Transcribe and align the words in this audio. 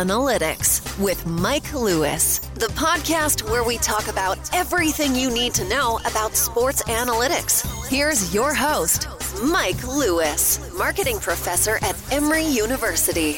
Analytics 0.00 0.98
with 0.98 1.26
Mike 1.26 1.74
Lewis, 1.74 2.38
the 2.54 2.68
podcast 2.68 3.42
where 3.50 3.62
we 3.62 3.76
talk 3.76 4.08
about 4.08 4.38
everything 4.54 5.14
you 5.14 5.30
need 5.30 5.52
to 5.52 5.68
know 5.68 6.00
about 6.06 6.34
sports 6.34 6.82
analytics. 6.84 7.86
Here's 7.86 8.34
your 8.34 8.54
host, 8.54 9.08
Mike 9.44 9.86
Lewis, 9.86 10.72
marketing 10.72 11.20
professor 11.20 11.76
at 11.82 12.02
Emory 12.10 12.46
University. 12.46 13.36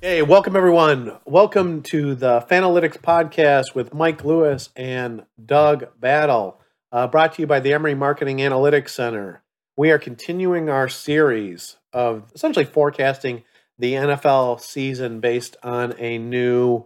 Hey, 0.00 0.22
welcome 0.22 0.56
everyone. 0.56 1.18
Welcome 1.26 1.82
to 1.90 2.14
the 2.14 2.40
Fanalytics 2.50 2.96
podcast 2.96 3.74
with 3.74 3.92
Mike 3.92 4.24
Lewis 4.24 4.70
and 4.74 5.26
Doug 5.44 6.00
Battle, 6.00 6.58
uh, 6.92 7.06
brought 7.08 7.34
to 7.34 7.42
you 7.42 7.46
by 7.46 7.60
the 7.60 7.74
Emory 7.74 7.94
Marketing 7.94 8.38
Analytics 8.38 8.88
Center. 8.88 9.42
We 9.76 9.90
are 9.90 9.98
continuing 9.98 10.70
our 10.70 10.88
series 10.88 11.76
of 11.92 12.32
essentially 12.34 12.64
forecasting 12.64 13.44
the 13.80 13.94
NFL 13.94 14.60
season 14.60 15.20
based 15.20 15.56
on 15.62 15.94
a 15.98 16.18
new 16.18 16.84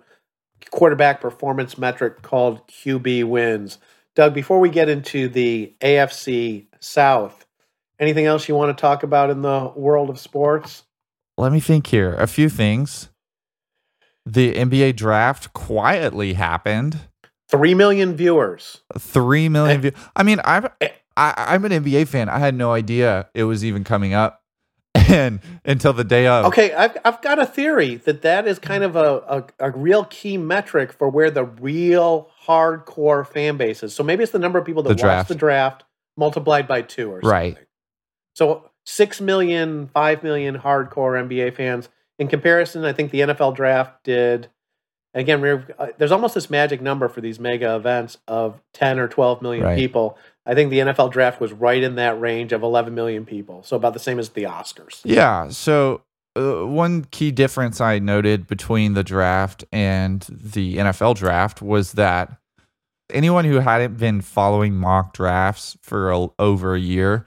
quarterback 0.70 1.20
performance 1.20 1.76
metric 1.76 2.22
called 2.22 2.66
QB 2.68 3.24
wins. 3.24 3.78
Doug, 4.14 4.32
before 4.32 4.60
we 4.60 4.70
get 4.70 4.88
into 4.88 5.28
the 5.28 5.74
AFC 5.80 6.66
South, 6.80 7.46
anything 7.98 8.26
else 8.26 8.48
you 8.48 8.54
want 8.54 8.76
to 8.76 8.80
talk 8.80 9.02
about 9.02 9.28
in 9.30 9.42
the 9.42 9.72
world 9.76 10.08
of 10.10 10.18
sports? 10.18 10.84
let 11.36 11.50
me 11.52 11.58
think 11.58 11.88
here. 11.88 12.14
A 12.14 12.28
few 12.28 12.48
things. 12.48 13.08
The 14.24 14.54
NBA 14.54 14.94
draft 14.96 15.52
quietly 15.52 16.34
happened. 16.34 17.00
Three 17.50 17.74
million 17.74 18.14
viewers. 18.16 18.82
Three 18.96 19.48
million 19.48 19.78
Eh. 19.78 19.80
views. 19.80 19.94
I 20.14 20.22
mean, 20.22 20.40
I'm 20.44 20.68
Eh. 20.80 20.88
I, 21.16 21.34
I'm 21.36 21.64
an 21.64 21.72
NBA 21.72 22.06
fan. 22.08 22.28
I 22.28 22.38
had 22.38 22.54
no 22.54 22.72
idea 22.72 23.28
it 23.34 23.44
was 23.44 23.64
even 23.64 23.82
coming 23.84 24.14
up, 24.14 24.42
and 24.94 25.40
until 25.64 25.92
the 25.92 26.04
day 26.04 26.26
of. 26.26 26.46
Okay, 26.46 26.72
I've, 26.72 26.96
I've 27.04 27.20
got 27.22 27.38
a 27.38 27.46
theory 27.46 27.96
that 27.96 28.22
that 28.22 28.46
is 28.46 28.58
kind 28.58 28.84
of 28.84 28.96
a, 28.96 29.44
a, 29.60 29.68
a 29.68 29.70
real 29.70 30.04
key 30.04 30.38
metric 30.38 30.92
for 30.92 31.08
where 31.08 31.30
the 31.30 31.44
real 31.44 32.30
hardcore 32.46 33.26
fan 33.26 33.56
base 33.56 33.82
is. 33.82 33.94
So 33.94 34.02
maybe 34.02 34.22
it's 34.22 34.32
the 34.32 34.38
number 34.38 34.58
of 34.58 34.64
people 34.64 34.82
that 34.84 34.96
The 34.98 35.06
watch 35.06 35.28
the 35.28 35.34
draft 35.34 35.84
multiplied 36.16 36.68
by 36.68 36.82
two 36.82 37.10
or 37.10 37.16
something. 37.16 37.30
Right. 37.30 37.58
So 38.34 38.70
six 38.84 39.20
million, 39.20 39.88
five 39.88 40.22
million 40.22 40.58
hardcore 40.58 41.20
NBA 41.28 41.54
fans. 41.56 41.88
In 42.18 42.28
comparison, 42.28 42.84
I 42.84 42.92
think 42.92 43.10
the 43.10 43.20
NFL 43.20 43.56
draft 43.56 44.04
did. 44.04 44.48
Again, 45.16 45.40
we're, 45.40 45.66
uh, 45.78 45.88
there's 45.96 46.10
almost 46.12 46.34
this 46.34 46.50
magic 46.50 46.80
number 46.80 47.08
for 47.08 47.20
these 47.20 47.38
mega 47.38 47.76
events 47.76 48.18
of 48.26 48.60
10 48.74 48.98
or 48.98 49.06
12 49.06 49.42
million 49.42 49.64
Right. 49.64 49.76
people. 49.78 50.18
I 50.46 50.54
think 50.54 50.70
the 50.70 50.80
NFL 50.80 51.10
draft 51.12 51.40
was 51.40 51.52
right 51.52 51.82
in 51.82 51.94
that 51.94 52.20
range 52.20 52.52
of 52.52 52.62
11 52.62 52.94
million 52.94 53.24
people. 53.24 53.62
So 53.62 53.76
about 53.76 53.94
the 53.94 53.98
same 53.98 54.18
as 54.18 54.30
the 54.30 54.42
Oscars. 54.42 55.00
Yeah. 55.04 55.48
So 55.48 56.02
uh, 56.36 56.66
one 56.66 57.04
key 57.06 57.30
difference 57.30 57.80
I 57.80 57.98
noted 57.98 58.46
between 58.46 58.94
the 58.94 59.04
draft 59.04 59.64
and 59.72 60.20
the 60.28 60.76
NFL 60.76 61.16
draft 61.16 61.62
was 61.62 61.92
that 61.92 62.36
anyone 63.10 63.44
who 63.44 63.60
hadn't 63.60 63.96
been 63.98 64.20
following 64.20 64.74
mock 64.74 65.14
drafts 65.14 65.78
for 65.80 66.10
a, 66.10 66.28
over 66.38 66.74
a 66.74 66.80
year 66.80 67.24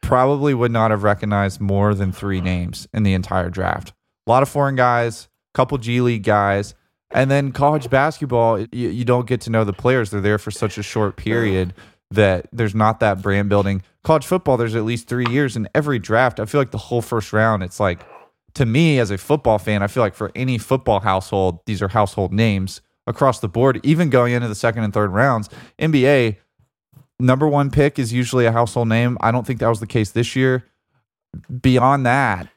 probably 0.00 0.52
would 0.52 0.72
not 0.72 0.90
have 0.90 1.04
recognized 1.04 1.60
more 1.60 1.94
than 1.94 2.10
three 2.10 2.40
names 2.40 2.88
in 2.92 3.04
the 3.04 3.14
entire 3.14 3.50
draft. 3.50 3.92
A 4.26 4.30
lot 4.30 4.42
of 4.42 4.48
foreign 4.48 4.74
guys, 4.74 5.28
a 5.54 5.56
couple 5.56 5.78
G 5.78 6.00
League 6.00 6.24
guys, 6.24 6.74
and 7.12 7.30
then 7.30 7.52
college 7.52 7.88
basketball. 7.88 8.58
You, 8.58 8.88
you 8.88 9.04
don't 9.04 9.26
get 9.26 9.40
to 9.42 9.50
know 9.50 9.64
the 9.64 9.72
players; 9.72 10.10
they're 10.10 10.20
there 10.20 10.38
for 10.38 10.50
such 10.50 10.78
a 10.78 10.82
short 10.82 11.16
period 11.16 11.74
that 12.14 12.48
there's 12.52 12.74
not 12.74 13.00
that 13.00 13.22
brand 13.22 13.48
building. 13.48 13.82
College 14.04 14.26
football, 14.26 14.56
there's 14.56 14.74
at 14.74 14.84
least 14.84 15.08
three 15.08 15.26
years 15.30 15.56
in 15.56 15.68
every 15.74 15.98
draft. 15.98 16.40
I 16.40 16.44
feel 16.44 16.60
like 16.60 16.70
the 16.70 16.78
whole 16.78 17.02
first 17.02 17.32
round, 17.32 17.62
it's 17.62 17.80
like 17.80 18.04
to 18.54 18.66
me 18.66 18.98
as 18.98 19.10
a 19.10 19.18
football 19.18 19.58
fan, 19.58 19.82
I 19.82 19.86
feel 19.86 20.02
like 20.02 20.14
for 20.14 20.30
any 20.34 20.58
football 20.58 21.00
household, 21.00 21.60
these 21.66 21.80
are 21.82 21.88
household 21.88 22.32
names 22.32 22.80
across 23.06 23.40
the 23.40 23.48
board, 23.48 23.80
even 23.82 24.10
going 24.10 24.32
into 24.32 24.48
the 24.48 24.54
second 24.54 24.84
and 24.84 24.92
third 24.92 25.10
rounds. 25.10 25.48
NBA, 25.78 26.36
number 27.18 27.48
one 27.48 27.70
pick 27.70 27.98
is 27.98 28.12
usually 28.12 28.46
a 28.46 28.52
household 28.52 28.88
name. 28.88 29.16
I 29.20 29.30
don't 29.30 29.46
think 29.46 29.60
that 29.60 29.68
was 29.68 29.80
the 29.80 29.86
case 29.86 30.10
this 30.10 30.36
year. 30.36 30.64
Beyond 31.60 32.04
that, 32.04 32.48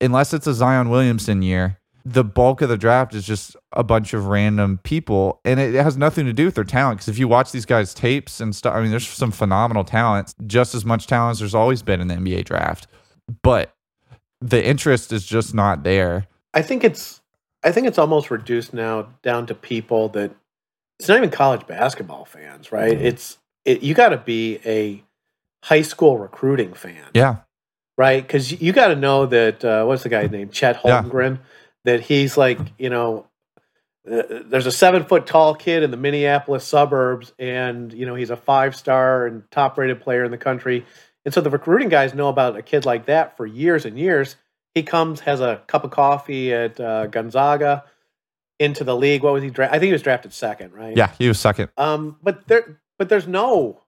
unless 0.00 0.32
it's 0.32 0.46
a 0.46 0.54
Zion 0.54 0.90
Williamson 0.90 1.42
year, 1.42 1.78
the 2.04 2.24
bulk 2.24 2.62
of 2.62 2.68
the 2.68 2.76
draft 2.76 3.14
is 3.14 3.24
just 3.24 3.56
a 3.72 3.84
bunch 3.84 4.12
of 4.14 4.26
random 4.26 4.78
people, 4.82 5.40
and 5.44 5.60
it 5.60 5.74
has 5.74 5.96
nothing 5.96 6.26
to 6.26 6.32
do 6.32 6.46
with 6.46 6.54
their 6.54 6.64
talent. 6.64 6.98
Because 6.98 7.08
if 7.08 7.18
you 7.18 7.28
watch 7.28 7.52
these 7.52 7.66
guys' 7.66 7.94
tapes 7.94 8.40
and 8.40 8.54
stuff, 8.54 8.74
I 8.74 8.80
mean, 8.82 8.90
there's 8.90 9.06
some 9.06 9.30
phenomenal 9.30 9.84
talent, 9.84 10.34
just 10.46 10.74
as 10.74 10.84
much 10.84 11.06
talent 11.06 11.32
as 11.32 11.38
there's 11.38 11.54
always 11.54 11.82
been 11.82 12.00
in 12.00 12.08
the 12.08 12.14
NBA 12.14 12.44
draft. 12.44 12.86
But 13.42 13.74
the 14.40 14.64
interest 14.64 15.12
is 15.12 15.24
just 15.24 15.54
not 15.54 15.84
there. 15.84 16.26
I 16.54 16.62
think 16.62 16.84
it's 16.84 17.20
I 17.64 17.70
think 17.72 17.86
it's 17.86 17.98
almost 17.98 18.30
reduced 18.30 18.74
now 18.74 19.08
down 19.22 19.46
to 19.46 19.54
people 19.54 20.08
that 20.10 20.32
it's 20.98 21.08
not 21.08 21.18
even 21.18 21.30
college 21.30 21.66
basketball 21.66 22.24
fans, 22.24 22.72
right? 22.72 22.96
Mhm. 22.96 23.04
It's 23.04 23.38
it, 23.64 23.82
you 23.82 23.94
got 23.94 24.08
to 24.10 24.18
be 24.18 24.58
a 24.66 25.02
high 25.64 25.82
school 25.82 26.18
recruiting 26.18 26.74
fan, 26.74 27.04
Yeah, 27.14 27.36
right? 27.96 28.22
Because 28.22 28.60
you 28.60 28.72
got 28.72 28.88
to 28.88 28.96
know 28.96 29.26
that 29.26 29.64
uh, 29.64 29.84
what's 29.84 30.02
the 30.02 30.08
guy's 30.08 30.30
name, 30.30 30.48
Chet 30.50 30.80
Yeah. 30.84 31.02
That 31.84 32.00
he's 32.00 32.36
like 32.36 32.58
you 32.78 32.90
know. 32.90 33.26
Uh, 34.10 34.42
there's 34.46 34.66
a 34.66 34.72
seven 34.72 35.04
foot 35.04 35.26
tall 35.26 35.54
kid 35.54 35.84
in 35.84 35.92
the 35.92 35.96
Minneapolis 35.96 36.64
suburbs, 36.64 37.32
and 37.38 37.92
you 37.92 38.04
know 38.04 38.16
he's 38.16 38.30
a 38.30 38.36
five 38.36 38.74
star 38.74 39.26
and 39.26 39.48
top 39.50 39.78
rated 39.78 40.00
player 40.00 40.24
in 40.24 40.30
the 40.32 40.38
country. 40.38 40.84
And 41.24 41.32
so 41.32 41.40
the 41.40 41.50
recruiting 41.50 41.88
guys 41.88 42.14
know 42.14 42.28
about 42.28 42.56
a 42.56 42.62
kid 42.62 42.84
like 42.84 43.06
that 43.06 43.36
for 43.36 43.46
years 43.46 43.84
and 43.84 43.98
years. 43.98 44.36
He 44.74 44.82
comes, 44.82 45.20
has 45.20 45.40
a 45.40 45.62
cup 45.66 45.84
of 45.84 45.90
coffee 45.90 46.52
at 46.52 46.80
uh, 46.80 47.06
Gonzaga, 47.06 47.84
into 48.58 48.84
the 48.84 48.96
league. 48.96 49.22
What 49.22 49.34
was 49.34 49.42
he? 49.42 49.50
Dra- 49.50 49.68
I 49.68 49.72
think 49.72 49.84
he 49.84 49.92
was 49.92 50.02
drafted 50.02 50.32
second, 50.32 50.72
right? 50.72 50.96
yeah, 50.96 51.12
he 51.18 51.28
was 51.28 51.38
second. 51.38 51.70
Um, 51.76 52.16
but 52.22 52.46
there, 52.48 52.80
but 52.98 53.08
there's 53.08 53.26
no, 53.26 53.82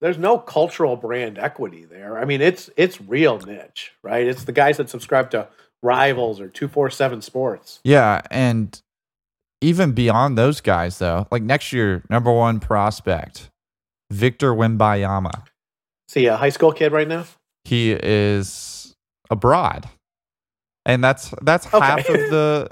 there's 0.00 0.18
no 0.18 0.38
cultural 0.38 0.96
brand 0.96 1.38
equity 1.38 1.84
there. 1.84 2.18
I 2.18 2.24
mean, 2.24 2.40
it's 2.40 2.70
it's 2.76 3.00
real 3.00 3.38
niche, 3.38 3.92
right? 4.02 4.26
It's 4.26 4.44
the 4.44 4.52
guys 4.52 4.78
that 4.78 4.90
subscribe 4.90 5.30
to 5.30 5.48
Rivals 5.82 6.40
or 6.40 6.48
two 6.48 6.68
four 6.68 6.90
seven 6.90 7.22
Sports. 7.22 7.80
Yeah, 7.84 8.20
and 8.30 8.80
even 9.60 9.92
beyond 9.92 10.36
those 10.38 10.60
guys, 10.60 10.98
though, 10.98 11.26
like 11.30 11.42
next 11.42 11.72
year, 11.72 12.02
number 12.10 12.32
one 12.32 12.60
prospect, 12.60 13.50
Victor 14.10 14.52
Wembanyama. 14.54 15.44
See, 16.08 16.26
a 16.26 16.36
high 16.36 16.48
school 16.48 16.72
kid 16.72 16.92
right 16.92 17.06
now. 17.08 17.24
He 17.64 17.92
is 17.92 18.94
abroad, 19.30 19.88
and 20.86 21.02
that's 21.04 21.32
that's 21.42 21.66
Okay. 21.72 21.84
half 21.84 22.08
of 22.08 22.14
the. 22.30 22.70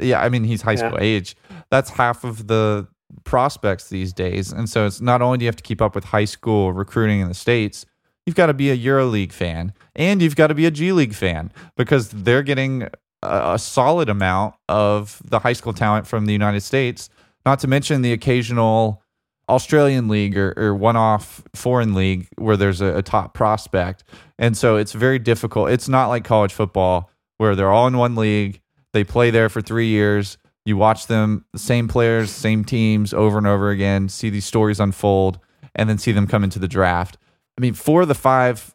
Yeah, 0.00 0.20
I 0.20 0.28
mean 0.28 0.44
he's 0.44 0.62
high 0.62 0.72
Yeah. 0.72 0.88
school 0.88 0.98
age. 1.00 1.36
That's 1.70 1.90
half 1.90 2.24
of 2.24 2.46
the 2.46 2.88
prospects 3.24 3.88
these 3.88 4.12
days, 4.12 4.52
and 4.52 4.68
so 4.68 4.86
it's 4.86 5.00
not 5.00 5.22
only 5.22 5.38
do 5.38 5.44
you 5.44 5.48
have 5.48 5.56
to 5.56 5.62
keep 5.62 5.80
up 5.80 5.94
with 5.94 6.04
high 6.04 6.24
school 6.24 6.72
recruiting 6.72 7.20
in 7.20 7.28
the 7.28 7.34
states. 7.34 7.86
You've 8.28 8.34
got 8.34 8.48
to 8.48 8.52
be 8.52 8.70
a 8.70 8.76
EuroLeague 8.76 9.32
fan, 9.32 9.72
and 9.96 10.20
you've 10.20 10.36
got 10.36 10.48
to 10.48 10.54
be 10.54 10.66
a 10.66 10.70
G 10.70 10.92
League 10.92 11.14
fan 11.14 11.50
because 11.78 12.10
they're 12.10 12.42
getting 12.42 12.82
a, 13.22 13.54
a 13.54 13.58
solid 13.58 14.10
amount 14.10 14.54
of 14.68 15.22
the 15.24 15.38
high 15.38 15.54
school 15.54 15.72
talent 15.72 16.06
from 16.06 16.26
the 16.26 16.34
United 16.34 16.60
States. 16.60 17.08
Not 17.46 17.58
to 17.60 17.68
mention 17.68 18.02
the 18.02 18.12
occasional 18.12 19.02
Australian 19.48 20.08
league 20.08 20.36
or, 20.36 20.52
or 20.58 20.74
one-off 20.74 21.42
foreign 21.54 21.94
league 21.94 22.28
where 22.36 22.58
there's 22.58 22.82
a, 22.82 22.98
a 22.98 23.02
top 23.02 23.32
prospect, 23.32 24.04
and 24.38 24.54
so 24.54 24.76
it's 24.76 24.92
very 24.92 25.18
difficult. 25.18 25.70
It's 25.70 25.88
not 25.88 26.08
like 26.08 26.22
college 26.22 26.52
football 26.52 27.10
where 27.38 27.56
they're 27.56 27.70
all 27.70 27.86
in 27.86 27.96
one 27.96 28.14
league. 28.14 28.60
They 28.92 29.04
play 29.04 29.30
there 29.30 29.48
for 29.48 29.62
three 29.62 29.88
years. 29.88 30.36
You 30.66 30.76
watch 30.76 31.06
them, 31.06 31.46
the 31.54 31.58
same 31.58 31.88
players, 31.88 32.30
same 32.30 32.62
teams 32.62 33.14
over 33.14 33.38
and 33.38 33.46
over 33.46 33.70
again. 33.70 34.10
See 34.10 34.28
these 34.28 34.44
stories 34.44 34.80
unfold, 34.80 35.38
and 35.74 35.88
then 35.88 35.96
see 35.96 36.12
them 36.12 36.26
come 36.26 36.44
into 36.44 36.58
the 36.58 36.68
draft. 36.68 37.16
I 37.58 37.60
mean, 37.60 37.74
four 37.74 38.02
of 38.02 38.08
the 38.08 38.14
five 38.14 38.74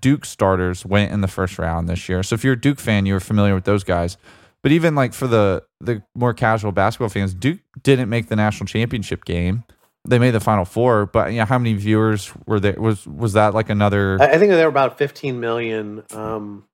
Duke 0.00 0.24
starters 0.24 0.86
went 0.86 1.12
in 1.12 1.20
the 1.20 1.28
first 1.28 1.58
round 1.58 1.88
this 1.88 2.08
year. 2.08 2.22
So 2.22 2.34
if 2.34 2.44
you're 2.44 2.54
a 2.54 2.60
Duke 2.60 2.78
fan, 2.78 3.04
you're 3.06 3.20
familiar 3.20 3.54
with 3.54 3.64
those 3.64 3.84
guys. 3.84 4.16
But 4.62 4.72
even 4.72 4.94
like 4.94 5.12
for 5.12 5.26
the 5.26 5.62
the 5.80 6.02
more 6.14 6.32
casual 6.32 6.72
basketball 6.72 7.10
fans, 7.10 7.34
Duke 7.34 7.58
didn't 7.82 8.08
make 8.08 8.28
the 8.28 8.36
national 8.36 8.66
championship 8.66 9.24
game. 9.26 9.64
They 10.06 10.18
made 10.18 10.30
the 10.30 10.40
final 10.40 10.64
four, 10.64 11.06
but 11.06 11.32
you 11.32 11.38
know, 11.38 11.44
how 11.44 11.58
many 11.58 11.74
viewers 11.74 12.32
were 12.46 12.60
there? 12.60 12.76
Was 12.78 13.06
was 13.06 13.34
that 13.34 13.52
like 13.52 13.68
another? 13.68 14.16
I, 14.22 14.38
think 14.38 14.52
they 14.52 14.62
were 14.62 14.68
about 14.70 14.96
15 14.96 15.38
million, 15.40 16.02
um, 16.12 16.64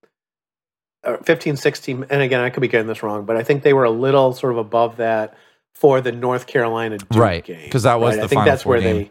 or 1.04 1.18
15, 1.18 1.56
16. 1.56 2.06
And 2.10 2.22
again, 2.22 2.40
I 2.40 2.50
could 2.50 2.60
be 2.60 2.68
getting 2.68 2.86
this 2.86 3.02
wrong, 3.02 3.24
but 3.24 3.36
I 3.36 3.42
think 3.42 3.62
they 3.62 3.72
were 3.72 3.84
a 3.84 3.90
little 3.90 4.32
sort 4.34 4.52
of 4.52 4.58
above 4.58 4.98
that 4.98 5.36
for 5.74 6.00
the 6.00 6.12
North 6.12 6.46
Carolina 6.46 6.98
Duke 6.98 7.08
Right, 7.14 7.44
game. 7.44 7.70
'cause 7.70 7.84
that 7.84 7.98
was 8.00 8.10
right? 8.10 8.16
the 8.18 8.24
I 8.24 8.26
think 8.28 8.38
Final 8.40 8.50
that's 8.52 8.62
Four 8.64 8.70
where 8.72 8.80
game. 8.80 8.96
they. 8.96 9.10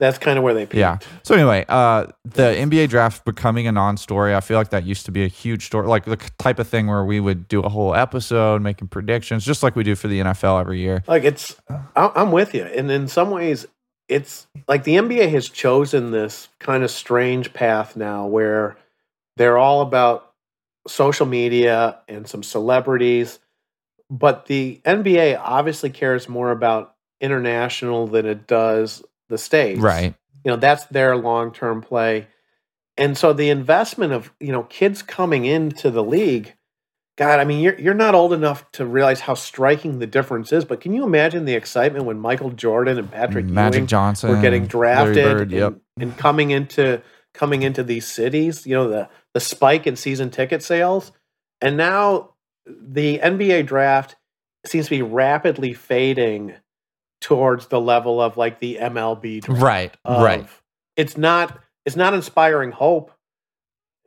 That's 0.00 0.16
kind 0.16 0.38
of 0.38 0.44
where 0.44 0.54
they 0.54 0.64
peaked. 0.64 0.76
Yeah. 0.76 0.96
So 1.22 1.34
anyway, 1.34 1.66
uh, 1.68 2.06
the 2.24 2.42
NBA 2.42 2.88
draft 2.88 3.22
becoming 3.26 3.66
a 3.66 3.72
non-story. 3.72 4.34
I 4.34 4.40
feel 4.40 4.56
like 4.56 4.70
that 4.70 4.84
used 4.84 5.04
to 5.04 5.12
be 5.12 5.24
a 5.24 5.28
huge 5.28 5.66
story, 5.66 5.86
like 5.86 6.06
the 6.06 6.16
type 6.38 6.58
of 6.58 6.66
thing 6.66 6.86
where 6.86 7.04
we 7.04 7.20
would 7.20 7.46
do 7.48 7.60
a 7.60 7.68
whole 7.68 7.94
episode 7.94 8.62
making 8.62 8.88
predictions, 8.88 9.44
just 9.44 9.62
like 9.62 9.76
we 9.76 9.84
do 9.84 9.94
for 9.94 10.08
the 10.08 10.20
NFL 10.20 10.58
every 10.58 10.80
year. 10.80 11.04
Like 11.06 11.24
it's, 11.24 11.54
I'm 11.94 12.32
with 12.32 12.54
you, 12.54 12.64
and 12.64 12.90
in 12.90 13.08
some 13.08 13.30
ways, 13.30 13.66
it's 14.08 14.46
like 14.66 14.84
the 14.84 14.96
NBA 14.96 15.30
has 15.32 15.50
chosen 15.50 16.12
this 16.12 16.48
kind 16.58 16.82
of 16.82 16.90
strange 16.90 17.52
path 17.52 17.94
now, 17.94 18.26
where 18.26 18.78
they're 19.36 19.58
all 19.58 19.82
about 19.82 20.32
social 20.88 21.26
media 21.26 21.98
and 22.08 22.26
some 22.26 22.42
celebrities, 22.42 23.38
but 24.08 24.46
the 24.46 24.80
NBA 24.86 25.38
obviously 25.38 25.90
cares 25.90 26.26
more 26.26 26.50
about 26.50 26.94
international 27.20 28.06
than 28.06 28.24
it 28.24 28.46
does 28.46 29.02
the 29.30 29.38
states. 29.38 29.80
Right. 29.80 30.14
You 30.44 30.50
know, 30.50 30.56
that's 30.56 30.84
their 30.86 31.16
long-term 31.16 31.82
play. 31.82 32.26
And 32.96 33.16
so 33.16 33.32
the 33.32 33.48
investment 33.48 34.12
of, 34.12 34.32
you 34.40 34.52
know, 34.52 34.64
kids 34.64 35.02
coming 35.02 35.46
into 35.46 35.90
the 35.90 36.04
league, 36.04 36.54
God, 37.16 37.40
I 37.40 37.44
mean, 37.44 37.60
you're 37.60 37.78
you're 37.78 37.94
not 37.94 38.14
old 38.14 38.32
enough 38.32 38.70
to 38.72 38.84
realize 38.84 39.20
how 39.20 39.34
striking 39.34 39.98
the 39.98 40.06
difference 40.06 40.52
is, 40.52 40.64
but 40.64 40.80
can 40.80 40.92
you 40.92 41.04
imagine 41.04 41.44
the 41.44 41.54
excitement 41.54 42.04
when 42.04 42.18
Michael 42.18 42.50
Jordan 42.50 42.98
and 42.98 43.10
Patrick 43.10 43.46
mm, 43.46 43.50
Magic 43.50 43.78
Ewing 43.80 43.86
Johnson 43.86 44.30
were 44.30 44.40
getting 44.40 44.66
drafted 44.66 45.24
Bird, 45.24 45.40
and, 45.42 45.52
yep. 45.52 45.74
and 45.98 46.16
coming 46.16 46.50
into 46.50 47.02
coming 47.34 47.62
into 47.62 47.82
these 47.82 48.06
cities, 48.06 48.66
you 48.66 48.74
know, 48.74 48.88
the 48.88 49.08
the 49.34 49.40
spike 49.40 49.86
in 49.86 49.96
season 49.96 50.30
ticket 50.30 50.62
sales. 50.62 51.12
And 51.60 51.76
now 51.76 52.34
the 52.66 53.18
NBA 53.18 53.66
draft 53.66 54.16
seems 54.66 54.86
to 54.86 54.90
be 54.90 55.02
rapidly 55.02 55.72
fading 55.72 56.54
towards 57.20 57.66
the 57.66 57.80
level 57.80 58.20
of 58.20 58.36
like 58.36 58.60
the 58.60 58.78
MLB 58.80 59.42
draft. 59.42 59.62
Right. 59.62 59.96
of- 60.04 60.22
right. 60.22 60.46
It's 60.96 61.16
not 61.16 61.58
it's 61.86 61.96
not 61.96 62.12
inspiring 62.14 62.72
hope. 62.72 63.12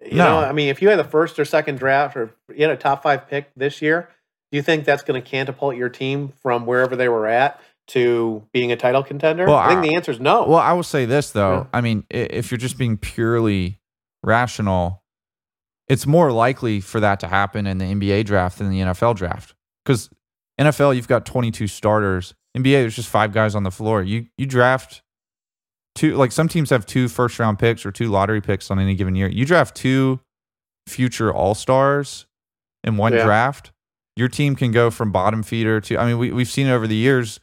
You 0.05 0.17
No. 0.17 0.41
know, 0.41 0.47
I 0.47 0.51
mean, 0.51 0.69
if 0.69 0.81
you 0.81 0.89
had 0.89 0.99
the 0.99 1.03
first 1.03 1.39
or 1.39 1.45
second 1.45 1.79
draft 1.79 2.15
or 2.17 2.35
you 2.53 2.63
had 2.67 2.71
a 2.71 2.77
top 2.77 3.03
five 3.03 3.27
pick 3.27 3.49
this 3.55 3.81
year, 3.81 4.09
do 4.51 4.57
you 4.57 4.61
think 4.61 4.85
that's 4.85 5.01
going 5.03 5.21
to 5.21 5.27
catapult 5.27 5.75
your 5.75 5.89
team 5.89 6.33
from 6.41 6.65
wherever 6.65 6.95
they 6.95 7.07
were 7.09 7.25
at 7.27 7.59
to 7.87 8.43
being 8.53 8.71
a 8.71 8.75
title 8.75 9.01
contender? 9.03 9.45
Well, 9.45 9.55
I 9.55 9.69
think 9.69 9.79
I- 9.79 9.87
the 9.87 9.95
answer 9.95 10.11
is 10.11 10.19
no. 10.19 10.45
Well, 10.45 10.59
I 10.59 10.73
will 10.73 10.83
say 10.83 11.05
this 11.05 11.31
though. 11.31 11.53
Yeah. 11.53 11.65
I 11.73 11.81
mean, 11.81 12.05
if 12.09 12.51
you're 12.51 12.57
just 12.57 12.77
being 12.77 12.97
purely 12.97 13.79
rational, 14.23 15.03
it's 15.87 16.05
more 16.05 16.31
likely 16.31 16.79
for 16.79 16.99
that 16.99 17.19
to 17.21 17.27
happen 17.27 17.65
in 17.67 17.77
the 17.77 17.85
NBA 17.85 18.25
draft 18.25 18.57
than 18.57 18.69
the 18.69 18.79
NFL 18.81 19.15
draft. 19.15 19.53
Because 19.83 20.09
NFL, 20.59 20.95
you've 20.95 21.07
got 21.07 21.25
22 21.25 21.67
starters. 21.67 22.33
NBA, 22.57 22.81
there's 22.81 22.95
just 22.95 23.09
five 23.09 23.33
guys 23.33 23.55
on 23.55 23.63
the 23.63 23.71
floor. 23.71 24.03
You 24.03 24.27
you 24.37 24.45
draft 24.45 25.01
two. 25.95 26.15
Like 26.15 26.31
some 26.31 26.47
teams 26.47 26.69
have 26.69 26.85
two 26.85 27.07
first 27.07 27.39
round 27.39 27.59
picks 27.59 27.85
or 27.85 27.91
two 27.91 28.09
lottery 28.09 28.41
picks 28.41 28.69
on 28.69 28.79
any 28.79 28.95
given 28.95 29.15
year. 29.15 29.27
You 29.27 29.45
draft 29.45 29.75
two 29.75 30.19
future 30.87 31.33
All 31.33 31.55
Stars 31.55 32.25
in 32.83 32.97
one 32.97 33.13
Yeah. 33.13 33.23
draft. 33.25 33.71
Your 34.15 34.27
team 34.27 34.55
can 34.55 34.71
go 34.71 34.91
from 34.91 35.11
bottom 35.11 35.41
feeder 35.41 35.81
to. 35.81 35.97
I 35.97 36.05
mean, 36.05 36.17
we 36.19 36.31
we've 36.31 36.49
seen 36.49 36.67
over 36.67 36.85
the 36.87 36.95
years. 36.95 37.39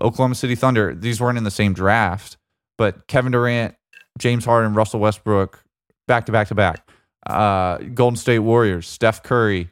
Oklahoma 0.00 0.34
City 0.34 0.54
Thunder. 0.54 0.94
These 0.94 1.20
weren't 1.20 1.38
in 1.38 1.44
the 1.44 1.50
same 1.50 1.72
draft, 1.72 2.36
but 2.76 3.06
Kevin 3.08 3.32
Durant, 3.32 3.74
James 4.18 4.44
Harden, 4.44 4.74
Russell 4.74 5.00
Westbrook, 5.00 5.62
back 6.06 6.26
to 6.26 6.32
back 6.32 6.48
to 6.48 6.54
back. 6.54 6.88
Uh, 7.26 7.78
Golden 7.94 8.16
State 8.16 8.38
Warriors, 8.40 8.86
Steph 8.86 9.22
Curry, 9.22 9.70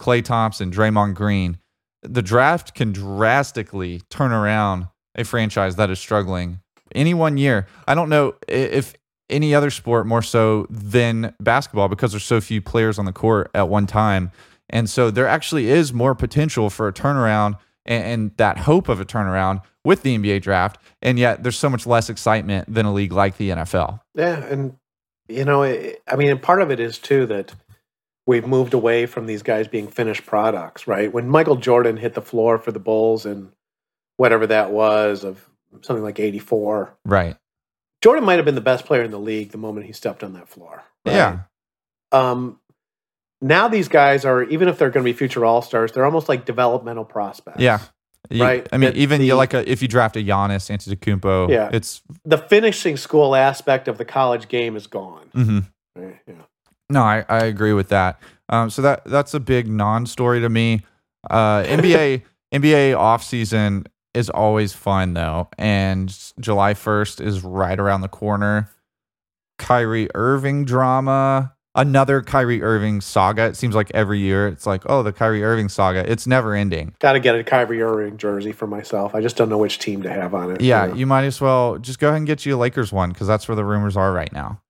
Klay 0.00 0.24
Thompson, 0.24 0.70
Draymond 0.70 1.14
Green. 1.14 1.58
The 2.04 2.22
draft 2.22 2.74
can 2.74 2.92
drastically 2.92 4.02
turn 4.10 4.32
around 4.32 4.88
a 5.14 5.24
franchise 5.24 5.76
that 5.76 5.90
is 5.90 5.98
struggling 5.98 6.60
any 6.94 7.14
one 7.14 7.36
year. 7.36 7.66
I 7.86 7.94
don't 7.94 8.08
know 8.08 8.34
if 8.48 8.94
any 9.30 9.54
other 9.54 9.70
sport 9.70 10.06
more 10.06 10.22
so 10.22 10.66
than 10.70 11.34
basketball 11.40 11.88
because 11.88 12.12
there's 12.12 12.24
so 12.24 12.40
few 12.40 12.60
players 12.60 12.98
on 12.98 13.04
the 13.04 13.12
court 13.12 13.50
at 13.54 13.68
one 13.68 13.86
time. 13.86 14.30
And 14.70 14.88
so 14.88 15.10
there 15.10 15.26
actually 15.26 15.68
is 15.68 15.92
more 15.92 16.14
potential 16.14 16.70
for 16.70 16.88
a 16.88 16.92
turnaround 16.92 17.58
and, 17.86 18.04
and 18.04 18.36
that 18.36 18.58
hope 18.58 18.88
of 18.88 19.00
a 19.00 19.04
turnaround 19.04 19.62
with 19.84 20.02
the 20.02 20.16
NBA 20.16 20.42
draft. 20.42 20.78
And 21.02 21.18
yet 21.18 21.42
there's 21.42 21.58
so 21.58 21.68
much 21.68 21.86
less 21.86 22.08
excitement 22.08 22.72
than 22.72 22.86
a 22.86 22.92
league 22.92 23.12
like 23.12 23.36
the 23.36 23.50
NFL. 23.50 24.00
Yeah, 24.14 24.44
and 24.44 24.76
you 25.28 25.44
know, 25.44 25.62
it, 25.62 26.02
I 26.06 26.16
mean, 26.16 26.30
and 26.30 26.42
part 26.42 26.60
of 26.60 26.70
it 26.70 26.80
is 26.80 26.98
too 26.98 27.26
that 27.26 27.54
we've 28.26 28.46
moved 28.46 28.74
away 28.74 29.06
from 29.06 29.26
these 29.26 29.42
guys 29.42 29.68
being 29.68 29.86
finished 29.88 30.24
products, 30.26 30.86
right? 30.86 31.12
When 31.12 31.28
Michael 31.28 31.56
Jordan 31.56 31.96
hit 31.98 32.14
the 32.14 32.22
floor 32.22 32.58
for 32.58 32.72
the 32.72 32.78
Bulls 32.78 33.26
and 33.26 33.50
whatever 34.16 34.46
that 34.46 34.70
was 34.70 35.24
of 35.24 35.48
something 35.82 36.02
like 36.04 36.18
84, 36.20 36.94
Right. 37.04 37.36
Jordan 38.02 38.24
might 38.24 38.36
have 38.36 38.44
been 38.44 38.54
the 38.54 38.60
best 38.60 38.84
player 38.86 39.02
in 39.02 39.10
the 39.10 39.18
league 39.18 39.50
the 39.50 39.58
moment 39.58 39.86
he 39.86 39.92
stepped 39.92 40.22
on 40.22 40.34
that 40.34 40.48
floor. 40.48 40.82
right? 41.06 41.14
Yeah. 41.14 41.38
Um 42.12 42.58
now 43.40 43.68
these 43.68 43.88
guys 43.88 44.24
are 44.24 44.42
even 44.44 44.68
if 44.68 44.78
they're 44.78 44.88
going 44.90 45.04
to 45.04 45.10
be 45.10 45.16
future 45.16 45.44
all-stars, 45.44 45.92
they're 45.92 46.04
almost 46.04 46.28
like 46.30 46.44
developmental 46.46 47.04
prospects. 47.04 47.60
Yeah. 47.60 47.80
You- 48.30 48.42
Right, 48.42 48.66
I 48.72 48.78
mean, 48.78 48.90
that 48.92 48.96
even 48.96 49.20
the- 49.20 49.26
you 49.26 49.34
like 49.34 49.52
a, 49.52 49.70
if 49.70 49.82
you 49.82 49.88
draft 49.88 50.16
a 50.16 50.20
Giannis 50.20 50.70
Antetokounmpo, 50.70 51.50
Yeah. 51.50 51.68
it's 51.72 52.00
The 52.24 52.38
finishing 52.38 52.96
school 52.96 53.34
aspect 53.34 53.86
of 53.86 53.98
the 53.98 54.04
college 54.06 54.48
game 54.48 54.76
is 54.76 54.86
gone. 54.86 55.28
mhm. 55.34 55.64
Right? 55.94 56.20
Yeah. 56.26 56.34
No, 56.94 57.02
I, 57.02 57.24
I 57.28 57.44
agree 57.44 57.72
with 57.72 57.88
that. 57.88 58.20
Um, 58.48 58.70
so 58.70 58.80
that 58.82 59.04
that's 59.04 59.34
a 59.34 59.40
big 59.40 59.68
non-story 59.68 60.40
to 60.40 60.48
me. 60.48 60.82
Uh, 61.28 61.64
NBA 61.64 62.22
NBA 62.54 62.94
offseason 62.94 63.86
is 64.14 64.30
always 64.30 64.72
fun 64.72 65.14
though, 65.14 65.48
and 65.58 66.16
July 66.38 66.74
first 66.74 67.20
is 67.20 67.42
right 67.42 67.78
around 67.78 68.02
the 68.02 68.08
corner. 68.08 68.70
Kyrie 69.58 70.08
Irving 70.14 70.64
drama, 70.64 71.54
another 71.74 72.22
Kyrie 72.22 72.62
Irving 72.62 73.00
saga. 73.00 73.46
It 73.46 73.56
seems 73.56 73.74
like 73.74 73.90
every 73.92 74.20
year 74.20 74.46
it's 74.46 74.66
like, 74.66 74.82
oh, 74.86 75.02
the 75.02 75.12
Kyrie 75.12 75.42
Irving 75.42 75.68
saga. 75.68 76.08
It's 76.08 76.28
never 76.28 76.54
ending. 76.54 76.94
Got 77.00 77.14
to 77.14 77.20
get 77.20 77.34
a 77.34 77.42
Kyrie 77.42 77.82
Irving 77.82 78.18
jersey 78.18 78.52
for 78.52 78.68
myself. 78.68 79.16
I 79.16 79.20
just 79.20 79.36
don't 79.36 79.48
know 79.48 79.58
which 79.58 79.80
team 79.80 80.02
to 80.02 80.10
have 80.10 80.32
on 80.32 80.52
it. 80.52 80.60
Yeah, 80.60 80.84
you 80.84 80.90
know? 80.90 80.96
you 80.98 81.06
might 81.06 81.24
as 81.24 81.40
well 81.40 81.78
just 81.78 81.98
go 81.98 82.08
ahead 82.08 82.18
and 82.18 82.26
get 82.26 82.46
you 82.46 82.54
a 82.54 82.58
Lakers 82.58 82.92
one 82.92 83.10
because 83.10 83.26
that's 83.26 83.48
where 83.48 83.56
the 83.56 83.64
rumors 83.64 83.96
are 83.96 84.12
right 84.12 84.32
now. 84.32 84.60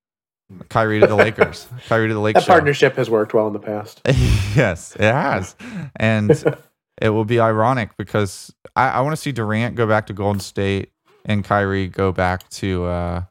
Kyrie 0.68 1.00
to 1.00 1.06
the 1.06 1.14
Lakers. 1.14 1.66
Kyrie 1.88 2.08
to 2.08 2.14
the 2.14 2.20
Lakers. 2.20 2.44
that 2.44 2.48
partnership 2.48 2.96
has 2.96 3.08
worked 3.08 3.34
well 3.34 3.46
in 3.46 3.52
the 3.52 3.58
past. 3.58 4.00
yes, 4.06 4.94
it 4.96 5.12
has. 5.12 5.56
And 5.96 6.30
it 7.00 7.10
will 7.10 7.24
be 7.24 7.40
ironic 7.40 7.96
because 7.96 8.52
I, 8.76 8.90
I 8.90 9.00
want 9.00 9.14
to 9.14 9.20
see 9.20 9.32
Durant 9.32 9.74
go 9.74 9.86
back 9.86 10.06
to 10.08 10.12
Golden 10.12 10.40
State 10.40 10.90
and 11.24 11.42
Kyrie 11.44 11.88
go 11.88 12.12
back 12.12 12.48
to 12.50 12.84
uh, 12.84 13.22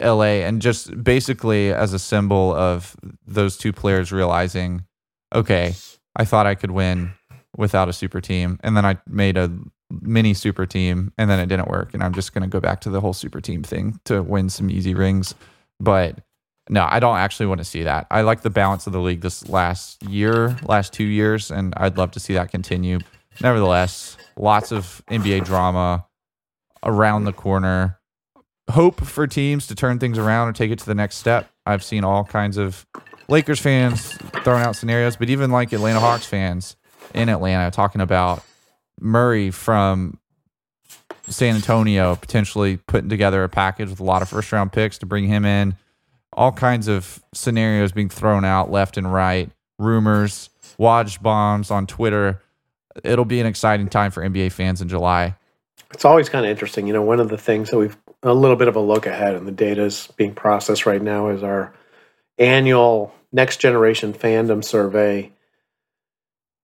LA 0.00 0.42
and 0.44 0.62
just 0.62 1.02
basically 1.02 1.72
as 1.72 1.92
a 1.92 1.98
symbol 1.98 2.54
of 2.54 2.96
those 3.26 3.56
two 3.56 3.72
players 3.72 4.12
realizing, 4.12 4.84
okay, 5.34 5.74
I 6.14 6.24
thought 6.24 6.46
I 6.46 6.54
could 6.54 6.70
win 6.70 7.12
without 7.56 7.88
a 7.88 7.92
super 7.92 8.20
team. 8.20 8.58
And 8.62 8.76
then 8.76 8.86
I 8.86 8.98
made 9.08 9.36
a 9.36 9.50
mini 9.90 10.34
super 10.34 10.66
team 10.66 11.12
and 11.18 11.28
then 11.28 11.40
it 11.40 11.46
didn't 11.46 11.68
work. 11.68 11.94
And 11.94 12.02
I'm 12.02 12.14
just 12.14 12.32
going 12.32 12.42
to 12.42 12.48
go 12.48 12.60
back 12.60 12.80
to 12.82 12.90
the 12.90 13.00
whole 13.00 13.12
super 13.12 13.40
team 13.40 13.62
thing 13.62 14.00
to 14.04 14.22
win 14.22 14.48
some 14.48 14.70
easy 14.70 14.94
rings. 14.94 15.34
But 15.80 16.20
no, 16.68 16.86
I 16.88 16.98
don't 16.98 17.16
actually 17.16 17.46
want 17.46 17.58
to 17.58 17.64
see 17.64 17.84
that. 17.84 18.06
I 18.10 18.22
like 18.22 18.42
the 18.42 18.50
balance 18.50 18.86
of 18.86 18.92
the 18.92 19.00
league 19.00 19.20
this 19.20 19.48
last 19.48 20.02
year, 20.02 20.56
last 20.64 20.92
two 20.92 21.04
years, 21.04 21.50
and 21.50 21.72
I'd 21.76 21.96
love 21.96 22.10
to 22.12 22.20
see 22.20 22.34
that 22.34 22.50
continue. 22.50 22.98
Nevertheless, 23.40 24.16
lots 24.36 24.72
of 24.72 25.02
NBA 25.08 25.44
drama 25.44 26.06
around 26.82 27.24
the 27.24 27.32
corner. 27.32 28.00
Hope 28.70 29.04
for 29.04 29.26
teams 29.26 29.66
to 29.68 29.74
turn 29.74 29.98
things 29.98 30.18
around 30.18 30.48
or 30.48 30.52
take 30.52 30.70
it 30.70 30.78
to 30.80 30.86
the 30.86 30.94
next 30.94 31.18
step. 31.18 31.48
I've 31.64 31.84
seen 31.84 32.02
all 32.02 32.24
kinds 32.24 32.56
of 32.56 32.84
Lakers 33.28 33.60
fans 33.60 34.12
throwing 34.42 34.62
out 34.62 34.74
scenarios, 34.74 35.16
but 35.16 35.30
even 35.30 35.50
like 35.50 35.72
Atlanta 35.72 36.00
Hawks 36.00 36.26
fans 36.26 36.76
in 37.14 37.28
Atlanta 37.28 37.70
talking 37.70 38.00
about 38.00 38.42
Murray 39.00 39.50
from 39.50 40.18
San 41.28 41.56
Antonio 41.56 42.16
potentially 42.16 42.76
putting 42.76 43.08
together 43.08 43.42
a 43.44 43.48
package 43.48 43.90
with 43.90 44.00
a 44.00 44.04
lot 44.04 44.22
of 44.22 44.28
first 44.28 44.50
round 44.52 44.72
picks 44.72 44.98
to 44.98 45.06
bring 45.06 45.26
him 45.26 45.44
in. 45.44 45.76
All 46.36 46.52
kinds 46.52 46.88
of 46.88 47.22
scenarios 47.32 47.92
being 47.92 48.08
thrown 48.08 48.44
out 48.44 48.70
left 48.70 48.96
and 48.96 49.12
right, 49.12 49.50
rumors, 49.78 50.50
watch 50.78 51.22
bombs 51.22 51.70
on 51.70 51.86
Twitter. 51.86 52.42
It'll 53.02 53.24
be 53.24 53.40
an 53.40 53.46
exciting 53.46 53.88
time 53.88 54.10
for 54.10 54.22
NBA 54.22 54.52
fans 54.52 54.80
in 54.80 54.88
July. 54.88 55.36
It's 55.92 56.04
always 56.04 56.28
kind 56.28 56.44
of 56.44 56.50
interesting. 56.50 56.86
You 56.86 56.92
know, 56.92 57.02
one 57.02 57.20
of 57.20 57.28
the 57.28 57.38
things 57.38 57.70
that 57.70 57.78
we've 57.78 57.96
a 58.22 58.34
little 58.34 58.56
bit 58.56 58.68
of 58.68 58.76
a 58.76 58.80
look 58.80 59.06
ahead, 59.06 59.34
and 59.34 59.46
the 59.46 59.52
data 59.52 59.84
is 59.84 60.08
being 60.16 60.34
processed 60.34 60.86
right 60.86 61.00
now, 61.00 61.28
is 61.28 61.42
our 61.42 61.72
annual 62.38 63.14
Next 63.32 63.58
Generation 63.58 64.12
Fandom 64.12 64.64
Survey. 64.64 65.32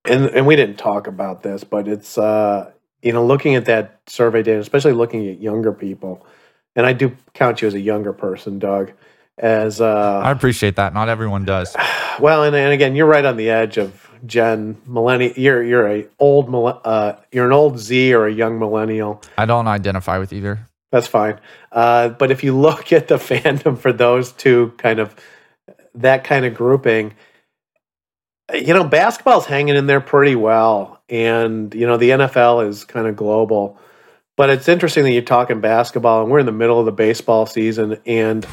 And 0.04 0.26
and 0.26 0.46
we 0.46 0.56
didn't 0.56 0.78
talk 0.78 1.06
about 1.06 1.42
this, 1.42 1.62
but 1.62 1.86
it's 1.86 2.18
uh, 2.18 2.72
you 3.02 3.12
know 3.12 3.24
looking 3.24 3.54
at 3.54 3.66
that 3.66 4.00
survey 4.06 4.42
data, 4.42 4.58
especially 4.58 4.92
looking 4.92 5.28
at 5.28 5.40
younger 5.40 5.72
people, 5.72 6.26
and 6.74 6.84
I 6.84 6.92
do 6.92 7.16
count 7.34 7.62
you 7.62 7.68
as 7.68 7.74
a 7.74 7.80
younger 7.80 8.12
person, 8.12 8.58
Doug. 8.58 8.92
As 9.38 9.80
uh, 9.80 10.20
I 10.24 10.30
appreciate 10.30 10.76
that. 10.76 10.94
Not 10.94 11.08
everyone 11.08 11.44
does. 11.44 11.74
well, 12.20 12.44
and, 12.44 12.54
and 12.54 12.72
again, 12.72 12.94
you're 12.94 13.06
right 13.06 13.24
on 13.24 13.36
the 13.36 13.50
edge 13.50 13.78
of 13.78 14.10
Gen 14.26 14.80
millennial. 14.86 15.32
You're 15.36 15.62
you're 15.64 15.88
a 15.88 16.06
old 16.18 16.54
uh, 16.84 17.16
you're 17.32 17.46
an 17.46 17.52
old 17.52 17.78
Z 17.78 18.14
or 18.14 18.26
a 18.26 18.32
young 18.32 18.58
millennial. 18.58 19.22
I 19.36 19.46
don't 19.46 19.66
identify 19.66 20.18
with 20.18 20.32
either. 20.32 20.66
That's 20.92 21.06
fine. 21.06 21.40
Uh, 21.72 22.10
but 22.10 22.30
if 22.30 22.44
you 22.44 22.56
look 22.60 22.92
at 22.92 23.08
the 23.08 23.16
fandom 23.16 23.78
for 23.78 23.92
those 23.92 24.32
two 24.32 24.74
kind 24.76 25.00
of 25.00 25.16
that 25.94 26.24
kind 26.24 26.44
of 26.44 26.54
grouping, 26.54 27.14
you 28.54 28.74
know, 28.74 28.84
basketball's 28.84 29.46
hanging 29.46 29.76
in 29.76 29.86
there 29.86 30.00
pretty 30.00 30.36
well, 30.36 31.02
and 31.08 31.74
you 31.74 31.86
know 31.86 31.96
the 31.96 32.10
NFL 32.10 32.68
is 32.68 32.84
kind 32.84 33.06
of 33.06 33.16
global. 33.16 33.78
But 34.36 34.50
it's 34.50 34.68
interesting 34.68 35.04
that 35.04 35.12
you're 35.12 35.22
talking 35.22 35.60
basketball, 35.60 36.22
and 36.22 36.30
we're 36.30 36.38
in 36.38 36.46
the 36.46 36.52
middle 36.52 36.78
of 36.78 36.86
the 36.86 36.92
baseball 36.92 37.46
season, 37.46 37.98
and 38.06 38.46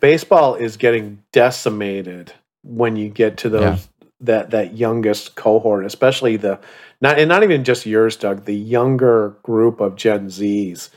baseball 0.00 0.54
is 0.54 0.76
getting 0.76 1.22
decimated 1.32 2.32
when 2.62 2.96
you 2.96 3.08
get 3.08 3.36
to 3.38 3.48
those 3.48 3.88
that 4.20 4.50
that 4.50 4.74
youngest 4.74 5.34
cohort, 5.34 5.84
especially 5.84 6.36
the 6.36 6.58
not 7.00 7.18
and 7.18 7.28
not 7.28 7.42
even 7.42 7.64
just 7.64 7.86
yours, 7.86 8.16
Doug, 8.16 8.44
the 8.44 8.54
younger 8.54 9.36
group 9.42 9.80
of 9.80 9.96
Gen 9.96 10.28
Zs. 10.28 10.88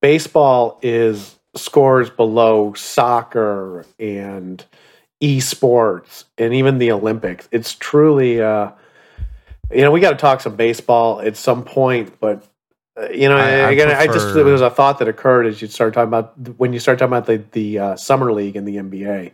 Baseball 0.00 0.78
is 0.82 1.36
scores 1.56 2.10
below 2.10 2.72
soccer 2.74 3.84
and 3.98 4.64
esports 5.20 6.24
and 6.36 6.54
even 6.54 6.78
the 6.78 6.92
Olympics. 6.92 7.48
It's 7.50 7.74
truly 7.74 8.40
uh 8.40 8.70
you 9.70 9.82
know, 9.82 9.90
we 9.90 10.00
got 10.00 10.10
to 10.10 10.16
talk 10.16 10.40
some 10.40 10.56
baseball 10.56 11.20
at 11.20 11.36
some 11.36 11.62
point, 11.62 12.18
but 12.20 12.46
you 13.12 13.28
know, 13.28 13.36
I, 13.36 13.42
I 13.42 13.70
again, 13.70 13.88
prefer... 13.88 14.00
I 14.00 14.06
just 14.06 14.36
it 14.36 14.42
was 14.42 14.60
a 14.60 14.70
thought 14.70 14.98
that 14.98 15.08
occurred 15.08 15.46
as 15.46 15.62
you 15.62 15.68
start 15.68 15.94
talking 15.94 16.08
about 16.08 16.34
when 16.58 16.72
you 16.72 16.78
start 16.80 16.98
talking 16.98 17.12
about 17.12 17.26
the 17.26 17.42
the 17.52 17.78
uh, 17.78 17.96
summer 17.96 18.32
league 18.32 18.56
in 18.56 18.64
the 18.64 18.76
NBA. 18.76 19.32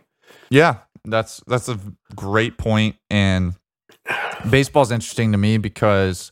Yeah, 0.49 0.77
that's 1.03 1.41
that's 1.47 1.69
a 1.69 1.79
great 2.15 2.57
point, 2.57 2.95
and 3.09 3.55
baseball's 4.49 4.91
interesting 4.91 5.31
to 5.31 5.37
me 5.37 5.57
because 5.57 6.31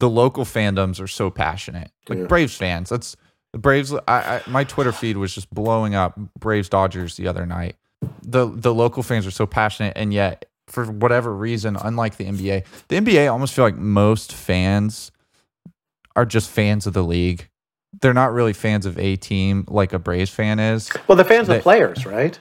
the 0.00 0.10
local 0.10 0.44
fandoms 0.44 1.00
are 1.00 1.06
so 1.06 1.30
passionate. 1.30 1.90
Like 2.08 2.18
yeah. 2.18 2.26
Braves 2.26 2.56
fans, 2.56 2.88
that's 2.88 3.16
the 3.52 3.58
Braves. 3.58 3.92
I, 3.92 4.00
I, 4.08 4.42
my 4.48 4.64
Twitter 4.64 4.92
feed 4.92 5.16
was 5.16 5.34
just 5.34 5.48
blowing 5.50 5.94
up 5.94 6.18
Braves 6.38 6.68
Dodgers 6.68 7.16
the 7.16 7.28
other 7.28 7.46
night. 7.46 7.76
The 8.22 8.46
the 8.52 8.74
local 8.74 9.02
fans 9.02 9.26
are 9.26 9.30
so 9.30 9.46
passionate, 9.46 9.92
and 9.94 10.12
yet 10.12 10.46
for 10.66 10.86
whatever 10.86 11.32
reason, 11.34 11.76
unlike 11.76 12.16
the 12.16 12.24
NBA, 12.24 12.64
the 12.88 12.96
NBA 12.96 13.30
almost 13.30 13.54
feel 13.54 13.64
like 13.64 13.76
most 13.76 14.32
fans 14.32 15.11
are 16.16 16.24
just 16.24 16.50
fans 16.50 16.86
of 16.86 16.92
the 16.92 17.02
league. 17.02 17.48
They're 18.00 18.14
not 18.14 18.32
really 18.32 18.52
fans 18.52 18.86
of 18.86 18.98
a 18.98 19.16
team 19.16 19.64
like 19.68 19.92
a 19.92 19.98
Braves 19.98 20.30
fan 20.30 20.58
is. 20.58 20.90
Well, 21.06 21.16
the 21.16 21.24
fans 21.24 21.48
they, 21.48 21.58
of 21.58 21.62
players, 21.62 22.06
right? 22.06 22.38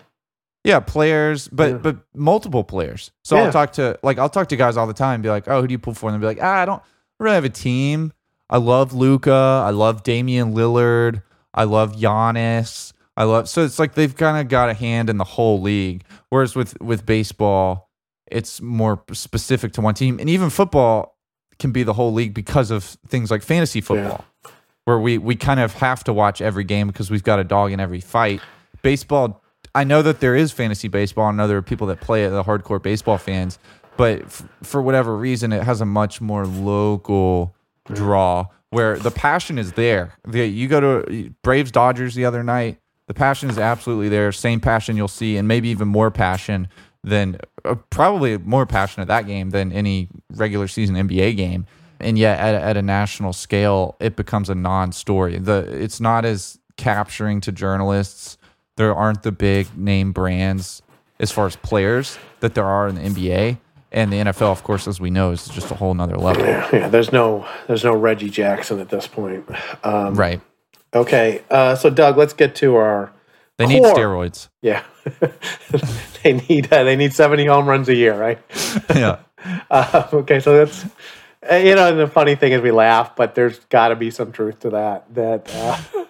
Yeah, 0.63 0.79
players, 0.79 1.47
but 1.47 1.69
yeah. 1.71 1.77
but 1.77 1.97
multiple 2.13 2.63
players. 2.63 3.11
So 3.23 3.35
yeah. 3.35 3.43
I'll 3.45 3.51
talk 3.51 3.73
to 3.73 3.97
like 4.03 4.19
I'll 4.19 4.29
talk 4.29 4.49
to 4.49 4.55
guys 4.55 4.77
all 4.77 4.87
the 4.87 4.93
time, 4.93 5.15
and 5.15 5.23
be 5.23 5.29
like, 5.29 5.47
"Oh, 5.47 5.61
who 5.61 5.67
do 5.67 5.71
you 5.71 5.79
pull 5.79 5.93
for?" 5.93 6.09
And 6.09 6.13
they'll 6.13 6.29
be 6.29 6.35
like, 6.35 6.43
"Ah, 6.43 6.61
I 6.61 6.65
don't 6.65 6.83
really 7.19 7.35
have 7.35 7.45
a 7.45 7.49
team. 7.49 8.13
I 8.49 8.57
love 8.57 8.93
Luka. 8.93 9.63
I 9.65 9.71
love 9.71 10.03
Damian 10.03 10.53
Lillard. 10.53 11.23
I 11.53 11.63
love 11.63 11.95
Giannis. 11.95 12.93
I 13.17 13.23
love." 13.23 13.49
So 13.49 13.63
it's 13.63 13.79
like 13.79 13.95
they've 13.95 14.15
kind 14.15 14.39
of 14.39 14.49
got 14.49 14.69
a 14.69 14.73
hand 14.73 15.09
in 15.09 15.17
the 15.17 15.23
whole 15.23 15.59
league. 15.59 16.03
Whereas 16.29 16.55
with 16.55 16.79
with 16.79 17.07
baseball, 17.07 17.89
it's 18.27 18.61
more 18.61 19.03
specific 19.13 19.73
to 19.73 19.81
one 19.81 19.95
team, 19.95 20.19
and 20.19 20.29
even 20.29 20.51
football 20.51 21.17
can 21.61 21.71
be 21.71 21.83
the 21.83 21.93
whole 21.93 22.11
league 22.11 22.33
because 22.33 22.71
of 22.71 22.83
things 23.07 23.31
like 23.31 23.41
fantasy 23.41 23.79
football, 23.79 24.25
yeah. 24.43 24.51
where 24.83 24.99
we 24.99 25.17
we 25.17 25.37
kind 25.37 25.61
of 25.61 25.73
have 25.75 26.03
to 26.03 26.11
watch 26.11 26.41
every 26.41 26.65
game 26.65 26.87
because 26.87 27.09
we've 27.09 27.23
got 27.23 27.39
a 27.39 27.45
dog 27.45 27.71
in 27.71 27.79
every 27.79 28.01
fight. 28.01 28.41
Baseball 28.81 29.41
I 29.73 29.83
know 29.83 30.01
that 30.01 30.19
there 30.19 30.35
is 30.35 30.51
fantasy 30.51 30.87
baseball. 30.87 31.25
I 31.25 31.31
know 31.31 31.47
there 31.47 31.57
are 31.57 31.61
people 31.61 31.87
that 31.87 32.01
play 32.01 32.25
it, 32.25 32.29
the 32.29 32.43
hardcore 32.43 32.81
baseball 32.81 33.17
fans, 33.17 33.57
but 33.95 34.21
f- 34.23 34.47
for 34.63 34.81
whatever 34.81 35.15
reason, 35.15 35.53
it 35.53 35.63
has 35.63 35.81
a 35.81 35.85
much 35.85 36.19
more 36.19 36.45
local 36.45 37.55
draw 37.85 38.47
where 38.69 38.97
the 38.97 39.11
passion 39.11 39.57
is 39.57 39.73
there. 39.73 40.13
The, 40.27 40.45
you 40.45 40.67
go 40.67 41.03
to 41.03 41.33
Braves 41.41 41.71
Dodgers 41.71 42.15
the 42.15 42.25
other 42.25 42.43
night, 42.43 42.79
the 43.07 43.13
passion 43.13 43.49
is 43.49 43.57
absolutely 43.57 44.09
there. 44.09 44.31
Same 44.31 44.59
passion 44.59 44.97
you'll 44.97 45.07
see, 45.07 45.37
and 45.37 45.47
maybe 45.47 45.69
even 45.69 45.87
more 45.87 46.11
passion 46.11 46.67
than 47.03 47.37
probably 47.89 48.37
more 48.37 48.65
passionate 48.65 49.07
that 49.07 49.27
game 49.27 49.49
than 49.49 49.71
any 49.71 50.09
regular 50.31 50.67
season 50.67 50.95
NBA 50.95 51.35
game. 51.37 51.65
And 51.99 52.17
yet, 52.17 52.39
at, 52.39 52.55
at 52.55 52.77
a 52.77 52.81
national 52.81 53.33
scale, 53.33 53.95
it 53.99 54.15
becomes 54.15 54.49
a 54.49 54.55
non-story. 54.55 55.37
The 55.37 55.67
it's 55.71 55.99
not 55.99 56.25
as 56.25 56.57
capturing 56.77 57.41
to 57.41 57.51
journalists 57.51 58.37
there 58.81 58.95
aren't 58.95 59.23
the 59.23 59.31
big 59.31 59.77
name 59.77 60.11
brands 60.11 60.81
as 61.19 61.31
far 61.31 61.45
as 61.45 61.55
players 61.57 62.17
that 62.39 62.55
there 62.55 62.65
are 62.65 62.87
in 62.87 62.95
the 62.95 63.01
NBA. 63.01 63.59
And 63.91 64.11
the 64.11 64.17
NFL, 64.17 64.51
of 64.51 64.63
course, 64.63 64.87
as 64.87 65.01
we 65.01 65.09
know, 65.09 65.31
is 65.31 65.47
just 65.49 65.69
a 65.69 65.75
whole 65.75 65.93
nother 65.93 66.17
level. 66.17 66.45
Yeah, 66.45 66.67
yeah 66.71 66.87
there's 66.87 67.11
no 67.11 67.45
there's 67.67 67.83
no 67.83 67.93
Reggie 67.93 68.29
Jackson 68.29 68.79
at 68.79 68.89
this 68.89 69.05
point. 69.05 69.45
Um, 69.83 70.15
right. 70.15 70.39
Okay. 70.93 71.43
Uh, 71.49 71.75
so 71.75 71.89
Doug, 71.89 72.17
let's 72.17 72.33
get 72.33 72.55
to 72.55 72.75
our 72.75 73.11
They 73.57 73.65
core. 73.65 73.73
need 73.73 73.83
steroids. 73.83 74.49
Yeah. 74.61 74.83
they 76.23 76.33
need 76.33 76.71
uh, 76.71 76.83
they 76.83 76.95
need 76.95 77.13
70 77.13 77.45
home 77.45 77.67
runs 77.67 77.89
a 77.89 77.95
year, 77.95 78.17
right? 78.19 78.39
yeah. 78.95 79.19
Uh, 79.71 80.07
okay, 80.13 80.39
so 80.39 80.55
that's 80.55 80.85
uh, 81.51 81.55
you 81.55 81.73
know, 81.73 81.95
the 81.95 82.05
funny 82.05 82.35
thing 82.35 82.51
is 82.51 82.61
we 82.61 82.69
laugh, 82.69 83.15
but 83.15 83.33
there's 83.33 83.57
got 83.69 83.87
to 83.87 83.95
be 83.95 84.11
some 84.11 84.31
truth 84.31 84.59
to 84.59 84.69
that. 84.69 85.11
That 85.15 85.49
uh, 85.55 86.05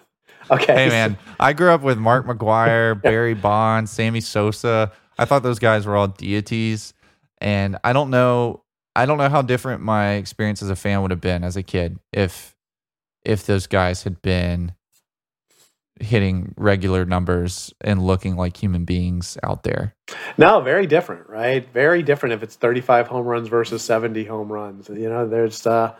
Okay. 0.51 0.73
Hey 0.73 0.89
man, 0.89 1.17
I 1.39 1.53
grew 1.53 1.69
up 1.71 1.81
with 1.81 1.97
Mark 1.97 2.25
McGwire, 2.25 3.01
Barry 3.01 3.33
Bonds, 3.33 3.89
Sammy 3.89 4.19
Sosa. 4.19 4.91
I 5.17 5.23
thought 5.23 5.43
those 5.43 5.59
guys 5.59 5.85
were 5.85 5.95
all 5.95 6.09
deities, 6.09 6.93
and 7.39 7.77
I 7.85 7.93
don't 7.93 8.09
know. 8.09 8.63
I 8.93 9.05
don't 9.05 9.17
know 9.17 9.29
how 9.29 9.41
different 9.41 9.81
my 9.81 10.13
experience 10.13 10.61
as 10.61 10.69
a 10.69 10.75
fan 10.75 11.01
would 11.01 11.11
have 11.11 11.21
been 11.21 11.45
as 11.45 11.55
a 11.55 11.63
kid 11.63 11.99
if 12.11 12.53
if 13.23 13.45
those 13.45 13.65
guys 13.65 14.03
had 14.03 14.21
been 14.21 14.73
hitting 16.01 16.53
regular 16.57 17.05
numbers 17.05 17.73
and 17.81 18.05
looking 18.05 18.35
like 18.35 18.61
human 18.61 18.85
beings 18.85 19.37
out 19.43 19.63
there. 19.63 19.95
No, 20.37 20.61
very 20.61 20.87
different, 20.87 21.29
right? 21.29 21.67
Very 21.71 22.03
different 22.03 22.33
if 22.33 22.43
it's 22.43 22.55
35 22.55 23.07
home 23.07 23.25
runs 23.25 23.47
versus 23.47 23.81
70 23.83 24.25
home 24.25 24.51
runs. 24.51 24.89
You 24.89 25.09
know, 25.09 25.27
there's 25.27 25.65
uh 25.65 25.93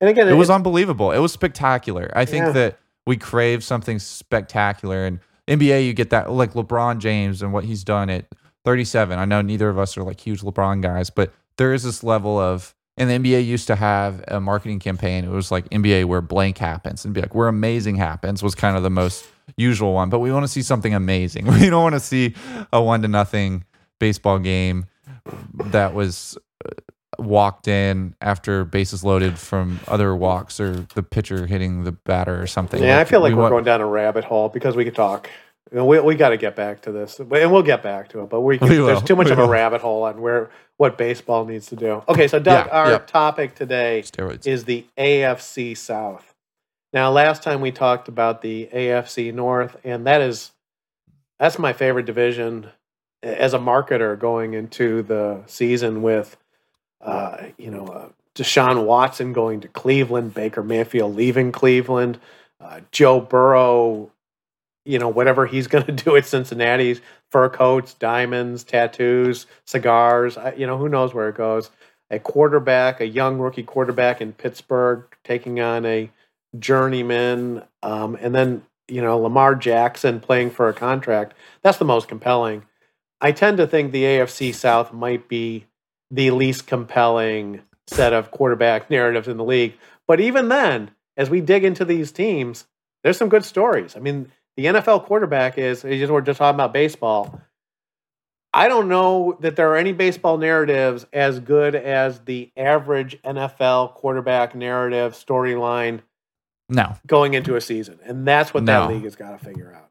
and 0.00 0.10
again 0.10 0.28
it, 0.28 0.32
it 0.32 0.36
was 0.36 0.50
unbelievable. 0.50 1.12
It 1.12 1.18
was 1.18 1.32
spectacular. 1.32 2.10
I 2.14 2.24
think 2.24 2.46
yeah. 2.46 2.52
that 2.52 2.78
we 3.06 3.16
crave 3.16 3.64
something 3.64 3.98
spectacular. 3.98 5.04
And 5.06 5.20
NBA, 5.48 5.86
you 5.86 5.94
get 5.94 6.10
that 6.10 6.30
like 6.30 6.52
LeBron 6.52 6.98
James 6.98 7.42
and 7.42 7.52
what 7.52 7.64
he's 7.64 7.84
done 7.84 8.10
at 8.10 8.26
37. 8.64 9.18
I 9.18 9.24
know 9.24 9.40
neither 9.40 9.68
of 9.68 9.78
us 9.78 9.96
are 9.96 10.02
like 10.02 10.20
huge 10.20 10.42
LeBron 10.42 10.82
guys, 10.82 11.10
but 11.10 11.32
there 11.56 11.72
is 11.72 11.82
this 11.82 12.04
level 12.04 12.38
of 12.38 12.74
and 12.98 13.08
the 13.08 13.14
NBA 13.14 13.46
used 13.46 13.68
to 13.68 13.76
have 13.76 14.24
a 14.28 14.40
marketing 14.40 14.80
campaign. 14.80 15.24
It 15.24 15.30
was 15.30 15.50
like 15.50 15.68
NBA 15.70 16.04
where 16.06 16.20
blank 16.20 16.58
happens 16.58 17.04
and 17.04 17.14
be 17.14 17.20
like, 17.20 17.34
where 17.34 17.48
amazing 17.48 17.96
happens 17.96 18.42
was 18.42 18.54
kind 18.54 18.76
of 18.76 18.82
the 18.82 18.90
most 18.90 19.24
usual 19.56 19.94
one. 19.94 20.10
But 20.10 20.18
we 20.18 20.32
want 20.32 20.44
to 20.44 20.48
see 20.48 20.62
something 20.62 20.94
amazing. 20.94 21.46
We 21.58 21.70
don't 21.70 21.82
want 21.82 21.94
to 21.94 22.00
see 22.00 22.34
a 22.72 22.82
one 22.82 23.02
to 23.02 23.08
nothing 23.08 23.64
baseball 23.98 24.38
game 24.38 24.86
that 25.66 25.94
was 25.94 26.38
uh, 26.64 26.70
walked 27.18 27.68
in 27.68 28.14
after 28.20 28.64
bases 28.64 29.02
loaded 29.04 29.38
from 29.38 29.80
other 29.88 30.14
walks 30.14 30.60
or 30.60 30.86
the 30.94 31.02
pitcher 31.02 31.46
hitting 31.46 31.84
the 31.84 31.92
batter 31.92 32.40
or 32.40 32.46
something. 32.46 32.82
Yeah, 32.82 32.96
like, 32.96 33.06
I 33.06 33.10
feel 33.10 33.20
like 33.20 33.34
we 33.34 33.40
are 33.40 33.50
going 33.50 33.64
down 33.64 33.80
a 33.80 33.86
rabbit 33.86 34.24
hole 34.24 34.48
because 34.48 34.76
we 34.76 34.84
could 34.84 34.94
talk. 34.94 35.28
You 35.70 35.78
know, 35.78 35.84
we 35.84 36.00
we 36.00 36.14
got 36.14 36.30
to 36.30 36.36
get 36.36 36.56
back 36.56 36.82
to 36.82 36.92
this, 36.92 37.18
and 37.18 37.28
we'll 37.28 37.62
get 37.62 37.82
back 37.82 38.08
to 38.10 38.22
it. 38.22 38.30
But 38.30 38.40
we, 38.40 38.56
can, 38.58 38.68
we 38.68 38.76
there's 38.76 39.02
too 39.02 39.16
much 39.16 39.26
we 39.26 39.32
of 39.32 39.38
will. 39.38 39.46
a 39.46 39.50
rabbit 39.50 39.82
hole 39.82 40.04
on 40.04 40.20
where 40.20 40.50
what 40.78 40.96
baseball 40.96 41.44
needs 41.44 41.66
to 41.66 41.76
do. 41.76 42.02
Okay, 42.08 42.26
so 42.26 42.38
Doug, 42.38 42.66
yeah, 42.66 42.72
our 42.72 42.90
yeah. 42.92 42.98
topic 42.98 43.54
today 43.54 44.02
Steroids. 44.04 44.46
is 44.46 44.64
the 44.64 44.86
AFC 44.96 45.76
South. 45.76 46.34
Now, 46.92 47.10
last 47.10 47.42
time 47.42 47.60
we 47.60 47.70
talked 47.70 48.08
about 48.08 48.40
the 48.40 48.70
AFC 48.72 49.34
North, 49.34 49.76
and 49.84 50.06
that 50.06 50.22
is 50.22 50.52
that's 51.38 51.58
my 51.58 51.72
favorite 51.72 52.06
division 52.06 52.70
as 53.22 53.52
a 53.52 53.58
marketer 53.58 54.18
going 54.18 54.54
into 54.54 55.02
the 55.02 55.42
season 55.46 56.02
with 56.02 56.36
uh, 57.00 57.36
you 57.56 57.70
know, 57.70 57.86
uh, 57.86 58.08
Deshaun 58.34 58.84
Watson 58.84 59.32
going 59.32 59.60
to 59.60 59.68
Cleveland, 59.68 60.34
Baker 60.34 60.62
Mayfield 60.62 61.14
leaving 61.14 61.52
Cleveland, 61.52 62.18
uh, 62.60 62.80
Joe 62.90 63.20
Burrow, 63.20 64.10
you 64.88 64.98
know, 64.98 65.08
whatever 65.08 65.46
he's 65.46 65.66
going 65.66 65.84
to 65.86 65.92
do 65.92 66.16
at 66.16 66.26
Cincinnati's 66.26 67.00
fur 67.30 67.48
coats, 67.48 67.94
diamonds, 67.94 68.64
tattoos, 68.64 69.46
cigars, 69.66 70.38
you 70.56 70.66
know, 70.66 70.78
who 70.78 70.88
knows 70.88 71.12
where 71.14 71.28
it 71.28 71.36
goes. 71.36 71.70
A 72.10 72.18
quarterback, 72.18 73.00
a 73.00 73.06
young 73.06 73.38
rookie 73.38 73.62
quarterback 73.62 74.22
in 74.22 74.32
Pittsburgh 74.32 75.04
taking 75.24 75.60
on 75.60 75.84
a 75.84 76.10
journeyman, 76.58 77.62
um, 77.82 78.16
and 78.18 78.34
then, 78.34 78.62
you 78.88 79.02
know, 79.02 79.18
Lamar 79.18 79.54
Jackson 79.54 80.18
playing 80.18 80.50
for 80.50 80.70
a 80.70 80.72
contract. 80.72 81.34
That's 81.62 81.76
the 81.76 81.84
most 81.84 82.08
compelling. 82.08 82.64
I 83.20 83.32
tend 83.32 83.58
to 83.58 83.66
think 83.66 83.92
the 83.92 84.04
AFC 84.04 84.54
South 84.54 84.94
might 84.94 85.28
be 85.28 85.66
the 86.10 86.30
least 86.30 86.66
compelling 86.66 87.60
set 87.86 88.14
of 88.14 88.30
quarterback 88.30 88.88
narratives 88.90 89.28
in 89.28 89.36
the 89.36 89.44
league. 89.44 89.74
But 90.06 90.20
even 90.20 90.48
then, 90.48 90.92
as 91.14 91.28
we 91.28 91.42
dig 91.42 91.64
into 91.64 91.84
these 91.84 92.10
teams, 92.10 92.66
there's 93.02 93.18
some 93.18 93.28
good 93.28 93.44
stories. 93.44 93.94
I 93.94 94.00
mean, 94.00 94.32
the 94.58 94.64
NFL 94.64 95.04
quarterback 95.04 95.56
is, 95.56 95.84
we're 95.84 96.20
just 96.20 96.38
talking 96.38 96.56
about 96.56 96.72
baseball. 96.72 97.40
I 98.52 98.66
don't 98.66 98.88
know 98.88 99.38
that 99.38 99.54
there 99.54 99.70
are 99.70 99.76
any 99.76 99.92
baseball 99.92 100.36
narratives 100.36 101.06
as 101.12 101.38
good 101.38 101.76
as 101.76 102.18
the 102.22 102.50
average 102.56 103.22
NFL 103.22 103.94
quarterback 103.94 104.56
narrative 104.56 105.12
storyline. 105.12 106.00
No. 106.68 106.96
Going 107.06 107.34
into 107.34 107.54
a 107.54 107.60
season. 107.60 108.00
And 108.02 108.26
that's 108.26 108.52
what 108.52 108.64
no. 108.64 108.88
that 108.88 108.92
league 108.92 109.04
has 109.04 109.14
got 109.14 109.38
to 109.38 109.44
figure 109.44 109.72
out. 109.72 109.90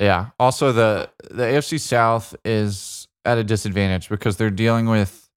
Yeah. 0.00 0.28
Also 0.38 0.70
the 0.70 1.10
the 1.28 1.42
AFC 1.42 1.80
South 1.80 2.36
is 2.44 3.08
at 3.24 3.38
a 3.38 3.44
disadvantage 3.44 4.08
because 4.08 4.36
they're 4.36 4.50
dealing 4.50 4.86
with 4.86 5.28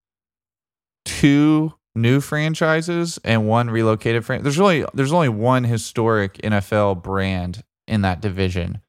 two 1.05 1.73
new 1.95 2.21
franchises 2.21 3.19
and 3.23 3.47
one 3.47 3.71
relocated 3.71 4.25
franchise. 4.25 4.43
There's 4.43 4.59
really 4.59 4.85
there's 4.93 5.13
only 5.13 5.29
one 5.29 5.63
historic 5.63 6.35
NFL 6.43 7.01
brand 7.01 7.63
in 7.89 8.01
that 8.03 8.21
division, 8.21 8.81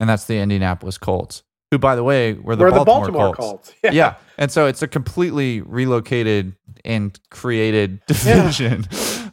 and 0.00 0.08
that's 0.08 0.24
the 0.24 0.38
Indianapolis 0.38 0.98
Colts. 0.98 1.42
who, 1.70 1.78
by 1.78 1.94
the 1.94 2.02
way, 2.02 2.32
were 2.32 2.56
the 2.56 2.64
We're 2.64 2.70
Baltimore, 2.70 3.06
the 3.06 3.12
Baltimore 3.12 3.34
Colts. 3.34 3.68
Colts. 3.70 3.74
Yeah. 3.94 4.14
and 4.38 4.50
so 4.50 4.66
it's 4.66 4.82
a 4.82 4.88
completely 4.88 5.60
relocated 5.60 6.56
and 6.84 7.16
created 7.30 8.00
division. 8.08 8.86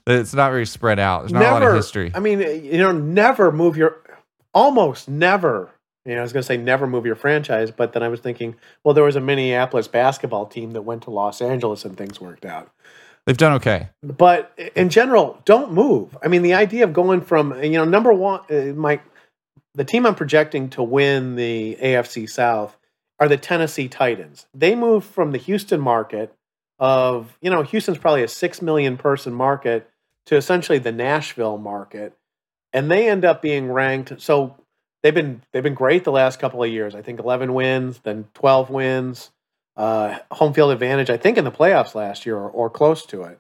it's 0.05 0.33
not 0.35 0.51
very 0.51 0.65
spread 0.67 0.99
out. 0.99 1.21
There's 1.21 1.31
not 1.33 1.43
a 1.43 1.51
lot 1.51 1.63
of 1.63 1.73
history. 1.73 2.11
I 2.13 2.19
mean, 2.19 2.39
you 2.41 2.77
know, 2.77 2.91
never 2.91 3.51
move 3.51 3.75
your, 3.77 4.03
almost 4.53 5.09
never. 5.09 5.71
You 6.05 6.13
know, 6.13 6.19
I 6.19 6.23
was 6.23 6.31
going 6.31 6.41
to 6.41 6.47
say 6.47 6.57
never 6.57 6.87
move 6.87 7.05
your 7.05 7.15
franchise, 7.15 7.69
but 7.71 7.91
then 7.93 8.01
I 8.03 8.07
was 8.07 8.19
thinking, 8.21 8.55
well, 8.83 8.93
there 8.93 9.03
was 9.03 9.15
a 9.17 9.19
Minneapolis 9.21 9.87
basketball 9.89 10.45
team 10.45 10.71
that 10.71 10.83
went 10.83 11.03
to 11.03 11.09
Los 11.09 11.41
Angeles 11.41 11.83
and 11.85 11.97
things 11.97 12.21
worked 12.21 12.45
out. 12.45 12.71
They've 13.27 13.35
done 13.35 13.51
okay. 13.55 13.89
But 14.01 14.57
in 14.73 14.87
general, 14.87 15.41
don't 15.43 15.73
move. 15.73 16.17
I 16.23 16.29
mean, 16.29 16.43
the 16.43 16.53
idea 16.53 16.85
of 16.85 16.93
going 16.93 17.19
from 17.19 17.61
you 17.61 17.71
know 17.71 17.83
number 17.83 18.13
one, 18.13 18.39
uh, 18.49 18.73
my 18.73 19.01
the 19.75 19.83
team 19.83 20.05
I'm 20.05 20.15
projecting 20.15 20.69
to 20.71 20.81
win 20.81 21.35
the 21.35 21.77
AFC 21.81 22.29
South 22.29 22.77
are 23.19 23.27
the 23.27 23.35
Tennessee 23.35 23.89
Titans. 23.89 24.45
They 24.53 24.75
moved 24.75 25.05
from 25.05 25.33
the 25.33 25.37
Houston 25.39 25.81
market 25.81 26.33
of 26.79 27.37
you 27.41 27.49
know 27.49 27.63
Houston's 27.63 27.97
probably 27.97 28.23
a 28.23 28.29
six 28.29 28.61
million 28.61 28.95
person 28.95 29.33
market 29.33 29.89
to 30.27 30.37
essentially 30.37 30.79
the 30.79 30.93
Nashville 30.93 31.57
market, 31.57 32.13
and 32.71 32.89
they 32.89 33.09
end 33.09 33.25
up 33.25 33.41
being 33.41 33.69
ranked. 33.69 34.21
So 34.21 34.55
they've 35.03 35.13
been 35.13 35.43
they've 35.51 35.61
been 35.61 35.73
great 35.73 36.05
the 36.05 36.13
last 36.13 36.39
couple 36.39 36.63
of 36.63 36.71
years. 36.71 36.95
I 36.95 37.01
think 37.01 37.19
11 37.19 37.53
wins, 37.53 37.99
then 37.99 38.29
12 38.35 38.69
wins 38.69 39.31
uh, 39.77 40.17
home 40.31 40.53
field 40.53 40.71
advantage. 40.71 41.09
I 41.09 41.17
think 41.17 41.37
in 41.37 41.45
the 41.45 41.51
playoffs 41.51 41.95
last 41.95 42.25
year 42.25 42.35
or, 42.35 42.49
or 42.49 42.69
close 42.69 43.05
to 43.07 43.23
it. 43.23 43.39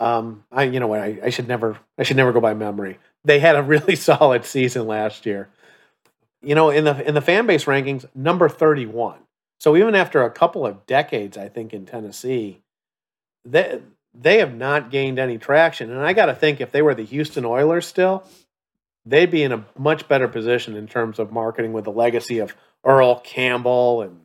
Um, 0.00 0.44
I 0.50 0.64
you 0.64 0.80
know 0.80 0.88
what 0.88 1.00
I, 1.00 1.20
I 1.24 1.30
should 1.30 1.48
never 1.48 1.78
I 1.96 2.02
should 2.02 2.16
never 2.16 2.32
go 2.32 2.40
by 2.40 2.52
memory. 2.52 2.98
They 3.24 3.38
had 3.38 3.56
a 3.56 3.62
really 3.62 3.96
solid 3.96 4.44
season 4.44 4.86
last 4.86 5.24
year. 5.24 5.48
You 6.42 6.54
know, 6.54 6.70
in 6.70 6.84
the 6.84 7.06
in 7.06 7.14
the 7.14 7.22
fan 7.22 7.46
base 7.46 7.64
rankings, 7.64 8.04
number 8.14 8.48
thirty 8.48 8.86
one. 8.86 9.20
So 9.60 9.76
even 9.76 9.94
after 9.94 10.22
a 10.22 10.30
couple 10.30 10.66
of 10.66 10.84
decades, 10.84 11.38
I 11.38 11.48
think 11.48 11.72
in 11.72 11.86
Tennessee, 11.86 12.60
they 13.44 13.80
they 14.12 14.38
have 14.38 14.54
not 14.54 14.90
gained 14.90 15.18
any 15.18 15.38
traction. 15.38 15.90
And 15.90 16.00
I 16.00 16.12
got 16.12 16.26
to 16.26 16.34
think 16.34 16.60
if 16.60 16.72
they 16.72 16.82
were 16.82 16.94
the 16.94 17.04
Houston 17.04 17.44
Oilers 17.44 17.86
still, 17.86 18.24
they'd 19.06 19.30
be 19.30 19.42
in 19.42 19.52
a 19.52 19.64
much 19.78 20.08
better 20.08 20.28
position 20.28 20.76
in 20.76 20.86
terms 20.86 21.18
of 21.18 21.32
marketing 21.32 21.72
with 21.72 21.84
the 21.84 21.92
legacy 21.92 22.40
of 22.40 22.54
Earl 22.84 23.20
Campbell 23.20 24.02
and 24.02 24.20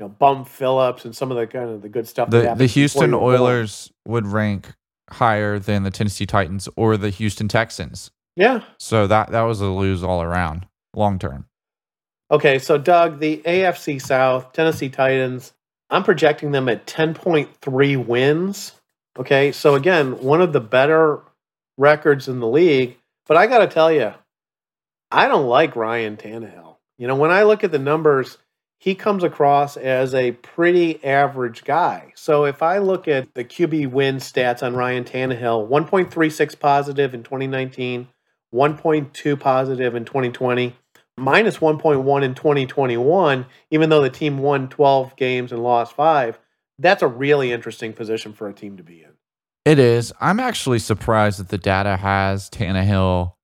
know 0.00 0.08
Bum 0.08 0.44
Phillips 0.44 1.04
and 1.04 1.14
some 1.14 1.30
of 1.30 1.36
the 1.36 1.46
kind 1.46 1.70
of 1.70 1.82
the 1.82 1.88
good 1.88 2.08
stuff. 2.08 2.30
The 2.30 2.54
the 2.56 2.66
Houston 2.66 3.14
Oilers 3.14 3.92
would 4.06 4.26
rank 4.26 4.74
higher 5.10 5.58
than 5.58 5.82
the 5.82 5.90
Tennessee 5.90 6.26
Titans 6.26 6.68
or 6.76 6.96
the 6.96 7.10
Houston 7.10 7.48
Texans. 7.48 8.10
Yeah. 8.36 8.62
So 8.78 9.06
that 9.06 9.30
that 9.30 9.42
was 9.42 9.60
a 9.60 9.66
lose 9.66 10.02
all 10.02 10.22
around, 10.22 10.66
long 10.94 11.18
term. 11.18 11.46
Okay, 12.30 12.60
so 12.60 12.78
Doug, 12.78 13.18
the 13.18 13.42
AFC 13.44 14.00
South, 14.00 14.52
Tennessee 14.52 14.88
Titans, 14.88 15.52
I'm 15.90 16.04
projecting 16.04 16.52
them 16.52 16.68
at 16.68 16.86
10.3 16.86 18.06
wins. 18.06 18.72
Okay, 19.18 19.50
so 19.50 19.74
again, 19.74 20.22
one 20.22 20.40
of 20.40 20.52
the 20.52 20.60
better 20.60 21.22
records 21.76 22.28
in 22.28 22.38
the 22.38 22.46
league. 22.46 22.96
But 23.26 23.36
I 23.36 23.48
got 23.48 23.58
to 23.58 23.66
tell 23.66 23.92
you, 23.92 24.14
I 25.10 25.26
don't 25.26 25.46
like 25.46 25.74
Ryan 25.74 26.16
Tannehill. 26.16 26.76
You 26.98 27.08
know, 27.08 27.16
when 27.16 27.30
I 27.30 27.42
look 27.42 27.64
at 27.64 27.72
the 27.72 27.78
numbers, 27.78 28.38
he 28.80 28.94
comes 28.94 29.22
across 29.22 29.76
as 29.76 30.14
a 30.14 30.32
pretty 30.32 31.04
average 31.04 31.64
guy. 31.64 32.12
So 32.16 32.46
if 32.46 32.62
I 32.62 32.78
look 32.78 33.06
at 33.06 33.34
the 33.34 33.44
QB 33.44 33.90
win 33.90 34.16
stats 34.16 34.62
on 34.62 34.74
Ryan 34.74 35.04
Tannehill, 35.04 35.68
1.36 35.68 36.58
positive 36.58 37.12
in 37.12 37.22
2019, 37.22 38.08
1.2 38.54 39.38
positive 39.38 39.94
in 39.94 40.06
2020, 40.06 40.74
minus 41.18 41.58
1.1 41.58 42.22
in 42.24 42.34
2021, 42.34 43.46
even 43.70 43.90
though 43.90 44.00
the 44.00 44.08
team 44.08 44.38
won 44.38 44.66
12 44.70 45.14
games 45.14 45.52
and 45.52 45.62
lost 45.62 45.94
five. 45.94 46.38
That's 46.78 47.02
a 47.02 47.06
really 47.06 47.52
interesting 47.52 47.92
position 47.92 48.32
for 48.32 48.48
a 48.48 48.54
team 48.54 48.78
to 48.78 48.82
be 48.82 49.02
in. 49.02 49.10
It 49.66 49.78
is. 49.78 50.10
I'm 50.22 50.40
actually 50.40 50.78
surprised 50.78 51.38
that 51.38 51.50
the 51.50 51.58
data 51.58 51.98
has 51.98 52.48
Tannehill 52.48 53.34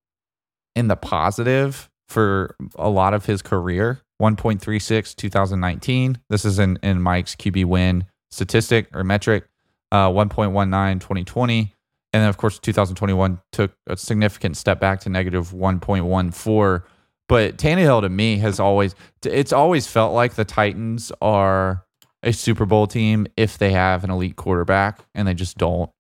in 0.74 0.88
the 0.88 0.96
positive 0.96 1.90
for 2.08 2.56
a 2.76 2.88
lot 2.88 3.12
of 3.12 3.26
his 3.26 3.42
career. 3.42 4.00
1.36 4.20 5.14
2019. 5.14 6.18
This 6.28 6.44
is 6.44 6.58
in, 6.58 6.78
in 6.82 7.00
Mike's 7.00 7.34
QB 7.34 7.64
win 7.66 8.06
statistic 8.30 8.88
or 8.94 9.04
metric. 9.04 9.44
Uh, 9.92 10.08
1.19 10.10 11.00
2020. 11.00 11.72
And 12.12 12.22
then, 12.22 12.28
of 12.28 12.36
course, 12.36 12.58
2021 12.58 13.40
took 13.52 13.72
a 13.86 13.96
significant 13.96 14.56
step 14.56 14.80
back 14.80 15.00
to 15.00 15.08
negative 15.08 15.50
1.14. 15.50 16.82
But 17.28 17.56
Tannehill 17.58 18.02
to 18.02 18.08
me 18.08 18.38
has 18.38 18.58
always, 18.58 18.94
it's 19.24 19.52
always 19.52 19.86
felt 19.86 20.14
like 20.14 20.34
the 20.34 20.44
Titans 20.44 21.12
are 21.20 21.84
a 22.22 22.32
Super 22.32 22.66
Bowl 22.66 22.86
team 22.86 23.26
if 23.36 23.58
they 23.58 23.72
have 23.72 24.02
an 24.02 24.10
elite 24.10 24.36
quarterback, 24.36 25.00
and 25.14 25.28
they 25.28 25.34
just 25.34 25.56
don't. 25.58 25.90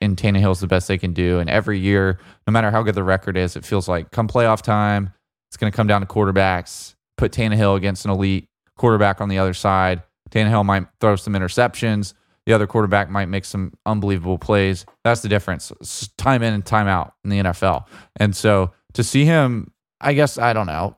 And 0.00 0.16
Tannehill's 0.16 0.60
the 0.60 0.66
best 0.66 0.88
they 0.88 0.98
can 0.98 1.12
do. 1.12 1.38
And 1.38 1.48
every 1.48 1.78
year, 1.78 2.18
no 2.46 2.52
matter 2.52 2.70
how 2.70 2.82
good 2.82 2.94
the 2.94 3.04
record 3.04 3.36
is, 3.36 3.56
it 3.56 3.64
feels 3.64 3.88
like 3.88 4.10
come 4.10 4.28
playoff 4.28 4.62
time, 4.62 5.12
it's 5.50 5.56
going 5.56 5.70
to 5.70 5.76
come 5.76 5.86
down 5.86 6.00
to 6.00 6.06
quarterbacks. 6.06 6.95
Put 7.16 7.32
Tannehill 7.32 7.76
against 7.76 8.04
an 8.04 8.10
elite 8.10 8.48
quarterback 8.76 9.20
on 9.20 9.28
the 9.28 9.38
other 9.38 9.54
side. 9.54 10.02
Tannehill 10.30 10.64
might 10.64 10.86
throw 11.00 11.16
some 11.16 11.34
interceptions. 11.34 12.14
The 12.46 12.52
other 12.52 12.66
quarterback 12.66 13.10
might 13.10 13.26
make 13.26 13.44
some 13.44 13.72
unbelievable 13.86 14.38
plays. 14.38 14.86
That's 15.02 15.20
the 15.20 15.28
difference. 15.28 15.72
It's 15.80 16.08
time 16.16 16.42
in 16.42 16.54
and 16.54 16.64
time 16.64 16.86
out 16.86 17.14
in 17.24 17.30
the 17.30 17.38
NFL. 17.38 17.86
And 18.16 18.36
so 18.36 18.70
to 18.94 19.02
see 19.02 19.24
him, 19.24 19.72
I 20.00 20.12
guess, 20.12 20.38
I 20.38 20.52
don't 20.52 20.66
know, 20.66 20.96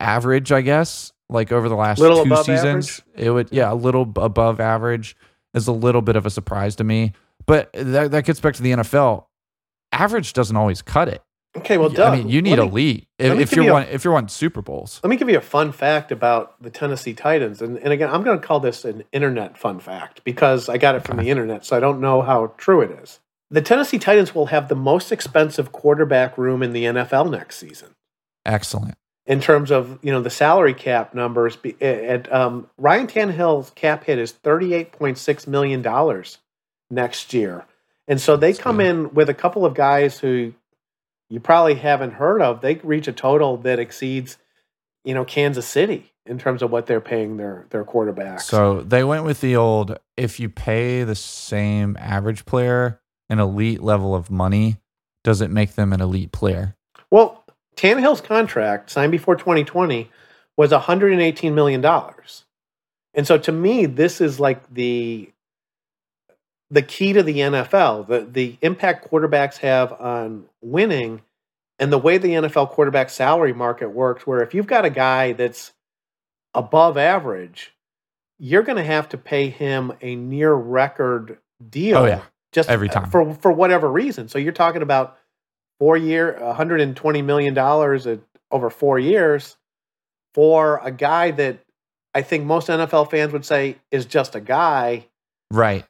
average, 0.00 0.50
I 0.50 0.62
guess, 0.62 1.12
like 1.28 1.52
over 1.52 1.68
the 1.68 1.74
last 1.74 1.98
Little 1.98 2.24
two 2.24 2.36
seasons, 2.36 3.02
it 3.14 3.30
would, 3.30 3.48
yeah, 3.52 3.70
a 3.70 3.74
little 3.74 4.10
above 4.16 4.60
average 4.60 5.14
is 5.54 5.66
a 5.66 5.72
little 5.72 6.00
bit 6.00 6.16
of 6.16 6.24
a 6.24 6.30
surprise 6.30 6.76
to 6.76 6.84
me. 6.84 7.12
But 7.46 7.70
that, 7.74 8.10
that 8.12 8.24
gets 8.24 8.40
back 8.40 8.54
to 8.54 8.62
the 8.62 8.72
NFL. 8.72 9.26
Average 9.92 10.32
doesn't 10.32 10.56
always 10.56 10.80
cut 10.80 11.08
it. 11.08 11.22
Okay, 11.56 11.78
well, 11.78 11.88
Doug, 11.88 12.12
I 12.12 12.16
mean, 12.18 12.28
you 12.28 12.40
need 12.42 12.58
me- 12.58 12.62
elite 12.66 13.08
if, 13.18 13.38
if 13.38 13.52
you're 13.56 13.64
you 13.64 13.70
a- 13.70 13.74
one 13.74 13.82
if 13.84 14.04
you're 14.04 14.12
one 14.12 14.28
Super 14.28 14.62
Bowls. 14.62 15.00
Let 15.02 15.10
me 15.10 15.16
give 15.16 15.28
you 15.28 15.38
a 15.38 15.40
fun 15.40 15.72
fact 15.72 16.12
about 16.12 16.62
the 16.62 16.70
Tennessee 16.70 17.14
Titans. 17.14 17.62
And, 17.62 17.78
and 17.78 17.92
again, 17.92 18.10
I'm 18.10 18.22
going 18.22 18.38
to 18.38 18.46
call 18.46 18.60
this 18.60 18.84
an 18.84 19.02
internet 19.12 19.56
fun 19.58 19.80
fact 19.80 20.22
because 20.24 20.68
I 20.68 20.76
got 20.78 20.94
it 20.94 21.04
from 21.04 21.16
the 21.16 21.24
internet, 21.30 21.64
so 21.64 21.76
I 21.76 21.80
don't 21.80 22.00
know 22.00 22.22
how 22.22 22.52
true 22.58 22.80
it 22.82 22.90
is. 23.02 23.18
The 23.50 23.62
Tennessee 23.62 23.98
Titans 23.98 24.34
will 24.34 24.46
have 24.46 24.68
the 24.68 24.76
most 24.76 25.10
expensive 25.10 25.72
quarterback 25.72 26.36
room 26.36 26.62
in 26.62 26.74
the 26.74 26.84
NFL 26.84 27.30
next 27.30 27.56
season 27.56 27.94
Excellent. 28.44 28.94
in 29.26 29.40
terms 29.40 29.70
of 29.70 29.98
you 30.02 30.12
know 30.12 30.20
the 30.20 30.30
salary 30.30 30.74
cap 30.74 31.14
numbers. 31.14 31.56
Be- 31.56 31.80
At 31.82 32.30
um, 32.30 32.68
Ryan 32.76 33.06
Tannehill's 33.06 33.70
cap 33.70 34.04
hit 34.04 34.18
is 34.18 34.32
thirty 34.32 34.74
eight 34.74 34.92
point 34.92 35.16
six 35.16 35.46
million 35.46 35.80
dollars 35.80 36.38
next 36.90 37.32
year, 37.32 37.64
and 38.06 38.20
so 38.20 38.36
they 38.36 38.52
come 38.52 38.80
in 38.80 39.14
with 39.14 39.30
a 39.30 39.34
couple 39.34 39.64
of 39.64 39.72
guys 39.74 40.18
who 40.18 40.52
you 41.30 41.40
probably 41.40 41.74
haven't 41.74 42.12
heard 42.12 42.42
of. 42.42 42.60
They 42.60 42.76
reach 42.76 43.08
a 43.08 43.12
total 43.12 43.56
that 43.58 43.78
exceeds 43.78 44.38
you 45.04 45.14
know 45.14 45.24
Kansas 45.24 45.66
City 45.66 46.12
in 46.26 46.38
terms 46.38 46.62
of 46.62 46.70
what 46.70 46.86
they're 46.86 47.00
paying 47.00 47.36
their 47.36 47.66
their 47.70 47.84
quarterbacks. 47.84 48.42
So 48.42 48.82
they 48.82 49.04
went 49.04 49.24
with 49.24 49.40
the 49.40 49.56
old 49.56 49.98
if 50.16 50.38
you 50.38 50.48
pay 50.48 51.04
the 51.04 51.14
same 51.14 51.96
average 51.98 52.44
player 52.44 53.00
an 53.30 53.38
elite 53.38 53.82
level 53.82 54.14
of 54.14 54.30
money, 54.30 54.78
does 55.22 55.40
it 55.40 55.50
make 55.50 55.74
them 55.74 55.92
an 55.92 56.00
elite 56.00 56.32
player? 56.32 56.76
Well, 57.10 57.44
Tannehill's 57.76 58.20
contract 58.20 58.90
signed 58.90 59.12
before 59.12 59.36
2020 59.36 60.10
was 60.56 60.70
118 60.70 61.54
million 61.54 61.80
dollars, 61.80 62.44
and 63.14 63.26
so 63.26 63.38
to 63.38 63.52
me, 63.52 63.86
this 63.86 64.20
is 64.20 64.40
like 64.40 64.72
the 64.72 65.30
the 66.70 66.82
key 66.82 67.12
to 67.12 67.22
the 67.22 67.38
NFL, 67.38 68.06
the 68.06 68.20
the 68.20 68.56
impact 68.60 69.10
quarterbacks 69.10 69.58
have 69.58 69.92
on 69.92 70.44
winning, 70.60 71.22
and 71.78 71.92
the 71.92 71.98
way 71.98 72.18
the 72.18 72.28
NFL 72.28 72.70
quarterback 72.70 73.10
salary 73.10 73.52
market 73.52 73.90
works, 73.90 74.26
where 74.26 74.42
if 74.42 74.54
you've 74.54 74.66
got 74.66 74.84
a 74.84 74.90
guy 74.90 75.32
that's 75.32 75.72
above 76.54 76.96
average, 76.96 77.72
you're 78.38 78.62
going 78.62 78.76
to 78.76 78.84
have 78.84 79.08
to 79.10 79.18
pay 79.18 79.48
him 79.48 79.92
a 80.00 80.16
near 80.16 80.52
record 80.54 81.38
deal. 81.68 81.98
Oh, 81.98 82.06
yeah. 82.06 82.22
just 82.52 82.68
Every 82.68 82.88
time. 82.88 83.10
for 83.10 83.34
for 83.34 83.52
whatever 83.52 83.90
reason. 83.90 84.28
So 84.28 84.38
you're 84.38 84.52
talking 84.52 84.82
about 84.82 85.16
four 85.78 85.96
year, 85.96 86.38
120 86.40 87.22
million 87.22 87.54
dollars 87.54 88.06
over 88.50 88.70
four 88.70 88.98
years 88.98 89.56
for 90.34 90.80
a 90.82 90.90
guy 90.90 91.30
that 91.32 91.60
I 92.14 92.22
think 92.22 92.44
most 92.44 92.68
NFL 92.68 93.10
fans 93.10 93.32
would 93.32 93.44
say 93.44 93.76
is 93.90 94.06
just 94.06 94.34
a 94.34 94.40
guy. 94.40 95.06
Right. 95.50 95.84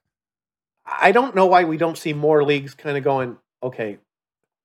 I 1.01 1.13
don't 1.13 1.35
know 1.35 1.47
why 1.47 1.65
we 1.65 1.77
don't 1.77 1.99
see 1.99 2.13
more 2.13 2.45
leagues 2.45 2.75
kind 2.75 2.97
of 2.97 3.05
going, 3.05 3.37
okay, 3.63 3.99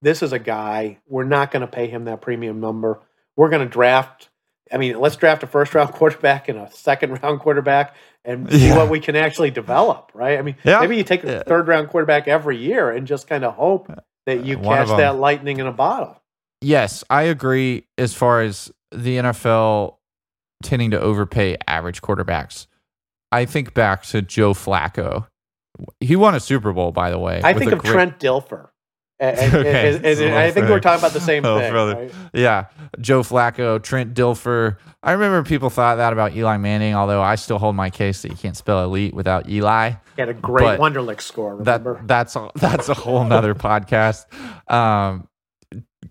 this 0.01 0.21
is 0.23 0.33
a 0.33 0.39
guy. 0.39 0.99
We're 1.07 1.23
not 1.25 1.51
going 1.51 1.61
to 1.61 1.67
pay 1.67 1.87
him 1.87 2.05
that 2.05 2.21
premium 2.21 2.59
number. 2.59 3.01
We're 3.35 3.49
going 3.49 3.61
to 3.67 3.69
draft. 3.69 4.29
I 4.71 4.77
mean, 4.77 4.99
let's 4.99 5.15
draft 5.15 5.43
a 5.43 5.47
first 5.47 5.73
round 5.75 5.91
quarterback 5.93 6.49
and 6.49 6.57
a 6.59 6.69
second 6.71 7.21
round 7.23 7.39
quarterback 7.39 7.95
and 8.25 8.49
see 8.51 8.67
Yeah. 8.67 8.77
what 8.77 8.89
we 8.89 8.99
can 8.99 9.15
actually 9.15 9.51
develop, 9.51 10.11
right? 10.13 10.39
I 10.39 10.41
mean, 10.41 10.55
Yeah. 10.63 10.79
maybe 10.79 10.97
you 10.97 11.03
take 11.03 11.23
a 11.23 11.31
Yeah. 11.31 11.43
third 11.45 11.67
round 11.67 11.89
quarterback 11.89 12.27
every 12.27 12.57
year 12.57 12.89
and 12.89 13.05
just 13.07 13.27
kind 13.27 13.43
of 13.43 13.55
hope 13.55 13.91
that 14.25 14.45
you 14.45 14.57
of 14.57 14.63
catch 14.63 14.87
that 14.87 15.17
lightning 15.17 15.59
in 15.59 15.67
a 15.67 15.71
bottle. 15.73 16.21
Yes, 16.61 17.03
I 17.09 17.23
agree 17.23 17.87
as 17.97 18.13
far 18.13 18.41
as 18.41 18.71
the 18.91 19.17
NFL 19.17 19.97
tending 20.63 20.91
to 20.91 20.99
overpay 20.99 21.57
average 21.67 22.01
quarterbacks. 22.01 22.67
I 23.33 23.43
think 23.45 23.73
back 23.73 24.03
to 24.03 24.21
Joe 24.21 24.53
Flacco. 24.53 25.27
He 25.99 26.15
won 26.15 26.35
a 26.35 26.39
Super 26.39 26.71
Bowl, 26.73 26.91
by 26.91 27.09
the 27.09 27.19
way. 27.19 27.41
I 27.43 27.53
think 27.53 27.71
of 27.71 27.79
great- 27.79 27.91
Trent 27.93 28.19
Dilfer. 28.19 28.69
And, 29.19 29.37
Okay, 29.53 29.95
and- 29.95 30.05
and 30.05 30.17
so 30.17 30.37
I 30.37 30.51
think 30.51 30.67
we're 30.69 30.79
talking 30.79 30.99
about 30.99 31.13
the 31.13 31.19
same 31.21 31.45
Oh, 31.47 31.59
thing. 31.59 31.73
right? 31.73 32.11
Yeah, 32.33 32.65
Joe 32.99 33.21
Flacco, 33.21 33.81
Trent 33.81 34.13
Dilfer. 34.13 34.77
I 35.01 35.11
remember 35.13 35.43
people 35.47 35.69
thought 35.69 35.95
that 35.95 36.11
about 36.13 36.35
Eli 36.35 36.57
Manning, 36.57 36.93
although 36.95 37.21
I 37.21 37.35
still 37.35 37.57
hold 37.59 37.75
my 37.75 37.89
case 37.89 38.21
that 38.23 38.29
you 38.31 38.35
can't 38.37 38.57
spell 38.57 38.83
elite 38.83 39.13
without 39.13 39.47
Eli. 39.49 39.91
He 40.15 40.21
had 40.21 40.29
a 40.29 40.33
great 40.33 40.63
But 40.65 40.79
Wonderlic 40.79 41.21
score. 41.21 41.55
Remember? 41.55 41.95
That 41.95 42.07
that's 42.07 42.35
a, 42.35 42.49
that's 42.55 42.89
a 42.89 42.93
whole 42.93 43.23
nother 43.23 43.55
podcast. 43.55 44.25
Um, 44.71 45.27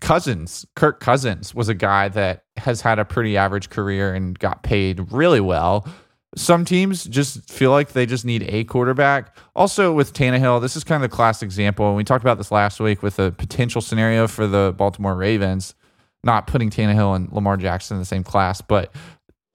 Cousins, 0.01 0.65
Kirk 0.75 0.99
Cousins 0.99 1.53
was 1.53 1.69
a 1.69 1.73
guy 1.75 2.09
that 2.09 2.43
has 2.57 2.81
had 2.81 2.99
a 2.99 3.05
pretty 3.05 3.37
average 3.37 3.69
career 3.69 4.13
and 4.13 4.37
got 4.37 4.63
paid 4.63 5.11
really 5.11 5.39
well. 5.39 5.87
Some 6.35 6.65
teams 6.65 7.03
just 7.05 7.49
feel 7.49 7.71
like 7.71 7.91
they 7.91 8.05
just 8.05 8.25
need 8.25 8.43
a 8.49 8.63
quarterback. 8.63 9.35
Also, 9.55 9.93
with 9.93 10.13
Tannehill, 10.13 10.61
this 10.61 10.75
is 10.75 10.83
kind 10.83 11.03
of 11.03 11.09
the 11.09 11.15
classic 11.15 11.45
example. 11.45 11.87
And 11.87 11.95
we 11.95 12.03
talked 12.03 12.23
about 12.23 12.37
this 12.37 12.51
last 12.51 12.79
week 12.79 13.03
with 13.03 13.19
a 13.19 13.31
potential 13.31 13.81
scenario 13.81 14.27
for 14.27 14.47
the 14.47 14.73
Baltimore 14.75 15.15
Ravens, 15.15 15.75
not 16.23 16.47
putting 16.47 16.69
Tannehill 16.69 17.15
and 17.15 17.31
Lamar 17.31 17.57
Jackson 17.57 17.95
in 17.95 18.01
the 18.01 18.05
same 18.05 18.23
class. 18.23 18.61
But 18.61 18.93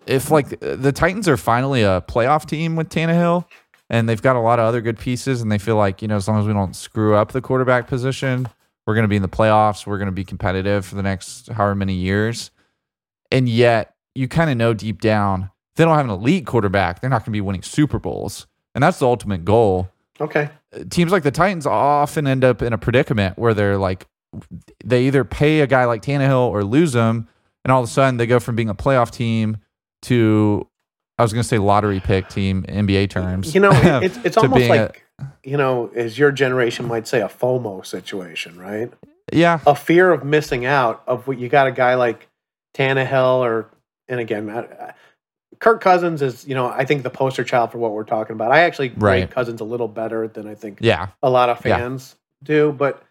if 0.06 0.30
like 0.30 0.60
the 0.60 0.92
Titans 0.92 1.28
are 1.28 1.36
finally 1.36 1.82
a 1.82 2.00
playoff 2.02 2.46
team 2.46 2.76
with 2.76 2.88
Tannehill, 2.88 3.44
and 3.90 4.08
they've 4.08 4.22
got 4.22 4.36
a 4.36 4.40
lot 4.40 4.58
of 4.58 4.64
other 4.66 4.80
good 4.80 4.98
pieces, 4.98 5.42
and 5.42 5.50
they 5.50 5.58
feel 5.58 5.76
like 5.76 6.00
you 6.00 6.08
know 6.08 6.16
as 6.16 6.28
long 6.28 6.40
as 6.40 6.46
we 6.46 6.52
don't 6.52 6.76
screw 6.76 7.14
up 7.14 7.32
the 7.32 7.40
quarterback 7.40 7.88
position, 7.88 8.46
we're 8.86 8.94
going 8.94 9.04
to 9.04 9.08
be 9.08 9.16
in 9.16 9.22
the 9.22 9.28
playoffs. 9.28 9.86
We're 9.86 9.98
going 9.98 10.06
to 10.06 10.12
be 10.12 10.24
competitive 10.24 10.86
for 10.86 10.94
the 10.94 11.02
next 11.02 11.48
however 11.48 11.74
many 11.74 11.94
years. 11.94 12.50
And 13.30 13.48
yet, 13.48 13.94
you 14.14 14.28
kind 14.28 14.50
of 14.50 14.56
know 14.56 14.72
deep 14.72 15.00
down 15.00 15.50
they 15.78 15.84
don't 15.84 15.96
have 15.96 16.04
an 16.04 16.10
elite 16.10 16.44
quarterback, 16.46 17.00
they're 17.00 17.08
not 17.10 17.20
going 17.20 17.26
to 17.26 17.30
be 17.30 17.40
winning 17.40 17.62
Super 17.62 17.98
Bowls, 17.98 18.46
and 18.74 18.84
that's 18.84 18.98
the 18.98 19.06
ultimate 19.06 19.44
goal. 19.46 19.88
okay. 20.20 20.50
Uh, 20.74 20.84
teams 20.90 21.10
like 21.10 21.22
the 21.22 21.30
Titans 21.30 21.66
often 21.66 22.26
end 22.26 22.44
up 22.44 22.60
in 22.60 22.74
a 22.74 22.78
predicament 22.78 23.38
where 23.38 23.54
they're 23.54 23.78
like, 23.78 24.06
they 24.84 25.06
either 25.06 25.24
pay 25.24 25.60
a 25.60 25.66
guy 25.66 25.86
like 25.86 26.02
Tannehill 26.02 26.50
or 26.50 26.62
lose 26.62 26.94
him, 26.94 27.26
and 27.64 27.72
all 27.72 27.82
of 27.82 27.88
a 27.88 27.90
sudden 27.90 28.18
they 28.18 28.26
go 28.26 28.38
from 28.38 28.54
being 28.54 28.68
a 28.68 28.74
playoff 28.74 29.10
team 29.10 29.56
to 30.02 30.66
I 31.18 31.22
was 31.22 31.32
going 31.32 31.42
to 31.42 31.48
say 31.48 31.58
lottery 31.58 31.98
pick 32.00 32.28
team 32.28 32.62
NBA 32.68 33.10
terms. 33.10 33.54
You 33.54 33.60
know, 33.60 33.70
it's 33.72 34.16
it's 34.24 34.36
almost 34.36 34.54
being 34.58 34.70
a- 34.72 34.76
like 34.82 35.04
you 35.42 35.56
know, 35.56 35.90
as 35.96 36.16
your 36.18 36.30
generation 36.30 36.86
might 36.86 37.08
say, 37.08 37.20
a 37.22 37.28
FOMO 37.28 37.84
situation, 37.84 38.56
right? 38.58 38.92
yeah, 39.32 39.58
A 39.66 39.74
fear 39.74 40.12
of 40.12 40.22
missing 40.24 40.64
out 40.64 41.02
of 41.08 41.26
what 41.26 41.38
you 41.40 41.48
got 41.48 41.66
a 41.66 41.72
guy 41.72 41.94
like 41.96 42.28
Tannehill 42.74 43.38
or, 43.40 43.68
and 44.08 44.20
again, 44.20 44.48
I- 44.48 44.92
Kirk 45.60 45.80
Cousins 45.80 46.22
is, 46.22 46.46
you 46.46 46.54
know, 46.54 46.66
I 46.68 46.84
think 46.84 47.02
the 47.02 47.10
poster 47.10 47.42
child 47.44 47.72
for 47.72 47.78
what 47.78 47.92
we're 47.92 48.04
talking 48.04 48.34
about. 48.34 48.52
I 48.52 48.60
actually 48.60 48.90
rate 48.90 48.96
Right. 49.20 49.30
Cousins 49.30 49.60
a 49.60 49.64
little 49.64 49.88
better 49.88 50.28
than 50.28 50.46
I 50.46 50.54
think 50.54 50.78
yeah, 50.80 51.08
a 51.22 51.30
lot 51.30 51.48
of 51.48 51.64
Yeah. 51.64 51.76
fans 51.78 52.16
do, 52.42 52.72
but 52.72 53.02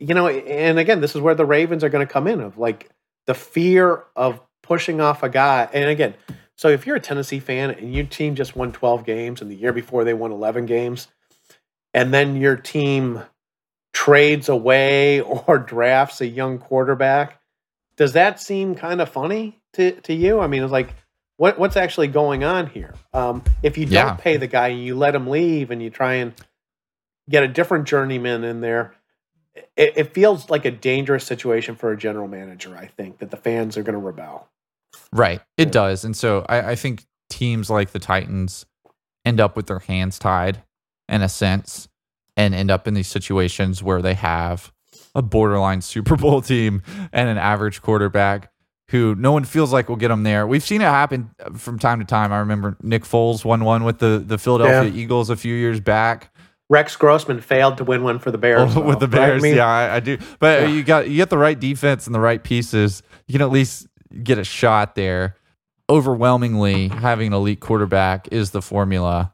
you 0.00 0.14
know, 0.14 0.28
and 0.28 0.78
again, 0.78 1.00
this 1.00 1.14
is 1.16 1.20
where 1.20 1.34
the 1.34 1.44
Ravens 1.46 1.82
are 1.82 1.88
going 1.88 2.06
to 2.06 2.12
come 2.12 2.26
in 2.28 2.40
of 2.40 2.56
like 2.58 2.88
the 3.26 3.34
fear 3.34 4.04
of 4.14 4.40
pushing 4.62 5.00
off 5.00 5.22
a 5.22 5.28
guy. 5.28 5.68
And 5.72 5.90
again, 5.90 6.14
so 6.56 6.68
if 6.68 6.86
you're 6.86 6.96
a 6.96 7.00
Tennessee 7.00 7.40
fan 7.40 7.70
and 7.70 7.94
your 7.94 8.04
team 8.06 8.34
just 8.34 8.54
won 8.56 8.70
12 8.72 9.04
games 9.04 9.40
and 9.42 9.50
the 9.50 9.56
year 9.56 9.72
before 9.72 10.04
they 10.04 10.14
won 10.14 10.30
11 10.32 10.66
games, 10.66 11.08
and 11.94 12.12
then 12.14 12.36
your 12.36 12.56
team 12.56 13.22
trades 13.92 14.48
away 14.48 15.20
or 15.46 15.58
drafts 15.58 16.20
a 16.20 16.26
young 16.26 16.58
quarterback, 16.58 17.40
does 17.96 18.12
that 18.12 18.40
seem 18.40 18.74
kind 18.76 19.00
of 19.00 19.08
funny 19.08 19.58
to, 19.74 19.92
to 20.02 20.14
you? 20.14 20.38
I 20.40 20.46
mean, 20.46 20.62
it's 20.62 20.70
like, 20.72 20.94
what, 21.38 21.58
what's 21.58 21.76
actually 21.76 22.08
going 22.08 22.44
on 22.44 22.66
here? 22.66 22.94
Um, 23.14 23.42
if 23.62 23.78
you 23.78 23.86
don't 23.86 23.92
Yeah. 23.94 24.14
pay 24.16 24.36
the 24.36 24.46
guy 24.46 24.68
and 24.68 24.84
you 24.84 24.94
let 24.94 25.14
him 25.14 25.26
leave 25.28 25.70
and 25.70 25.82
you 25.82 25.88
try 25.88 26.14
and 26.14 26.34
get 27.30 27.42
a 27.42 27.48
different 27.48 27.86
journeyman 27.88 28.44
in 28.44 28.60
there, 28.60 28.94
it, 29.76 29.94
it 29.96 30.14
feels 30.14 30.50
like 30.50 30.64
a 30.66 30.70
dangerous 30.70 31.24
situation 31.24 31.74
for 31.76 31.90
a 31.90 31.96
general 31.96 32.28
manager. 32.28 32.76
I 32.76 32.86
think 32.86 33.18
that 33.18 33.30
the 33.30 33.36
fans 33.36 33.76
are 33.76 33.82
going 33.82 33.94
to 33.94 33.98
rebel. 34.00 34.48
right. 35.12 35.40
It 35.56 35.68
Yeah. 35.68 35.72
does, 35.72 36.04
and 36.04 36.16
so 36.16 36.44
I, 36.48 36.72
I 36.72 36.74
think 36.74 37.06
teams 37.30 37.70
like 37.70 37.90
the 37.92 37.98
Titans 37.98 38.66
end 39.24 39.40
up 39.40 39.56
with 39.56 39.66
their 39.66 39.80
hands 39.80 40.18
tied 40.18 40.62
in 41.08 41.22
a 41.22 41.28
sense, 41.28 41.88
and 42.36 42.54
end 42.54 42.70
up 42.70 42.86
in 42.86 42.94
these 42.94 43.08
situations 43.08 43.82
where 43.82 44.00
they 44.02 44.14
have 44.14 44.72
a 45.14 45.22
borderline 45.22 45.80
Super 45.82 46.16
Bowl 46.16 46.40
team 46.42 46.82
and 47.12 47.28
an 47.28 47.38
average 47.38 47.80
quarterback 47.82 48.50
who 48.90 49.14
no 49.14 49.32
one 49.32 49.44
feels 49.44 49.72
like 49.72 49.88
will 49.88 49.96
get 49.96 50.08
them 50.08 50.22
there. 50.22 50.46
We've 50.46 50.62
seen 50.62 50.80
it 50.80 50.84
happen 50.86 51.30
from 51.56 51.78
time 51.78 51.98
to 52.00 52.04
time. 52.06 52.32
I 52.32 52.38
remember 52.38 52.76
Nick 52.82 53.04
Foles 53.04 53.44
won 53.44 53.64
one 53.64 53.84
with 53.84 53.98
the 53.98 54.22
the 54.24 54.38
Philadelphia 54.38 54.92
Eagles 54.92 55.30
a 55.30 55.36
few 55.36 55.54
years 55.54 55.80
back. 55.80 56.34
Rex 56.70 56.96
Grossman 56.96 57.40
failed 57.40 57.78
to 57.78 57.84
win 57.84 58.02
one 58.02 58.18
for 58.18 58.30
the 58.30 58.36
Bears 58.38 58.76
Oh, 58.76 58.80
with 58.86 59.00
the 59.00 59.08
Bears. 59.08 59.42
mean, 59.42 59.56
yeah, 59.56 59.66
I, 59.66 59.96
I 59.96 60.00
do. 60.00 60.18
But 60.38 60.62
Yeah. 60.62 60.68
you 60.68 60.82
got 60.82 61.08
you 61.08 61.16
get 61.16 61.30
the 61.30 61.38
right 61.38 61.58
defense 61.58 62.06
and 62.06 62.14
the 62.14 62.20
right 62.20 62.42
pieces. 62.42 63.02
You 63.26 63.32
can 63.32 63.42
at 63.42 63.50
least 63.50 63.86
get 64.22 64.38
a 64.38 64.44
shot 64.44 64.94
there. 64.94 65.36
Overwhelmingly, 65.90 66.88
having 66.88 67.28
an 67.28 67.32
elite 67.32 67.60
quarterback 67.60 68.28
is 68.30 68.50
the 68.50 68.60
formula 68.60 69.32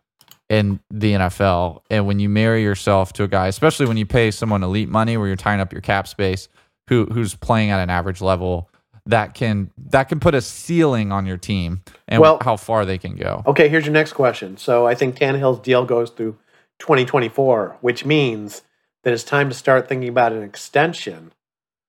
in 0.48 0.78
the 0.88 1.12
NFL. 1.14 1.80
And 1.90 2.06
when 2.06 2.20
you 2.20 2.28
marry 2.28 2.62
yourself 2.62 3.12
to 3.14 3.24
a 3.24 3.28
guy, 3.28 3.48
especially 3.48 3.86
when 3.86 3.96
you 3.96 4.06
pay 4.06 4.30
someone 4.30 4.62
elite 4.62 4.88
money, 4.88 5.16
where 5.16 5.26
you're 5.26 5.34
tying 5.36 5.58
up 5.60 5.72
your 5.72 5.82
cap 5.82 6.06
space, 6.06 6.48
who 6.88 7.06
who's 7.06 7.34
playing 7.34 7.70
at 7.70 7.80
an 7.80 7.90
average 7.90 8.20
level, 8.20 8.70
that 9.06 9.34
can 9.34 9.70
that 9.90 10.04
can 10.08 10.18
put 10.20 10.34
a 10.34 10.40
ceiling 10.40 11.12
on 11.12 11.26
your 11.26 11.36
team 11.36 11.82
and 12.08 12.20
Well- 12.20 12.38
how 12.42 12.56
far 12.56 12.84
they 12.84 12.98
can 12.98 13.16
go. 13.16 13.42
Okay, 13.46 13.68
here's 13.68 13.84
your 13.84 13.92
next 13.92 14.14
question. 14.14 14.56
So 14.56 14.86
I 14.86 14.94
think 14.94 15.16
Tannehill's 15.16 15.60
deal 15.60 15.84
goes 15.84 16.10
through 16.10 16.38
2024, 16.78 17.76
which 17.80 18.04
means 18.04 18.62
that 19.02 19.12
it's 19.12 19.24
time 19.24 19.48
to 19.50 19.54
start 19.54 19.88
thinking 19.88 20.08
about 20.08 20.32
an 20.32 20.42
extension. 20.42 21.32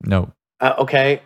No, 0.03 0.33
Uh, 0.59 0.73
okay, 0.79 1.21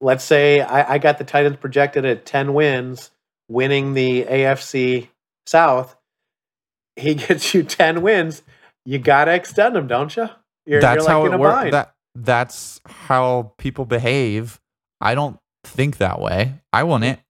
let's 0.00 0.22
say 0.24 0.60
I, 0.60 0.94
I 0.94 0.98
got 0.98 1.18
the 1.18 1.24
Titans 1.24 1.56
projected 1.56 2.04
at 2.04 2.26
10 2.26 2.52
wins, 2.54 3.10
winning 3.48 3.94
the 3.94 4.24
AFC 4.24 5.08
South. 5.46 5.96
He 6.96 7.14
gets 7.26 7.54
you 7.54 7.62
10 7.62 8.02
wins. 8.02 8.42
You 8.84 8.98
got 8.98 9.24
to 9.26 9.34
extend 9.34 9.76
him, 9.76 9.86
don't 9.86 10.14
you? 10.16 10.28
You're, 10.66 10.80
that's 10.80 10.96
you're 10.96 11.04
like 11.04 11.10
how 11.10 11.24
it 11.26 11.40
works. 11.40 11.70
That 11.70 11.94
that's 12.14 12.80
how 12.86 13.52
people 13.56 13.84
behave. 13.86 14.60
I 15.00 15.14
don't 15.14 15.38
think 15.64 15.98
that 15.98 16.20
way. 16.20 16.60
I 16.72 16.82
wouldn't. 16.82 17.20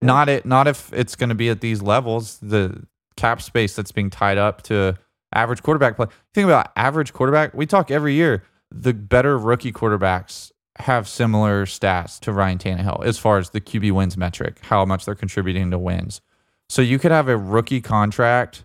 Not 0.00 0.28
it. 0.28 0.44
Not 0.44 0.66
if 0.66 0.92
it's 0.92 1.16
going 1.16 1.28
to 1.28 1.34
be 1.34 1.48
at 1.48 1.60
these 1.60 1.82
levels. 1.82 2.38
The 2.42 2.86
cap 3.16 3.40
space 3.40 3.76
that's 3.76 3.92
being 3.92 4.10
tied 4.10 4.38
up 4.38 4.62
to 4.62 4.98
average 5.32 5.62
quarterback 5.62 5.96
play. 5.96 6.06
Think 6.34 6.46
about 6.46 6.72
average 6.76 7.12
quarterback. 7.12 7.54
We 7.54 7.66
talk 7.66 7.90
every 7.90 8.14
year. 8.14 8.44
The 8.70 8.94
better 8.94 9.38
rookie 9.38 9.72
quarterbacks 9.72 10.50
have 10.76 11.06
similar 11.06 11.66
stats 11.66 12.18
to 12.20 12.32
Ryan 12.32 12.58
Tannehill 12.58 13.04
as 13.04 13.18
far 13.18 13.38
as 13.38 13.50
the 13.50 13.60
QB 13.60 13.92
wins 13.92 14.16
metric, 14.16 14.58
how 14.62 14.84
much 14.84 15.04
they're 15.04 15.14
contributing 15.14 15.70
to 15.70 15.78
wins. 15.78 16.20
So 16.68 16.80
you 16.80 16.98
could 16.98 17.10
have 17.10 17.28
a 17.28 17.36
rookie 17.36 17.82
contract 17.82 18.64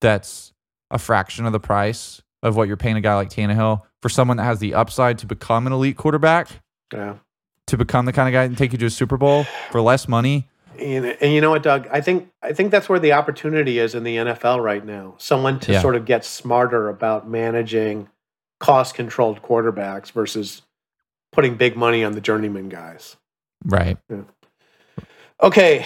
that's 0.00 0.52
a 0.90 0.98
fraction 0.98 1.44
of 1.46 1.52
the 1.52 1.60
price 1.60 2.22
of 2.42 2.56
what 2.56 2.66
you're 2.68 2.76
paying 2.76 2.96
a 2.96 3.00
guy 3.00 3.14
like 3.14 3.30
Tannehill 3.30 3.82
for 4.00 4.08
someone 4.08 4.38
that 4.38 4.44
has 4.44 4.58
the 4.58 4.74
upside 4.74 5.18
to 5.18 5.26
become 5.26 5.66
an 5.66 5.72
elite 5.72 5.96
quarterback, 5.96 6.48
yeah. 6.92 7.16
To 7.68 7.76
become 7.76 8.06
the 8.06 8.12
kind 8.12 8.28
of 8.28 8.32
guy 8.32 8.44
and 8.44 8.56
take 8.56 8.72
you 8.72 8.78
to 8.78 8.86
a 8.86 8.90
Super 8.90 9.16
Bowl 9.16 9.44
for 9.70 9.80
less 9.80 10.08
money. 10.08 10.48
And, 10.78 11.04
and 11.20 11.32
you 11.32 11.40
know 11.40 11.50
what, 11.50 11.62
Doug? 11.62 11.86
I 11.92 12.00
think 12.00 12.30
I 12.42 12.52
think 12.52 12.70
that's 12.70 12.88
where 12.88 12.98
the 12.98 13.12
opportunity 13.12 13.78
is 13.78 13.94
in 13.94 14.04
the 14.04 14.16
NFL 14.16 14.62
right 14.62 14.84
now. 14.84 15.14
Someone 15.18 15.60
to 15.60 15.72
Yeah. 15.72 15.80
sort 15.82 15.96
of 15.96 16.04
get 16.04 16.24
smarter 16.24 16.88
about 16.88 17.28
managing 17.28 18.08
cost-controlled 18.58 19.42
quarterbacks 19.42 20.10
versus 20.12 20.62
putting 21.30 21.56
big 21.56 21.76
money 21.76 22.02
on 22.04 22.12
the 22.12 22.20
journeyman 22.20 22.68
guys. 22.68 23.16
Right. 23.64 23.96
Okay, 25.42 25.84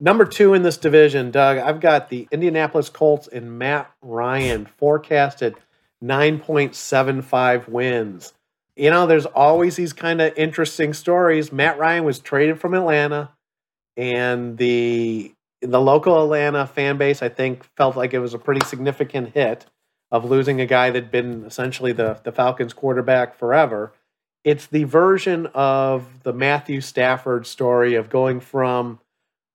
number 0.00 0.24
two 0.24 0.54
in 0.54 0.62
this 0.62 0.76
division, 0.78 1.30
Doug. 1.30 1.58
I've 1.58 1.80
got 1.80 2.08
the 2.08 2.26
Indianapolis 2.30 2.88
Colts 2.88 3.28
and 3.28 3.58
Matt 3.58 3.90
Ryan 4.02 4.66
forecasted 4.78 5.56
nine 6.00 6.38
point 6.40 6.74
seven 6.74 7.20
five 7.22 7.68
wins. 7.68 8.32
You 8.80 8.88
know, 8.88 9.06
there's 9.06 9.26
always 9.26 9.76
these 9.76 9.92
kind 9.92 10.22
of 10.22 10.32
interesting 10.38 10.94
stories. 10.94 11.52
Matt 11.52 11.78
Ryan 11.78 12.02
was 12.02 12.18
traded 12.18 12.58
from 12.58 12.72
Atlanta, 12.72 13.28
and 13.94 14.56
the 14.56 15.34
the 15.60 15.78
local 15.78 16.22
Atlanta 16.22 16.66
fan 16.66 16.96
base, 16.96 17.20
I 17.20 17.28
think, 17.28 17.68
felt 17.76 17.94
like 17.94 18.14
it 18.14 18.20
was 18.20 18.32
a 18.32 18.38
pretty 18.38 18.64
significant 18.64 19.34
hit 19.34 19.66
of 20.10 20.24
losing 20.24 20.62
a 20.62 20.66
guy 20.66 20.88
that'd 20.88 21.10
been 21.10 21.44
essentially 21.44 21.92
the 21.92 22.22
the 22.24 22.32
Falcons 22.32 22.72
quarterback 22.72 23.38
forever. 23.38 23.92
It's 24.44 24.66
the 24.66 24.84
version 24.84 25.48
of 25.48 26.22
the 26.22 26.32
Matthew 26.32 26.80
Stafford 26.80 27.46
story 27.46 27.96
of 27.96 28.08
going 28.08 28.40
from 28.40 28.98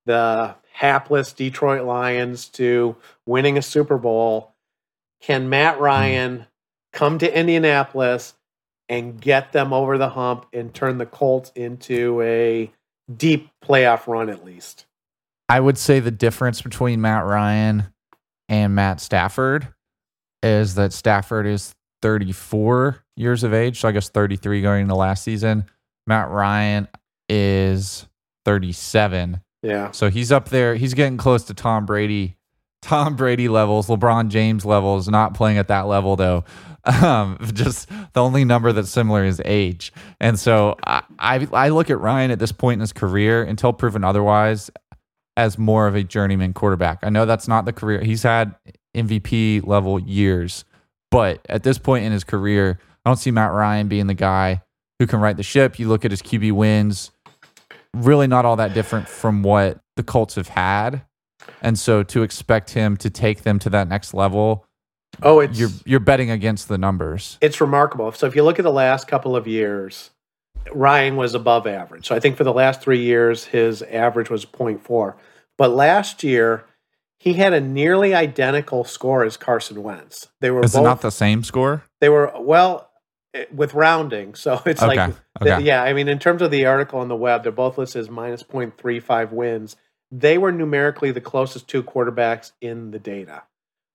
the 0.06 0.54
hapless 0.72 1.34
Detroit 1.34 1.84
Lions 1.84 2.48
to 2.50 2.96
winning 3.26 3.58
a 3.58 3.64
Super 3.64 3.98
Bowl. 3.98 4.54
Can 5.20 5.50
Matt 5.50 5.78
hmm. 5.78 5.84
Ryan 5.84 6.46
come 6.94 7.18
to 7.18 7.36
Indianapolis 7.40 8.36
and 8.90 9.20
get 9.20 9.52
them 9.52 9.74
over 9.74 9.98
the 9.98 10.10
hump 10.10 10.46
and 10.54 10.74
turn 10.74 10.98
the 10.98 11.06
Colts 11.06 11.52
into 11.56 12.22
a 12.22 12.72
deep 13.16 13.50
playoff 13.64 14.08
run 14.08 14.30
at 14.30 14.46
least. 14.46 14.86
I 15.50 15.60
would 15.60 15.78
say 15.78 16.00
the 16.00 16.12
difference 16.12 16.62
between 16.62 17.02
Matt 17.02 17.26
Ryan 17.26 17.88
and 18.50 18.74
Matt 18.76 19.00
Stafford 19.00 19.68
is 20.42 20.76
that 20.76 20.94
Stafford 20.94 21.46
is 21.46 21.76
34 22.02 23.04
years 23.16 23.44
of 23.44 23.54
age, 23.54 23.80
so 23.80 23.88
I 23.88 23.92
guess 23.92 24.10
33 24.10 24.62
going 24.62 24.84
into 24.84 24.96
last 24.96 25.24
season. 25.24 25.66
Matt 26.08 26.30
Ryan 26.30 26.88
is 27.30 28.08
37. 28.46 29.42
Yeah. 29.64 29.92
So 29.92 30.10
he's 30.10 30.32
up 30.32 30.50
there. 30.50 30.76
He's 30.76 30.94
getting 30.94 31.18
close 31.18 31.44
to 31.46 31.54
Tom 31.54 31.86
Brady, 31.86 32.38
Tom 32.82 33.16
Brady 33.16 33.48
levels, 33.48 33.88
LeBron 33.88 34.30
James 34.30 34.66
levels. 34.66 35.10
Not 35.10 35.34
playing 35.34 35.58
at 35.58 35.68
that 35.70 35.88
level 35.88 36.16
though. 36.16 36.44
Um, 36.86 37.40
just 37.54 37.90
the 38.14 38.22
only 38.22 38.46
number 38.46 38.72
that's 38.72 38.90
similar 38.90 39.26
is 39.26 39.42
age. 39.44 39.92
And 40.20 40.40
so 40.40 40.76
I, 40.86 41.04
I 41.18 41.48
I 41.52 41.70
look 41.70 41.90
at 41.90 42.00
Ryan 42.00 42.32
at 42.32 42.40
this 42.40 42.52
point 42.52 42.76
in 42.76 42.82
his 42.82 42.94
career 42.94 43.44
until 43.44 43.74
proven 43.74 44.04
otherwise 44.04 44.70
as 45.38 45.58
more 45.58 45.88
of 45.88 45.96
a 45.96 46.04
journeyman 46.04 46.54
quarterback. 46.54 47.00
I 47.04 47.10
know 47.10 47.26
that's 47.26 47.48
not 47.48 47.66
the 47.66 47.74
career 47.74 48.04
he's 48.04 48.24
had 48.24 48.56
MVP 48.96 49.66
level 49.66 50.00
years, 50.00 50.64
but 51.12 51.46
at 51.50 51.64
this 51.64 51.78
point 51.78 52.06
in 52.06 52.12
his 52.12 52.24
career, 52.24 52.80
I 53.06 53.10
don't 53.10 53.18
see 53.18 53.32
Matt 53.32 53.52
Ryan 53.52 53.88
being 53.88 54.08
the 54.08 54.14
guy 54.14 54.62
who 55.00 55.08
can 55.08 55.20
right 55.20 55.36
the 55.36 55.44
ship. 55.44 55.80
You 55.80 55.88
look 55.88 56.06
at 56.06 56.12
his 56.12 56.22
QB 56.22 56.54
wins, 56.54 57.12
really 57.94 58.28
not 58.28 58.46
all 58.46 58.56
that 58.58 58.74
different 58.74 59.08
from 59.08 59.44
what 59.44 59.80
the 59.96 60.04
Colts 60.04 60.36
have 60.36 60.50
had. 60.50 61.02
And 61.62 61.78
so 61.78 62.04
to 62.04 62.24
expect 62.24 62.72
him 62.72 62.98
to 62.98 63.10
take 63.10 63.44
them 63.44 63.60
to 63.60 63.70
that 63.72 63.88
next 63.88 64.14
level, 64.14 64.66
Oh, 65.24 65.40
it's 65.40 65.58
you're 65.60 65.70
you're 65.86 66.00
betting 66.00 66.30
against 66.32 66.68
the 66.68 66.78
numbers. 66.78 67.38
it's 67.42 67.60
remarkable. 67.62 68.12
So 68.12 68.28
if 68.28 68.36
you 68.36 68.44
look 68.44 68.60
at 68.60 68.64
the 68.64 68.72
last 68.72 69.08
couple 69.08 69.36
of 69.36 69.48
years, 69.48 70.12
Ryan 70.72 71.16
was 71.16 71.34
above 71.36 71.68
average. 71.68 72.08
So 72.08 72.16
I 72.16 72.20
think 72.20 72.38
for 72.38 72.44
the 72.44 72.54
last 72.54 72.82
three 72.82 73.02
years, 73.02 73.46
his 73.46 73.82
average 73.84 74.30
was 74.30 74.46
0.4. 74.46 75.16
But 75.58 75.72
last 75.72 76.24
year, 76.24 76.66
he 77.18 77.34
had 77.34 77.54
a 77.54 77.62
nearly 77.62 78.14
identical 78.14 78.84
score 78.84 79.24
as 79.24 79.38
Carson 79.38 79.84
Wentz. 79.84 80.28
They 80.42 80.52
were 80.52 80.64
Is 80.64 80.74
both 80.74 80.82
it 80.82 80.86
not 80.86 81.02
the 81.02 81.12
same 81.12 81.44
score? 81.44 81.84
they 82.02 82.10
were 82.10 82.32
well 82.38 82.90
eh, 83.34 83.46
with 83.54 83.74
rounding. 83.74 84.36
So 84.36 84.62
it's 84.66 84.82
Okay, 84.84 84.98
like 84.98 85.16
okay. 85.42 85.64
yeah, 85.64 85.82
I 85.84 85.94
mean 85.94 86.08
in 86.08 86.20
terms 86.20 86.42
of 86.42 86.52
the 86.52 86.66
article 86.66 87.00
on 87.00 87.08
the 87.08 87.16
web, 87.16 87.44
they're 87.44 87.52
both 87.52 87.78
listed 87.78 88.02
as 88.02 88.10
minus 88.10 88.44
0.35 88.44 89.32
wins. 89.32 89.76
They 90.12 90.38
were 90.38 90.52
numerically 90.52 91.12
the 91.12 91.22
closest 91.22 91.68
two 91.68 91.84
quarterbacks 91.84 92.52
in 92.62 92.92
the 92.92 93.00
data. 93.00 93.44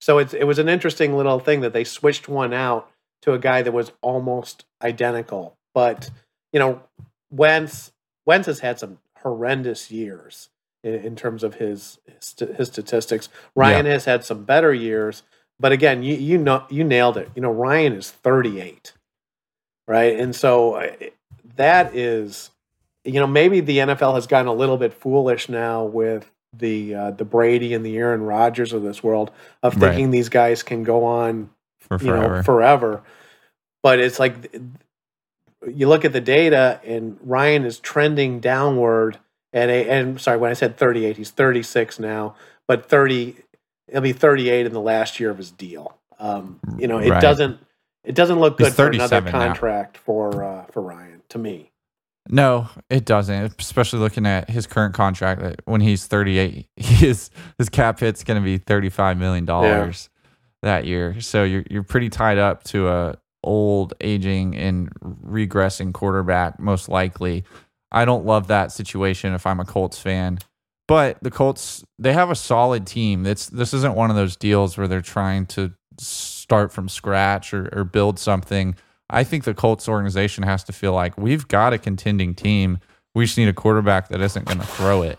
So 0.00 0.18
it's 0.18 0.34
it 0.34 0.44
was 0.44 0.58
an 0.58 0.68
interesting 0.68 1.16
little 1.16 1.38
thing 1.38 1.60
that 1.60 1.72
they 1.72 1.84
switched 1.84 2.28
one 2.28 2.52
out 2.52 2.90
to 3.22 3.32
a 3.32 3.38
guy 3.38 3.62
that 3.62 3.72
was 3.72 3.92
almost 4.00 4.64
identical. 4.82 5.56
But, 5.74 6.10
you 6.52 6.58
know, 6.58 6.82
Wentz 7.30 7.92
Wentz 8.26 8.46
has 8.46 8.60
had 8.60 8.78
some 8.78 8.98
horrendous 9.18 9.90
years 9.90 10.48
in, 10.82 10.94
in 10.94 11.16
terms 11.16 11.42
of 11.42 11.54
his 11.54 11.98
his, 12.06 12.34
his 12.56 12.68
statistics. 12.68 13.28
Ryan 13.54 13.86
has 13.86 14.04
had 14.04 14.24
some 14.24 14.44
better 14.44 14.72
years, 14.72 15.22
but 15.58 15.72
again, 15.72 16.02
you 16.02 16.14
you 16.14 16.38
know 16.38 16.64
you 16.70 16.84
nailed 16.84 17.16
it. 17.16 17.30
You 17.34 17.42
know, 17.42 17.52
Ryan 17.52 17.92
is 17.94 18.10
38, 18.10 18.94
right? 19.86 20.18
And 20.18 20.34
so 20.34 20.90
that 21.56 21.94
is, 21.94 22.50
you 23.04 23.20
know, 23.20 23.26
maybe 23.26 23.60
the 23.60 23.78
NFL 23.78 24.14
has 24.14 24.26
gotten 24.26 24.48
a 24.48 24.54
little 24.54 24.76
bit 24.76 24.94
foolish 24.94 25.48
now 25.48 25.84
with 25.84 26.30
the 26.52 26.94
uh, 26.94 27.10
the 27.12 27.24
Brady 27.24 27.74
and 27.74 27.84
the 27.84 27.96
Aaron 27.96 28.22
Rodgers 28.22 28.72
of 28.72 28.82
this 28.82 29.02
world 29.02 29.30
of 29.62 29.74
Right. 29.76 29.90
thinking 29.90 30.10
these 30.10 30.28
guys 30.28 30.62
can 30.62 30.82
go 30.82 31.04
on 31.04 31.50
For 31.80 31.98
you 32.00 32.08
know 32.12 32.22
forever. 32.22 32.42
forever. 32.42 33.02
But 33.82 33.98
it's 34.00 34.18
like 34.18 34.34
you 35.66 35.88
look 35.88 36.04
at 36.04 36.12
the 36.12 36.20
data, 36.20 36.80
and 36.84 37.18
Ryan 37.22 37.64
is 37.64 37.78
trending 37.78 38.40
downward. 38.40 39.18
At 39.52 39.68
a, 39.68 39.88
and 39.90 40.20
sorry, 40.20 40.38
when 40.38 40.50
I 40.50 40.54
said 40.54 40.76
38, 40.76 41.16
he's 41.16 41.30
36 41.30 41.98
now, 41.98 42.36
but 42.68 42.88
30, 42.88 43.34
he'll 43.90 44.00
be 44.00 44.12
38 44.12 44.64
in 44.66 44.72
the 44.72 44.80
last 44.80 45.18
year 45.18 45.28
of 45.30 45.38
his 45.38 45.50
deal. 45.50 45.96
Um, 46.20 46.60
you 46.78 46.86
know, 46.86 46.98
it 46.98 47.10
Right. 47.10 47.20
doesn't 47.20 47.58
it 48.04 48.14
doesn't 48.14 48.38
look 48.38 48.58
He's 48.58 48.68
good 48.68 48.76
for 48.76 48.86
another 48.90 49.16
37 49.20 49.32
now. 49.32 49.46
contract 49.46 49.98
for 49.98 50.42
uh, 50.44 50.64
for 50.66 50.82
Ryan 50.82 51.22
to 51.30 51.38
me. 51.38 51.69
No, 52.30 52.68
it 52.88 53.04
doesn't. 53.04 53.60
Especially 53.60 53.98
looking 53.98 54.24
at 54.24 54.48
his 54.48 54.66
current 54.66 54.94
contract, 54.94 55.42
that 55.42 55.62
when 55.64 55.80
he's 55.80 56.06
38, 56.06 56.66
his 56.76 57.30
his 57.58 57.68
cap 57.68 58.00
hit's 58.00 58.24
going 58.24 58.40
to 58.40 58.44
be 58.44 58.58
35 58.58 59.18
million 59.18 59.44
dollars 59.44 60.08
that 60.62 60.86
year. 60.86 61.20
So 61.20 61.44
you're 61.44 61.64
you're 61.68 61.82
pretty 61.82 62.08
tied 62.08 62.38
up 62.38 62.64
to 62.64 62.88
a 62.88 63.18
old, 63.42 63.94
aging, 64.00 64.56
and 64.56 64.90
regressing 65.00 65.92
quarterback, 65.92 66.58
most 66.60 66.88
likely. 66.88 67.44
I 67.92 68.04
don't 68.04 68.24
love 68.24 68.46
that 68.48 68.70
situation 68.70 69.34
if 69.34 69.46
I'm 69.46 69.60
a 69.60 69.64
Colts 69.64 69.98
fan. 69.98 70.38
But 70.86 71.18
the 71.22 71.30
Colts, 71.30 71.84
they 71.98 72.12
have 72.12 72.30
a 72.30 72.34
solid 72.34 72.86
team. 72.86 73.26
It's 73.26 73.46
this 73.46 73.74
isn't 73.74 73.94
one 73.94 74.10
of 74.10 74.16
those 74.16 74.36
deals 74.36 74.76
where 74.76 74.88
they're 74.88 75.00
trying 75.00 75.46
to 75.46 75.72
start 75.98 76.72
from 76.72 76.88
scratch 76.88 77.54
or, 77.54 77.68
or 77.72 77.84
build 77.84 78.18
something. 78.18 78.74
I 79.11 79.25
think 79.25 79.44
the 79.44 79.55
Colts 79.55 79.88
organization 79.88 80.44
has 80.44 80.64
to 80.64 80.73
feel 80.73 80.92
like 80.92 81.18
we've 81.18 81.46
got 81.49 81.73
a 81.73 81.79
contending 81.79 82.35
team. 82.35 82.79
We 83.14 83.25
just 83.25 83.37
need 83.37 83.49
a 83.49 83.53
quarterback 83.53 84.09
that 84.09 84.20
isn't 84.20 84.46
going 84.46 84.59
to 84.59 84.66
throw 84.66 85.03
it. 85.03 85.18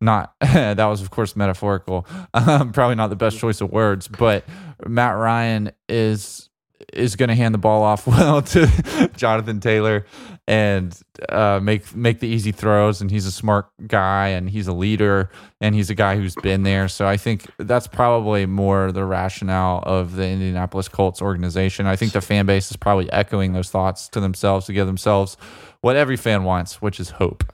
Not 0.00 0.34
that 0.40 0.84
was 0.84 1.02
of 1.02 1.10
course 1.10 1.34
metaphorical. 1.34 2.06
Um, 2.34 2.72
probably 2.72 2.96
not 2.96 3.08
the 3.08 3.16
best 3.16 3.38
choice 3.38 3.60
of 3.60 3.70
words, 3.70 4.08
but 4.08 4.44
Matt 4.86 5.16
Ryan 5.16 5.72
is 5.88 6.48
is 6.92 7.16
going 7.16 7.28
to 7.28 7.34
hand 7.34 7.54
the 7.54 7.58
ball 7.58 7.82
off 7.82 8.06
well 8.06 8.42
to 8.42 9.10
Jonathan 9.16 9.60
Taylor 9.60 10.06
and 10.50 11.00
uh, 11.28 11.60
make 11.62 11.94
make 11.94 12.18
the 12.18 12.26
easy 12.26 12.50
throws. 12.50 13.00
And 13.00 13.08
he's 13.08 13.24
a 13.24 13.30
smart 13.30 13.70
guy, 13.86 14.28
and 14.28 14.50
he's 14.50 14.66
a 14.66 14.72
leader, 14.72 15.30
and 15.60 15.76
he's 15.76 15.90
a 15.90 15.94
guy 15.94 16.16
who's 16.16 16.34
been 16.34 16.64
there. 16.64 16.88
So 16.88 17.06
I 17.06 17.16
think 17.16 17.46
that's 17.56 17.86
probably 17.86 18.46
more 18.46 18.90
the 18.90 19.04
rationale 19.04 19.80
of 19.86 20.16
the 20.16 20.26
Indianapolis 20.26 20.88
Colts 20.88 21.22
organization. 21.22 21.86
I 21.86 21.94
think 21.94 22.10
the 22.12 22.20
fan 22.20 22.46
base 22.46 22.68
is 22.72 22.76
probably 22.76 23.10
echoing 23.12 23.52
those 23.52 23.70
thoughts 23.70 24.08
to 24.08 24.18
themselves 24.18 24.66
to 24.66 24.72
give 24.72 24.88
themselves 24.88 25.36
what 25.82 25.94
every 25.94 26.16
fan 26.16 26.42
wants, 26.42 26.82
which 26.82 26.98
is 26.98 27.10
hope. 27.10 27.44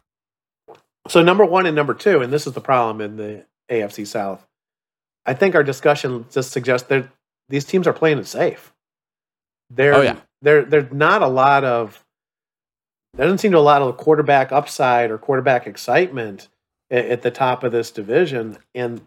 So 1.07 1.23
number 1.23 1.45
one 1.45 1.67
and 1.67 1.77
number 1.77 1.93
two, 1.93 2.23
and 2.23 2.33
this 2.33 2.47
is 2.47 2.55
the 2.55 2.61
problem 2.63 3.03
in 3.03 3.17
the 3.19 3.45
AFC 3.71 4.07
South. 4.07 4.45
I 5.27 5.35
think 5.35 5.55
our 5.55 5.63
discussion 5.63 6.25
just 6.31 6.51
suggests 6.51 6.89
that 6.89 7.09
these 7.51 7.67
teams 7.67 7.87
are 7.87 7.93
playing 7.93 8.19
it 8.19 8.27
safe. 8.27 8.73
There, 9.69 9.95
Oh, 9.95 10.01
yeah. 10.01 10.17
there, 10.41 10.65
there's 10.65 10.91
not 10.93 11.21
a 11.21 11.29
lot 11.29 11.63
of. 11.63 12.03
There 13.17 13.25
doesn't 13.25 13.39
seem 13.39 13.53
to 13.53 13.57
be 13.57 13.61
a 13.61 13.63
lot 13.63 13.83
of 13.83 13.97
quarterback 13.97 14.53
upside 14.53 15.11
or 15.11 15.19
quarterback 15.19 15.67
excitement 15.67 16.49
at, 16.91 17.07
at 17.07 17.23
the 17.23 17.31
top 17.31 17.65
of 17.65 17.73
this 17.73 17.91
division, 17.91 18.59
and 18.75 19.07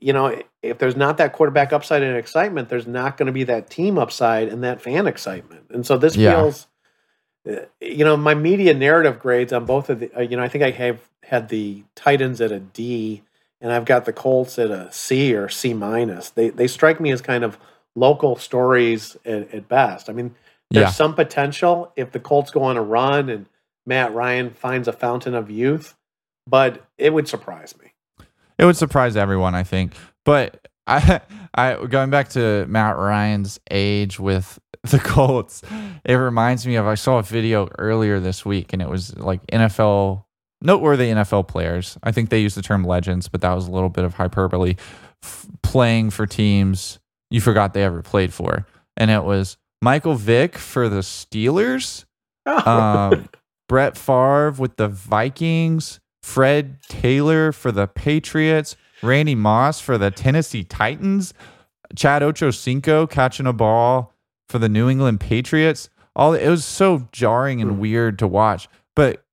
you 0.00 0.12
know 0.12 0.42
if 0.62 0.78
there's 0.78 0.96
not 0.96 1.16
that 1.18 1.32
quarterback 1.32 1.72
upside 1.72 2.02
and 2.02 2.16
excitement, 2.16 2.68
there's 2.68 2.86
not 2.86 3.16
going 3.16 3.26
to 3.26 3.32
be 3.32 3.44
that 3.44 3.70
team 3.70 3.98
upside 3.98 4.48
and 4.48 4.62
that 4.64 4.82
fan 4.82 5.06
excitement, 5.06 5.66
and 5.70 5.86
so 5.86 5.96
this 5.96 6.16
Yeah. 6.16 6.32
feels 6.32 6.66
uh, 7.48 7.66
you 7.80 8.04
know 8.04 8.16
my 8.16 8.34
media 8.34 8.74
narrative 8.74 9.20
grades 9.20 9.52
on 9.52 9.64
both 9.66 9.88
of 9.88 10.00
the 10.00 10.16
uh, 10.16 10.20
you 10.20 10.36
know 10.36 10.42
i 10.42 10.48
think 10.48 10.64
i 10.64 10.70
have 10.70 11.00
had 11.22 11.48
the 11.48 11.84
titans 11.94 12.40
at 12.40 12.50
a 12.50 12.58
d 12.58 13.22
and 13.60 13.72
i've 13.72 13.84
got 13.84 14.04
the 14.04 14.12
colts 14.12 14.58
at 14.58 14.70
a 14.70 14.90
c 14.92 15.32
or 15.34 15.48
c 15.48 15.72
minus. 15.72 16.30
They 16.30 16.50
they 16.50 16.66
strike 16.66 17.00
me 17.00 17.12
as 17.12 17.20
kind 17.22 17.44
of 17.44 17.56
local 17.94 18.34
stories 18.36 19.16
at, 19.24 19.54
at 19.54 19.68
best. 19.68 20.10
I 20.10 20.12
mean 20.12 20.34
there's 20.70 20.84
Yeah. 20.86 20.90
some 20.90 21.14
potential 21.14 21.92
if 21.96 22.12
the 22.12 22.20
colts 22.20 22.50
go 22.50 22.62
on 22.62 22.76
a 22.76 22.82
run 22.82 23.28
and 23.28 23.46
matt 23.86 24.12
ryan 24.14 24.50
finds 24.50 24.88
a 24.88 24.92
fountain 24.92 25.34
of 25.34 25.50
youth 25.50 25.94
but 26.46 26.84
it 26.98 27.12
would 27.12 27.28
surprise 27.28 27.74
me 27.82 27.92
It 28.58 28.64
would 28.64 28.76
surprise 28.76 29.16
everyone, 29.16 29.54
I 29.54 29.62
think. 29.64 29.92
But 30.24 30.66
I, 30.86 31.20
I 31.54 31.84
going 31.86 32.10
back 32.10 32.28
to 32.30 32.64
Matt 32.68 32.96
Ryan's 32.96 33.58
age 33.70 34.18
with 34.20 34.58
the 34.84 34.98
Colts, 35.00 35.62
it 36.04 36.14
reminds 36.14 36.64
me 36.66 36.76
of 36.76 36.86
I 36.86 36.94
saw 36.94 37.18
a 37.18 37.22
video 37.22 37.68
earlier 37.78 38.18
this 38.20 38.44
week, 38.46 38.72
and 38.72 38.80
it 38.80 38.88
was 38.88 39.16
like 39.18 39.44
NFL 39.48 40.24
noteworthy 40.62 41.10
NFL 41.10 41.48
players. 41.48 41.98
I 42.04 42.12
think 42.12 42.30
they 42.30 42.40
used 42.40 42.56
the 42.56 42.62
term 42.62 42.84
legends, 42.84 43.28
but 43.28 43.40
that 43.42 43.52
was 43.52 43.66
a 43.66 43.70
little 43.72 43.88
bit 43.90 44.04
of 44.04 44.14
hyperbole. 44.14 44.76
F- 45.24 45.46
playing 45.62 46.10
for 46.10 46.24
teams 46.26 46.98
you 47.30 47.40
forgot 47.40 47.74
they 47.74 47.82
ever 47.82 48.00
played 48.02 48.32
for, 48.32 48.64
and 48.96 49.10
it 49.10 49.24
was 49.24 49.58
Michael 49.82 50.14
Vick 50.14 50.56
for 50.56 50.88
the 50.88 51.00
Steelers 51.00 52.04
um, 52.46 53.28
Brett 53.68 53.96
Favre 53.96 54.52
with 54.52 54.76
the 54.76 54.88
Vikings, 54.88 56.00
Fred 56.22 56.78
Taylor 56.88 57.52
for 57.52 57.72
the 57.72 57.86
Patriots, 57.86 58.76
Randy 59.02 59.34
Moss 59.34 59.80
for 59.80 59.98
the 59.98 60.10
Tennessee 60.10 60.64
Titans, 60.64 61.34
Chad 61.94 62.22
Ochocinco 62.22 63.08
catching 63.08 63.46
a 63.46 63.52
ball 63.52 64.12
for 64.48 64.58
the 64.58 64.68
New 64.68 64.88
England 64.88 65.20
Patriots. 65.20 65.88
All 66.14 66.32
it 66.32 66.48
was 66.48 66.64
so 66.64 67.08
jarring 67.12 67.60
and 67.60 67.78
weird 67.78 68.18
to 68.20 68.26
watch. 68.26 68.68
But 68.94 69.24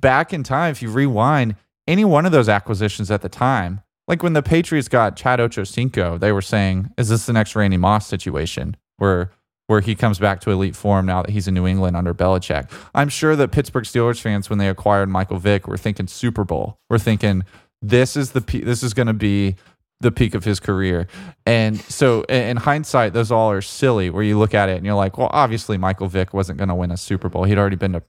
back 0.00 0.32
in 0.32 0.42
time, 0.42 0.70
if 0.70 0.82
you 0.82 0.90
rewind, 0.90 1.56
any 1.88 2.04
one 2.04 2.26
of 2.26 2.32
those 2.32 2.48
acquisitions 2.48 3.10
at 3.10 3.22
the 3.22 3.28
time, 3.28 3.80
like 4.06 4.22
when 4.22 4.34
the 4.34 4.42
Patriots 4.42 4.88
got 4.88 5.16
Chad 5.16 5.38
Ochocinco, 5.40 6.20
they 6.20 6.32
were 6.32 6.42
saying, 6.42 6.90
"Is 6.98 7.08
this 7.08 7.26
the 7.26 7.32
next 7.32 7.56
Randy 7.56 7.76
Moss 7.76 8.06
situation?" 8.06 8.76
Where 8.98 9.30
where 9.66 9.80
he 9.80 9.94
comes 9.94 10.18
back 10.18 10.40
to 10.40 10.50
elite 10.50 10.76
form 10.76 11.06
now 11.06 11.22
that 11.22 11.30
he's 11.30 11.48
in 11.48 11.54
New 11.54 11.66
England 11.66 11.96
under 11.96 12.14
Belichick. 12.14 12.70
I'm 12.94 13.08
sure 13.08 13.34
that 13.36 13.50
Pittsburgh 13.50 13.84
Steelers 13.84 14.20
fans, 14.20 14.48
when 14.48 14.58
they 14.58 14.68
acquired 14.68 15.08
Michael 15.08 15.38
Vick, 15.38 15.66
were 15.66 15.76
thinking 15.76 16.06
Super 16.06 16.44
Bowl. 16.44 16.78
We're 16.88 16.98
thinking 16.98 17.44
this 17.82 18.16
is 18.16 18.32
the 18.32 18.40
this 18.40 18.82
is 18.82 18.94
going 18.94 19.08
to 19.08 19.12
be 19.12 19.56
the 20.00 20.12
peak 20.12 20.34
of 20.34 20.44
his 20.44 20.60
career. 20.60 21.06
And 21.46 21.80
so 21.80 22.22
in 22.24 22.58
hindsight, 22.58 23.12
those 23.12 23.30
all 23.32 23.50
are 23.50 23.62
silly 23.62 24.10
where 24.10 24.22
you 24.22 24.38
look 24.38 24.52
at 24.54 24.68
it 24.68 24.76
and 24.76 24.84
you're 24.84 24.94
like, 24.94 25.16
well, 25.16 25.30
obviously 25.32 25.78
Michael 25.78 26.06
Vick 26.06 26.34
wasn't 26.34 26.58
going 26.58 26.68
to 26.68 26.74
win 26.74 26.90
a 26.90 26.96
Super 26.96 27.28
Bowl. 27.28 27.44
He'd 27.44 27.58
already 27.58 27.76
been 27.76 27.92
to 27.92 28.02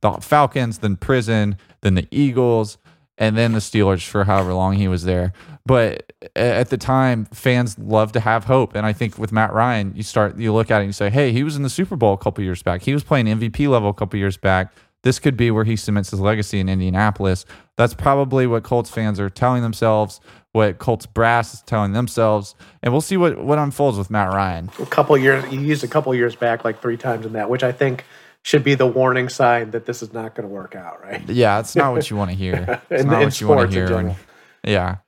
the 0.00 0.12
Falcons, 0.12 0.78
then 0.78 0.96
prison, 0.96 1.58
then 1.82 1.94
the 1.94 2.08
Eagles, 2.10 2.78
and 3.18 3.36
then 3.36 3.52
the 3.52 3.58
Steelers 3.58 4.06
for 4.06 4.24
however 4.24 4.54
long 4.54 4.74
he 4.74 4.88
was 4.88 5.04
there. 5.04 5.32
But 5.66 6.12
at 6.36 6.68
the 6.68 6.76
time, 6.76 7.24
fans 7.26 7.78
love 7.78 8.12
to 8.12 8.20
have 8.20 8.44
hope. 8.44 8.74
And 8.74 8.84
I 8.84 8.92
think 8.92 9.16
with 9.18 9.32
Matt 9.32 9.52
Ryan, 9.52 9.94
you 9.96 10.02
start, 10.02 10.36
you 10.36 10.52
look 10.52 10.70
at 10.70 10.78
it 10.78 10.80
and 10.80 10.88
you 10.88 10.92
say, 10.92 11.08
hey, 11.08 11.32
he 11.32 11.42
was 11.42 11.56
in 11.56 11.62
the 11.62 11.70
Super 11.70 11.96
Bowl 11.96 12.12
a 12.12 12.18
couple 12.18 12.44
years 12.44 12.62
back. 12.62 12.82
He 12.82 12.92
was 12.92 13.02
playing 13.02 13.26
MVP 13.26 13.68
level 13.68 13.88
a 13.88 13.94
couple 13.94 14.18
years 14.18 14.36
back. 14.36 14.74
This 15.04 15.18
could 15.18 15.36
be 15.36 15.50
where 15.50 15.64
he 15.64 15.76
cements 15.76 16.10
his 16.10 16.20
legacy 16.20 16.60
in 16.60 16.68
Indianapolis. 16.68 17.46
That's 17.76 17.94
probably 17.94 18.46
what 18.46 18.62
Colts 18.62 18.90
fans 18.90 19.18
are 19.18 19.30
telling 19.30 19.62
themselves 19.62 20.20
what 20.54 20.78
Colts 20.78 21.04
brass 21.04 21.52
is 21.52 21.62
telling 21.62 21.92
themselves, 21.92 22.54
and 22.80 22.94
we'll 22.94 23.00
see 23.00 23.16
what 23.16 23.44
what 23.44 23.58
unfolds 23.58 23.98
with 23.98 24.08
Matt 24.08 24.32
Ryan. 24.32 24.70
A 24.80 24.86
couple 24.86 25.18
years, 25.18 25.44
he 25.46 25.56
used 25.56 25.82
a 25.82 25.88
couple 25.88 26.14
years 26.14 26.36
back, 26.36 26.64
like 26.64 26.80
three 26.80 26.96
times 26.96 27.26
in 27.26 27.32
that, 27.32 27.50
which 27.50 27.64
I 27.64 27.72
think 27.72 28.04
should 28.42 28.62
be 28.62 28.76
the 28.76 28.86
warning 28.86 29.28
sign 29.28 29.72
that 29.72 29.84
this 29.84 30.00
is 30.00 30.12
not 30.12 30.36
going 30.36 30.48
to 30.48 30.54
work 30.54 30.76
out, 30.76 31.02
right? 31.02 31.28
Yeah, 31.28 31.58
it's 31.58 31.74
not 31.74 31.92
what 31.92 32.08
you 32.08 32.16
want 32.16 32.30
to 32.30 32.36
hear. 32.36 32.80
It's 32.90 33.02
in, 33.02 33.08
not 33.08 33.22
in 33.22 33.26
what 33.26 33.40
you 33.40 33.48
want 33.48 33.72
to 33.72 33.76
hear. 33.76 34.16
Yeah. 34.64 34.98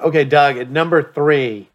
Okay, 0.00 0.24
Doug. 0.24 0.56
At 0.56 0.70
number 0.70 1.02
three, 1.02 1.68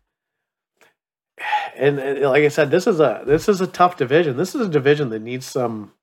and, 1.76 2.00
and 2.00 2.22
like 2.22 2.44
I 2.44 2.48
said, 2.48 2.72
this 2.72 2.88
is 2.88 3.00
a 3.00 3.24
this 3.26 3.50
is 3.50 3.62
a 3.62 3.68
tough 3.68 3.98
division. 3.98 4.38
This 4.38 4.56
is 4.56 4.62
a 4.62 4.70
division 4.70 5.10
that 5.10 5.22
needs 5.22 5.46
some 5.46 5.94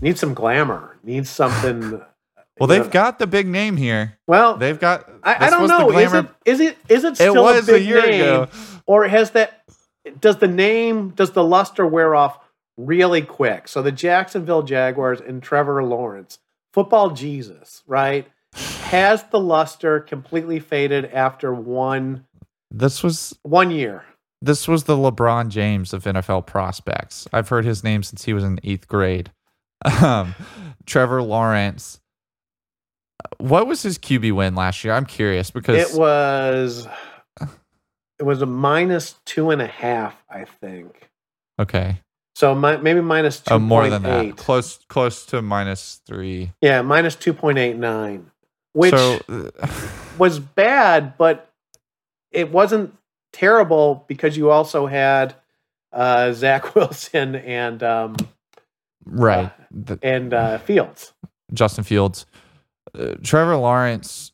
needs 0.00 0.20
some 0.20 0.34
glamour, 0.34 0.98
needs 1.02 1.30
something 1.30 2.00
well, 2.58 2.68
they've 2.68 2.90
got 2.90 3.18
the 3.18 3.26
big 3.26 3.46
name 3.46 3.76
here. 3.76 4.18
Well, 4.26 4.56
they've 4.56 4.78
got. 4.78 5.08
I, 5.22 5.46
I 5.46 5.50
don't 5.50 5.68
know. 5.68 5.90
Is 5.90 6.12
it 6.12 6.26
is 6.44 6.60
it 6.60 6.78
is 6.88 7.04
it 7.04 7.16
still 7.16 7.48
it 7.48 7.62
a, 7.62 7.66
big 7.66 7.82
a 7.82 7.84
year 7.84 8.06
name, 8.06 8.20
ago, 8.20 8.48
or 8.86 9.08
has 9.08 9.32
that? 9.32 9.64
Does 10.20 10.36
the 10.38 10.48
name 10.48 11.10
does 11.10 11.32
the 11.32 11.42
luster 11.44 11.86
wear 11.86 12.14
off 12.14 12.38
really 12.76 13.22
quick? 13.22 13.68
So 13.68 13.82
the 13.82 13.92
Jacksonville 13.92 14.62
Jaguars 14.62 15.20
and 15.20 15.42
Trevor 15.42 15.82
Lawrence, 15.82 16.38
football 16.72 17.10
Jesus, 17.10 17.82
right? 17.86 18.28
Has 18.54 19.24
the 19.24 19.40
luster 19.40 20.00
completely 20.00 20.60
faded 20.60 21.06
after 21.06 21.54
one? 21.54 22.26
This 22.70 23.02
was 23.02 23.38
one 23.42 23.70
year. 23.70 24.04
This 24.40 24.68
was 24.68 24.84
the 24.84 24.96
LeBron 24.96 25.48
James 25.48 25.92
of 25.92 26.04
NFL 26.04 26.46
prospects. 26.46 27.26
I've 27.32 27.48
heard 27.48 27.64
his 27.64 27.82
name 27.82 28.02
since 28.02 28.24
he 28.24 28.34
was 28.34 28.44
in 28.44 28.60
eighth 28.62 28.88
grade. 28.88 29.32
Um, 30.02 30.34
Trevor 30.86 31.20
Lawrence 31.22 32.00
what 33.38 33.66
was 33.66 33.82
his 33.82 33.98
QB 33.98 34.32
win 34.32 34.54
last 34.54 34.84
year? 34.84 34.94
I'm 34.94 35.06
curious 35.06 35.50
because 35.50 35.92
it 35.92 35.98
was 35.98 36.86
it 38.18 38.22
was 38.22 38.42
a 38.42 38.46
minus 38.46 39.16
two 39.24 39.50
and 39.50 39.60
a 39.60 39.66
half, 39.66 40.22
I 40.28 40.44
think. 40.44 41.10
Okay. 41.58 42.00
So 42.36 42.54
my, 42.54 42.76
maybe 42.78 43.00
minus 43.00 43.40
two. 43.40 43.54
Oh, 43.54 43.58
more 43.58 43.88
than 43.88 44.02
that. 44.02 44.36
Close, 44.36 44.78
close 44.88 45.24
to 45.26 45.40
minus 45.40 46.00
three. 46.04 46.52
Yeah, 46.60 46.82
minus 46.82 47.14
two 47.14 47.32
point 47.32 47.58
eight 47.58 47.76
nine, 47.76 48.30
which 48.74 48.94
so, 48.94 49.18
was 50.18 50.38
bad, 50.38 51.16
but 51.16 51.50
it 52.30 52.52
wasn't 52.52 52.94
terrible 53.32 54.04
because 54.06 54.36
you 54.36 54.50
also 54.50 54.86
had 54.86 55.34
uh, 55.92 56.32
Zach 56.32 56.74
Wilson 56.76 57.34
and 57.34 57.82
um, 57.82 58.16
right 59.06 59.50
uh, 59.88 59.96
and 60.02 60.34
uh, 60.34 60.58
Fields, 60.58 61.14
Justin 61.52 61.84
Fields 61.84 62.26
uh, 62.98 63.14
Trevor 63.22 63.56
Lawrence. 63.56 64.32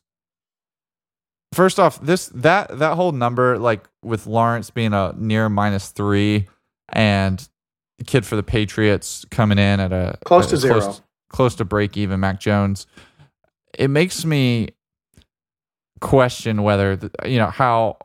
First 1.53 1.79
off, 1.79 2.01
this 2.01 2.27
that 2.27 2.79
that 2.79 2.95
whole 2.95 3.11
number, 3.11 3.57
like 3.57 3.87
with 4.03 4.25
Lawrence 4.25 4.69
being 4.69 4.93
a 4.93 5.13
near 5.17 5.49
minus 5.49 5.89
three, 5.89 6.47
and 6.89 7.47
kid 8.05 8.25
for 8.25 8.35
the 8.35 8.43
Patriots 8.43 9.25
coming 9.31 9.57
in 9.57 9.79
at 9.79 9.91
a 9.91 10.17
close 10.23 10.47
to 10.47 10.57
zero, 10.57 10.79
close, 10.79 11.01
close 11.29 11.55
to 11.55 11.65
break 11.65 11.97
even, 11.97 12.19
Mac 12.19 12.39
Jones. 12.39 12.87
It 13.77 13.89
makes 13.89 14.25
me 14.25 14.69
question 15.99 16.63
whether 16.63 16.99
you 17.25 17.37
know 17.37 17.49
how 17.49 17.97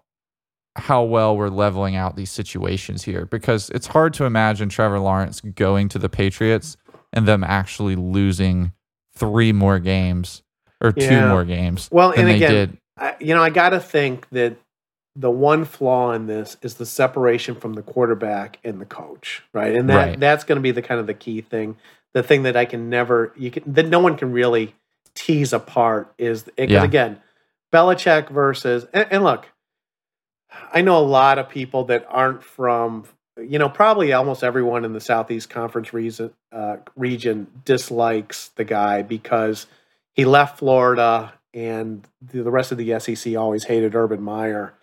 how 0.77 1.03
well 1.03 1.37
we're 1.37 1.49
leveling 1.49 1.97
out 1.97 2.15
these 2.17 2.31
situations 2.31 3.03
here 3.03 3.25
because 3.25 3.71
it's 3.71 3.87
hard 3.87 4.13
to 4.15 4.25
imagine 4.25 4.69
Trevor 4.69 5.01
Lawrence 5.01 5.41
going 5.41 5.89
to 5.89 5.99
the 5.99 6.09
Patriots 6.09 6.77
and 7.13 7.27
them 7.27 7.43
actually 7.43 7.97
losing 7.97 8.73
three 9.15 9.53
more 9.53 9.79
games 9.79 10.43
or 10.83 10.93
yeah. 10.95 11.09
two 11.09 11.29
more 11.29 11.45
games. 11.45 11.89
Well, 11.91 12.11
and 12.11 12.29
again, 12.29 12.79
I, 12.99 13.17
you 13.19 13.35
know, 13.35 13.43
I 13.43 13.51
got 13.51 13.71
to 13.71 13.81
think 13.81 14.29
that 14.31 14.59
the 15.15 15.31
one 15.31 15.65
flaw 15.65 16.13
in 16.13 16.27
this 16.27 16.59
is 16.61 16.75
the 16.75 16.85
separation 16.85 17.55
from 17.55 17.73
the 17.73 17.83
quarterback 17.83 18.59
and 18.63 18.81
the 18.81 18.85
coach, 18.85 19.43
right? 19.55 19.75
And 19.75 19.89
that 19.89 19.97
right. 19.97 20.21
that's 20.21 20.45
going 20.45 20.57
to 20.57 20.63
be 20.63 20.73
the 20.73 20.83
kind 20.83 21.01
of 21.01 21.07
the 21.07 21.15
key 21.15 21.41
thing. 21.41 21.77
The 22.13 22.23
thing 22.23 22.45
that 22.45 22.57
I 22.57 22.67
can 22.67 22.91
never 22.91 23.33
you 23.37 23.51
can 23.51 23.63
that 23.73 23.87
no 23.87 23.99
one 23.99 24.17
can 24.17 24.33
really 24.33 24.75
tease 25.17 25.53
apart 25.53 26.15
is 26.19 26.45
because 26.45 26.71
yeah. 26.71 26.85
again, 26.85 27.21
Belichick 27.73 28.29
versus 28.31 28.87
and, 28.93 29.09
and 29.11 29.25
look, 29.25 29.51
I 30.73 30.83
know 30.83 30.97
a 30.99 31.03
lot 31.03 31.39
of 31.39 31.49
people 31.49 31.85
that 31.85 32.07
aren't 32.09 32.45
from 32.45 33.05
you 33.39 33.59
know, 33.59 33.69
probably 33.69 34.13
almost 34.13 34.43
everyone 34.43 34.85
in 34.85 34.93
the 34.93 35.01
Southeast 35.01 35.51
Conference 35.51 35.93
region, 35.93 36.33
uh, 36.53 36.77
region 36.97 37.47
dislikes 37.65 38.49
the 38.57 38.65
guy 38.65 39.03
because 39.03 39.67
he 40.15 40.25
left 40.25 40.59
Florida, 40.59 41.35
and 41.53 42.07
the 42.23 42.51
rest 42.51 42.73
of 42.73 42.79
the 42.79 42.99
SEC 42.99 43.37
always 43.37 43.65
hated 43.65 43.95
Urban 43.95 44.23
Meyer. 44.23 44.75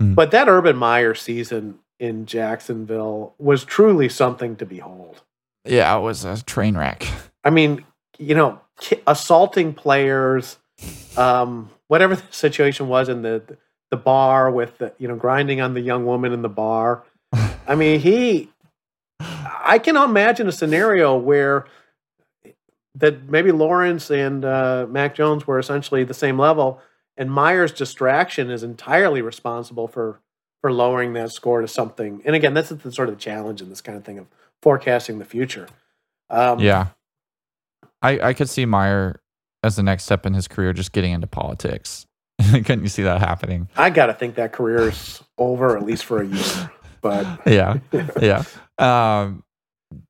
Mm. 0.00 0.14
But 0.14 0.30
that 0.32 0.48
Urban 0.48 0.76
Meyer 0.76 1.14
season 1.14 1.78
in 1.98 2.26
Jacksonville 2.26 3.34
was 3.38 3.64
truly 3.64 4.08
something 4.08 4.56
to 4.56 4.66
behold. 4.66 5.22
Yeah, 5.64 5.96
it 5.96 6.00
was 6.00 6.24
a 6.24 6.42
train 6.42 6.76
wreck. 6.76 7.06
I 7.44 7.50
mean, 7.50 7.84
you 8.18 8.34
know, 8.34 8.60
assaulting 9.06 9.74
players, 9.74 10.58
um, 11.16 11.70
whatever 11.88 12.16
the 12.16 12.22
situation 12.30 12.88
was 12.88 13.08
in 13.08 13.22
the 13.22 13.58
the 13.90 13.96
bar 13.98 14.50
with 14.50 14.78
the, 14.78 14.94
you 14.98 15.06
know 15.06 15.16
grinding 15.16 15.60
on 15.60 15.74
the 15.74 15.80
young 15.80 16.06
woman 16.06 16.32
in 16.32 16.42
the 16.42 16.48
bar. 16.48 17.04
I 17.66 17.74
mean, 17.74 18.00
he. 18.00 18.48
I 19.64 19.78
cannot 19.78 20.08
imagine 20.08 20.48
a 20.48 20.52
scenario 20.52 21.16
where 21.16 21.66
that 22.96 23.28
maybe 23.28 23.52
Lawrence 23.52 24.10
and 24.10 24.44
uh, 24.44 24.86
Mac 24.88 25.14
Jones 25.14 25.46
were 25.46 25.58
essentially 25.58 26.04
the 26.04 26.14
same 26.14 26.38
level, 26.38 26.80
and 27.16 27.30
Meyer's 27.30 27.72
distraction 27.72 28.50
is 28.50 28.62
entirely 28.62 29.22
responsible 29.22 29.88
for 29.88 30.20
for 30.60 30.72
lowering 30.72 31.12
that 31.14 31.32
score 31.32 31.60
to 31.60 31.68
something. 31.68 32.22
And 32.24 32.34
again, 32.34 32.54
that's 32.54 32.70
the 32.70 32.92
sort 32.92 33.08
of 33.08 33.18
challenge 33.18 33.60
in 33.60 33.68
this 33.68 33.80
kind 33.80 33.98
of 33.98 34.04
thing 34.04 34.18
of 34.18 34.26
forecasting 34.62 35.18
the 35.18 35.24
future. 35.24 35.68
Um, 36.30 36.60
yeah, 36.60 36.88
I 38.02 38.18
I 38.20 38.32
could 38.34 38.48
see 38.48 38.64
Meyer 38.66 39.20
as 39.62 39.76
the 39.76 39.82
next 39.82 40.04
step 40.04 40.26
in 40.26 40.34
his 40.34 40.48
career, 40.48 40.72
just 40.72 40.92
getting 40.92 41.12
into 41.12 41.26
politics. 41.26 42.06
Couldn't 42.50 42.82
you 42.82 42.88
see 42.88 43.02
that 43.02 43.20
happening? 43.20 43.68
I 43.76 43.90
got 43.90 44.06
to 44.06 44.14
think 44.14 44.34
that 44.34 44.52
career 44.52 44.88
is 44.88 45.22
over 45.38 45.76
at 45.76 45.84
least 45.84 46.04
for 46.04 46.22
a 46.22 46.26
year. 46.26 46.72
But 47.00 47.26
yeah, 47.46 47.78
yeah. 48.20 48.44
Um, 48.78 49.44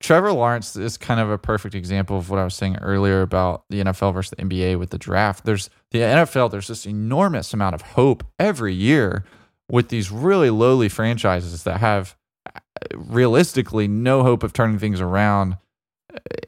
Trevor 0.01 0.33
Lawrence 0.33 0.77
is 0.77 0.97
kind 0.97 1.21
of 1.21 1.31
a 1.31 1.39
perfect 1.39 1.75
example 1.75 2.17
of 2.17 2.31
what 2.31 2.39
I 2.39 2.45
was 2.45 2.55
saying 2.55 2.77
earlier 2.77 3.23
about 3.23 3.65
the 3.69 3.83
NFL 3.83 4.15
versus 4.15 4.31
the 4.31 4.37
NBA 4.37 4.79
with 4.79 4.91
the 4.91 4.99
draft. 4.99 5.45
There's 5.45 5.71
the 5.91 5.99
NFL, 5.99 6.51
there's 6.51 6.69
this 6.69 6.87
enormous 6.87 7.53
amount 7.53 7.75
of 7.75 7.83
hope 7.83 8.25
every 8.39 8.75
year 8.75 9.25
with 9.69 9.89
these 9.89 10.11
really 10.11 10.51
lowly 10.51 10.89
franchises 10.89 11.65
that 11.65 11.79
have 11.79 12.17
uh, 12.55 12.61
realistically 12.95 13.89
no 13.89 14.23
hope 14.23 14.43
of 14.43 14.53
turning 14.53 14.79
things 14.79 15.01
around 15.01 15.57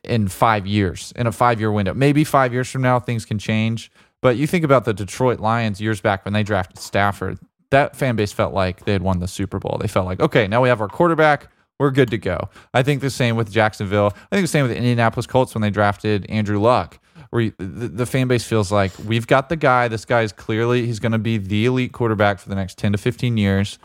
in 0.02 0.28
five 0.28 0.66
years, 0.66 1.12
in 1.16 1.26
a 1.26 1.32
five 1.32 1.60
year 1.60 1.72
window. 1.72 1.94
Maybe 1.94 2.24
five 2.24 2.52
years 2.52 2.70
from 2.70 2.82
now, 2.82 3.00
things 3.00 3.24
can 3.24 3.38
change. 3.38 3.90
But 4.20 4.36
you 4.36 4.46
think 4.46 4.64
about 4.64 4.84
the 4.84 4.94
Detroit 4.94 5.40
Lions 5.40 5.80
years 5.80 6.00
back 6.00 6.24
when 6.24 6.32
they 6.32 6.42
drafted 6.42 6.78
Stafford, 6.78 7.38
that 7.70 7.94
fan 7.96 8.16
base 8.16 8.32
felt 8.32 8.54
like 8.54 8.84
they 8.84 8.92
had 8.92 9.02
won 9.02 9.20
the 9.20 9.28
Super 9.28 9.58
Bowl. 9.58 9.78
They 9.80 9.88
felt 9.88 10.06
like, 10.06 10.20
okay, 10.20 10.46
now 10.46 10.62
we 10.62 10.68
have 10.68 10.80
our 10.80 10.88
quarterback 10.88 11.50
we're 11.78 11.90
good 11.90 12.10
to 12.10 12.18
go. 12.18 12.48
I 12.72 12.82
think 12.82 13.00
the 13.00 13.10
same 13.10 13.36
with 13.36 13.50
Jacksonville. 13.50 14.12
I 14.14 14.36
think 14.36 14.44
the 14.44 14.48
same 14.48 14.62
with 14.62 14.70
the 14.70 14.76
Indianapolis 14.76 15.26
Colts 15.26 15.54
when 15.54 15.62
they 15.62 15.70
drafted 15.70 16.26
Andrew 16.30 16.60
Luck. 16.60 16.98
Where 17.30 17.50
the, 17.58 17.88
the 17.88 18.06
fan 18.06 18.28
base 18.28 18.44
feels 18.44 18.70
like 18.70 18.92
we've 19.04 19.26
got 19.26 19.48
the 19.48 19.56
guy. 19.56 19.88
This 19.88 20.04
guy 20.04 20.22
is 20.22 20.32
clearly 20.32 20.86
he's 20.86 21.00
going 21.00 21.12
to 21.12 21.18
be 21.18 21.36
the 21.36 21.66
elite 21.66 21.92
quarterback 21.92 22.38
for 22.38 22.48
the 22.48 22.54
next 22.54 22.78
ten 22.78 22.92
to 22.92 22.98
fifteen 22.98 23.36
years, 23.36 23.78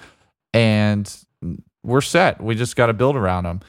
and 0.53 1.11
we're 1.83 2.01
set. 2.01 2.41
We 2.41 2.53
just 2.53 2.75
got 2.75 2.87
to 2.87 2.93
build 2.93 3.15
around 3.15 3.45
him. 3.45 3.61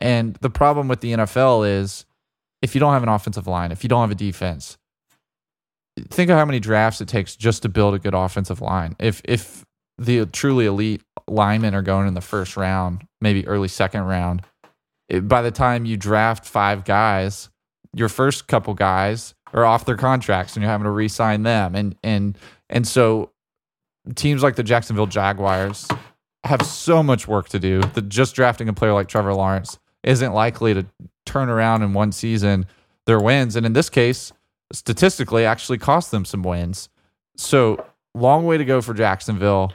And 0.00 0.34
the 0.36 0.50
problem 0.50 0.88
with 0.88 1.00
the 1.00 1.12
NFL 1.12 1.68
is 1.68 2.04
if 2.62 2.74
you 2.74 2.80
don't 2.80 2.92
have 2.92 3.02
an 3.02 3.08
offensive 3.08 3.46
line, 3.46 3.72
if 3.72 3.82
you 3.82 3.88
don't 3.88 4.02
have 4.02 4.10
a 4.10 4.14
defense, 4.14 4.76
think 6.10 6.30
of 6.30 6.36
how 6.36 6.44
many 6.44 6.60
drafts 6.60 7.00
it 7.00 7.08
takes 7.08 7.36
just 7.36 7.62
to 7.62 7.68
build 7.68 7.94
a 7.94 7.98
good 7.98 8.14
offensive 8.14 8.60
line. 8.60 8.96
If 8.98 9.22
if 9.24 9.64
the 9.98 10.26
truly 10.26 10.66
elite 10.66 11.02
linemen 11.26 11.74
are 11.74 11.82
going 11.82 12.06
in 12.06 12.14
the 12.14 12.20
first 12.20 12.56
round, 12.56 13.06
maybe 13.20 13.46
early 13.46 13.68
second 13.68 14.02
round, 14.02 14.42
it, 15.08 15.26
by 15.26 15.42
the 15.42 15.50
time 15.50 15.84
you 15.84 15.96
draft 15.96 16.44
five 16.44 16.84
guys, 16.84 17.48
your 17.94 18.08
first 18.08 18.46
couple 18.46 18.74
guys 18.74 19.34
are 19.54 19.64
off 19.64 19.86
their 19.86 19.96
contracts 19.96 20.54
and 20.54 20.62
you're 20.62 20.70
having 20.70 20.84
to 20.84 20.90
re-sign 20.90 21.42
them. 21.42 21.74
And 21.74 21.96
and 22.02 22.36
and 22.68 22.86
so 22.86 23.30
teams 24.14 24.42
like 24.42 24.56
the 24.56 24.62
Jacksonville 24.62 25.06
Jaguars 25.06 25.88
have 26.44 26.62
so 26.62 27.02
much 27.02 27.26
work 27.26 27.48
to 27.48 27.58
do 27.58 27.80
that 27.80 28.08
just 28.08 28.34
drafting 28.36 28.68
a 28.68 28.72
player 28.72 28.92
like 28.92 29.08
Trevor 29.08 29.34
Lawrence 29.34 29.78
isn't 30.06 30.32
likely 30.32 30.72
to 30.72 30.86
turn 31.26 31.48
around 31.48 31.82
in 31.82 31.92
one 31.92 32.12
season 32.12 32.64
their 33.06 33.20
wins. 33.20 33.56
And 33.56 33.66
in 33.66 33.72
this 33.72 33.90
case, 33.90 34.32
statistically 34.72 35.44
actually 35.44 35.78
cost 35.78 36.10
them 36.10 36.24
some 36.24 36.42
wins. 36.42 36.88
So 37.36 37.84
long 38.14 38.46
way 38.46 38.56
to 38.56 38.64
go 38.64 38.80
for 38.80 38.94
Jacksonville. 38.94 39.72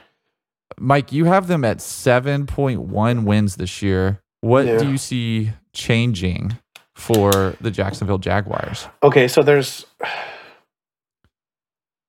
Mike, 0.78 1.12
you 1.12 1.26
have 1.26 1.46
them 1.46 1.64
at 1.64 1.78
7.1 1.78 3.24
wins 3.24 3.56
this 3.56 3.82
year. 3.82 4.20
What 4.40 4.66
Yeah. 4.66 4.78
do 4.78 4.90
you 4.90 4.98
see 4.98 5.52
changing 5.72 6.58
for 6.94 7.54
the 7.60 7.70
Jacksonville 7.70 8.18
Jaguars? 8.18 8.88
Okay, 9.02 9.28
so 9.28 9.42
there's 9.42 9.86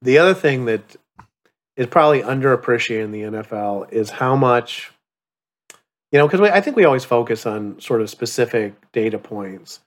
the 0.02 0.18
other 0.18 0.34
thing 0.34 0.66
that 0.66 0.96
is 1.78 1.88
probably 1.88 2.22
underappreciated 2.22 3.04
in 3.06 3.12
the 3.12 3.22
NFL 3.24 3.88
is 3.92 4.10
how 4.10 4.36
much 4.36 4.92
you 6.14 6.20
know 6.20 6.28
because 6.28 6.42
I 6.42 6.62
think 6.62 6.78
we 6.78 6.86
always 6.86 7.04
focus 7.04 7.46
on 7.46 7.82
sort 7.82 8.00
of 8.02 8.10
specific 8.10 8.76
data 8.94 9.18
points, 9.18 9.80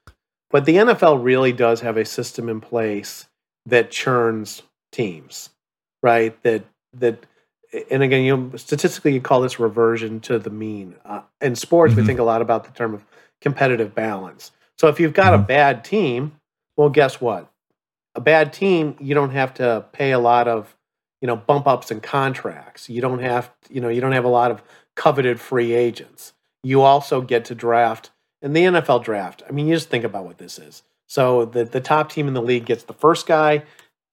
but 0.51 0.67
the 0.67 0.77
NFL 0.77 1.23
really 1.25 1.53
does 1.53 1.81
have 1.81 1.97
a 1.97 2.05
system 2.05 2.49
in 2.49 2.61
place 2.61 3.29
that 3.65 3.91
churns 3.91 4.63
teams, 4.93 5.51
right? 6.03 6.41
That 6.43 6.65
that 6.95 7.25
and 7.91 8.03
again, 8.03 8.25
you 8.25 8.37
know, 8.37 8.57
statistically, 8.57 9.15
you 9.15 9.21
call 9.21 9.41
this 9.41 9.59
reversion 9.61 10.21
to 10.21 10.39
the 10.39 10.51
mean. 10.51 10.97
Uh, 11.05 11.23
in 11.41 11.55
sports, 11.55 11.95
we 11.97 12.03
Mhm. 12.03 12.07
think 12.07 12.19
a 12.19 12.25
lot 12.25 12.43
about 12.43 12.65
the 12.65 12.71
term 12.73 12.95
of 12.95 13.05
competitive 13.41 13.95
balance. 13.95 14.51
So 14.79 14.89
if 14.89 14.99
you've 15.01 15.13
got 15.13 15.35
a 15.35 15.39
Mhm. 15.39 15.47
bad 15.47 15.85
team, 15.85 16.33
well, 16.77 16.89
guess 16.91 17.21
what? 17.21 17.49
A 18.15 18.21
bad 18.21 18.53
team, 18.53 18.97
you 18.99 19.15
don't 19.15 19.31
have 19.31 19.55
to 19.55 19.85
pay 19.93 20.13
a 20.13 20.19
lot 20.19 20.49
of, 20.49 20.77
you 21.21 21.27
know, 21.27 21.37
bump 21.37 21.67
ups 21.67 21.91
in 21.91 22.01
contracts. 22.01 22.89
You 22.89 23.01
don't 23.01 23.19
have, 23.19 23.51
you 23.69 23.81
know, 23.81 23.89
you 23.89 24.01
don't 24.01 24.13
have 24.13 24.25
a 24.25 24.29
lot 24.29 24.51
of 24.51 24.63
coveted 24.97 25.41
free 25.41 25.73
agents. 25.73 26.33
You 26.63 26.83
also 26.83 27.21
get 27.21 27.45
to 27.47 27.55
draft 27.55 28.11
in 28.43 28.53
the 28.53 28.63
NFL 28.65 29.05
draft. 29.05 29.43
I 29.49 29.53
mean, 29.53 29.69
you 29.69 29.75
just 29.77 29.89
think 29.89 30.05
about 30.05 30.25
what 30.25 30.39
this 30.39 30.59
is. 30.59 30.83
So 31.07 31.45
the 31.45 31.65
the 31.65 31.81
top 31.81 32.11
team 32.11 32.27
in 32.27 32.35
the 32.35 32.43
league 32.43 32.65
gets 32.67 32.83
the 32.85 32.93
first 32.93 33.27
guy, 33.27 33.63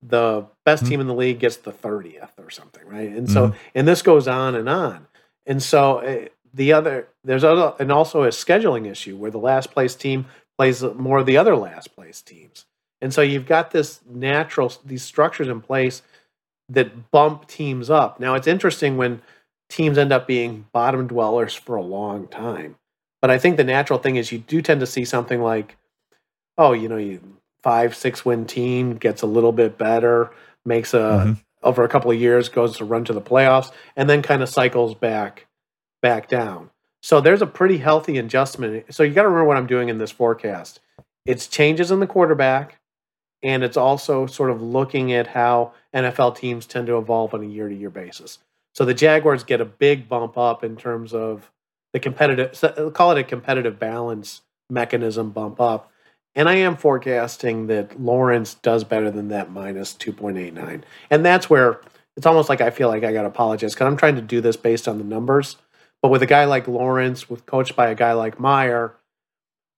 the 0.02 0.46
best 0.66 0.84
Mhm. 0.84 0.88
team 0.90 1.02
in 1.02 1.08
the 1.08 1.14
league 1.16 1.40
gets 1.40 1.58
the 1.58 1.72
30th 1.72 2.38
or 2.38 2.50
something, 2.52 2.86
right? 2.88 3.10
And 3.10 3.30
so 3.30 3.54
and 3.74 3.88
this 3.88 4.02
goes 4.04 4.28
on 4.28 4.54
and 4.54 4.70
on. 4.70 5.08
And 5.46 5.62
so 5.64 6.00
uh, 6.00 6.28
the 6.54 6.74
other 6.74 7.08
there's 7.24 7.44
other 7.44 7.74
and 7.80 7.92
also 7.92 8.24
a 8.24 8.28
scheduling 8.28 8.86
issue 8.90 9.16
where 9.16 9.32
the 9.32 9.40
last 9.40 9.72
place 9.72 9.96
team 9.96 10.26
plays 10.58 10.84
more 10.84 11.18
of 11.20 11.26
the 11.26 11.38
other 11.38 11.56
last 11.56 11.96
place 11.96 12.22
teams. 12.22 12.66
And 13.02 13.12
so 13.14 13.22
you've 13.22 13.48
got 13.48 13.72
this 13.72 14.02
natural 14.08 14.72
these 14.86 15.04
structures 15.04 15.48
in 15.48 15.62
place 15.62 16.04
that 16.70 17.10
bump 17.12 17.48
teams 17.48 17.90
up. 17.90 18.20
Now 18.20 18.36
it's 18.36 18.48
interesting 18.48 18.98
when 18.98 19.22
teams 19.70 19.98
end 19.98 20.12
up 20.12 20.28
being 20.28 20.66
bottom 20.72 21.08
dwellers 21.08 21.54
for 21.54 21.76
a 21.76 21.82
long 21.82 22.28
time. 22.28 22.76
But 23.22 23.32
I 23.32 23.38
think 23.38 23.58
the 23.58 23.64
natural 23.64 24.00
thing 24.00 24.18
is 24.18 24.32
you 24.32 24.40
do 24.40 24.62
tend 24.62 24.82
to 24.82 24.88
see 24.88 25.06
something 25.06 25.42
like, 25.42 25.78
oh, 26.58 26.74
you 26.74 26.90
know, 26.90 26.98
you 26.98 27.38
five, 27.64 27.96
six 27.96 28.26
win 28.26 28.46
team 28.46 28.96
gets 28.98 29.22
a 29.22 29.26
little 29.28 29.54
bit 29.54 29.78
better, 29.78 30.32
makes 30.66 30.94
a 30.94 30.98
Mhm. 30.98 31.38
over 31.64 31.84
a 31.84 31.88
couple 31.88 32.12
of 32.12 32.20
years 32.20 32.50
goes 32.50 32.78
to 32.78 32.86
run 32.86 33.06
to 33.06 33.14
the 33.14 33.22
playoffs, 33.22 33.72
and 33.96 34.10
then 34.10 34.22
kind 34.22 34.44
of 34.44 34.50
cycles 34.50 34.94
back 34.96 35.48
back 36.02 36.28
down. 36.28 36.70
So 37.02 37.22
there's 37.22 37.42
a 37.42 37.48
pretty 37.48 37.78
healthy 37.78 38.18
adjustment. 38.18 38.94
So 38.94 39.04
you 39.04 39.14
got 39.14 39.22
to 39.24 39.30
remember 39.30 39.48
what 39.48 39.56
I'm 39.58 39.68
doing 39.68 39.88
in 39.88 39.98
this 39.98 40.12
forecast. 40.12 40.82
It's 41.26 41.48
changes 41.48 41.90
in 41.92 42.02
the 42.02 42.08
quarterback, 42.08 42.80
and 43.42 43.64
it's 43.64 43.78
also 43.78 44.26
sort 44.26 44.50
of 44.52 44.62
looking 44.62 45.14
at 45.14 45.28
how 45.28 45.72
NFL 45.94 46.32
teams 46.36 46.66
tend 46.66 46.88
to 46.88 46.98
evolve 46.98 47.34
on 47.34 47.42
a 47.42 47.48
year 47.48 47.70
to 47.70 47.76
year 47.76 47.90
basis. 47.90 48.40
So 48.74 48.86
the 48.86 48.94
Jaguars 48.94 49.44
get 49.44 49.62
a 49.62 49.66
big 49.66 50.10
bump 50.10 50.38
up 50.38 50.64
in 50.64 50.76
terms 50.76 51.14
of 51.14 51.52
the 51.94 52.00
competitive, 52.00 52.62
uh, 52.64 52.90
call 52.90 53.12
it 53.12 53.20
a 53.20 53.24
competitive 53.24 53.80
balance 53.80 54.42
mechanism 54.70 55.30
bump 55.30 55.62
up. 55.62 55.92
And 56.36 56.50
I 56.50 56.56
am 56.56 56.76
forecasting 56.76 57.68
that 57.68 58.02
Lawrence 58.02 58.56
does 58.56 58.84
better 58.84 59.12
than 59.12 59.28
that 59.28 59.52
minus 59.52 59.94
2.89. 59.94 60.82
And 61.12 61.24
that's 61.24 61.50
where 61.50 61.82
it's 62.18 62.26
almost 62.26 62.50
like 62.50 62.62
I 62.62 62.72
feel 62.72 62.90
like 62.90 63.04
I 63.04 63.14
got 63.14 63.22
to 63.22 63.28
apologize 63.28 63.74
because 63.74 63.86
I'm 63.86 63.98
trying 63.98 64.16
to 64.16 64.22
do 64.22 64.42
this 64.42 64.58
based 64.58 64.88
on 64.88 64.98
the 64.98 65.04
numbers. 65.04 65.58
But 66.02 66.10
with 66.10 66.22
a 66.22 66.28
guy 66.28 66.46
like 66.46 66.68
Lawrence, 66.68 67.30
with 67.30 67.46
coached 67.46 67.76
by 67.76 67.90
a 67.90 67.96
guy 67.96 68.14
like 68.14 68.40
Meyer, 68.40 68.96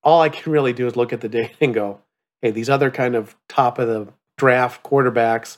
all 0.03 0.21
I 0.21 0.29
can 0.29 0.51
really 0.51 0.73
do 0.73 0.87
is 0.87 0.95
look 0.95 1.11
at 1.11 1.21
the 1.21 1.29
data 1.29 1.53
and 1.59 1.73
go, 1.73 1.99
hey, 2.41 2.51
these 2.51 2.69
other 2.69 2.89
kind 2.89 3.15
of 3.15 3.35
top 3.49 3.77
of 3.77 3.87
the 3.87 4.07
draft 4.37 4.83
quarterbacks, 4.83 5.57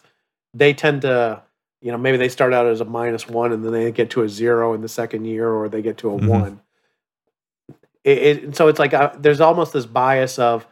they 0.53 0.73
tend 0.73 1.03
to, 1.03 1.43
you 1.81 1.91
know, 1.91 1.97
maybe 1.97 2.17
they 2.17 2.29
start 2.29 2.53
out 2.53 2.65
as 2.67 2.81
a 2.81 2.85
minus 2.85 3.27
one 3.27 3.51
and 3.51 3.63
then 3.63 3.71
they 3.71 3.91
get 3.91 4.09
to 4.11 4.23
a 4.23 4.29
zero 4.29 4.73
in 4.73 4.81
the 4.81 4.87
second 4.89 5.25
year 5.25 5.49
or 5.49 5.69
they 5.69 5.81
get 5.81 5.97
to 5.99 6.09
a 6.11 6.17
Mhm. 6.19 6.27
one. 6.27 6.61
It, 8.03 8.17
it, 8.17 8.55
so 8.55 8.67
it's 8.67 8.79
like 8.79 8.93
uh, 8.93 9.11
there's 9.19 9.41
almost 9.41 9.73
this 9.73 9.85
bias 9.85 10.39
of 10.39 10.65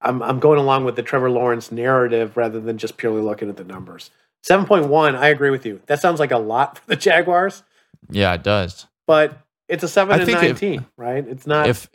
I'm, 0.00 0.22
I'm 0.22 0.40
going 0.40 0.58
along 0.58 0.84
with 0.84 0.96
the 0.96 1.02
Trevor 1.02 1.30
Lawrence 1.30 1.70
narrative 1.70 2.36
rather 2.36 2.58
than 2.58 2.78
just 2.78 2.96
purely 2.96 3.20
looking 3.22 3.48
at 3.48 3.56
the 3.56 3.64
numbers. 3.64 4.10
7.1, 4.44 5.14
I 5.14 5.28
agree 5.28 5.50
with 5.50 5.64
you. 5.64 5.80
That 5.86 6.00
sounds 6.00 6.18
like 6.18 6.32
a 6.32 6.38
lot 6.38 6.78
for 6.78 6.86
the 6.88 6.96
Jaguars, 7.08 7.62
Yeah, 8.10 8.34
it 8.34 8.42
does. 8.42 8.86
but 9.06 9.38
it's 9.68 9.84
a 9.84 9.88
7 9.88 10.12
I 10.12 10.16
and 10.18 10.26
think 10.26 10.38
if- 10.42 10.60
19, 10.62 10.86
right? 10.96 11.26
It's 11.28 11.46
not. 11.46 11.68
if 11.68 11.88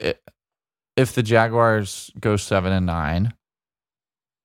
if 0.95 1.13
the 1.13 1.21
Jaguars 1.23 2.09
go 2.19 2.37
seven 2.37 2.71
and 2.71 2.85
nine, 2.85 3.33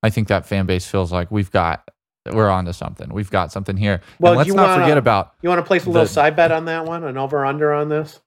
I 0.02 0.10
think 0.10 0.28
that 0.28 0.44
fan 0.46 0.66
base 0.66 0.86
feels 0.86 1.10
like 1.12 1.30
we've 1.30 1.50
got 1.50 1.88
we're 2.30 2.48
onto 2.50 2.72
something. 2.72 3.12
We've 3.12 3.30
got 3.30 3.50
something 3.52 3.76
here. 3.76 4.00
Well, 4.20 4.32
and 4.32 4.38
let's 4.38 4.48
you 4.48 4.54
not 4.54 4.68
wanna- 4.68 4.82
forget 4.84 4.98
about. 4.98 5.34
you 5.42 5.48
want 5.48 5.58
to 5.60 5.66
place 5.66 5.84
a 5.86 5.90
little 5.90 6.02
the- 6.04 6.08
side 6.08 6.36
bet 6.36 6.52
on 6.52 6.66
that 6.66 6.84
one, 6.84 7.04
an 7.04 7.16
over 7.16 7.44
under 7.44 7.72
on 7.72 7.88
this? 7.88 8.20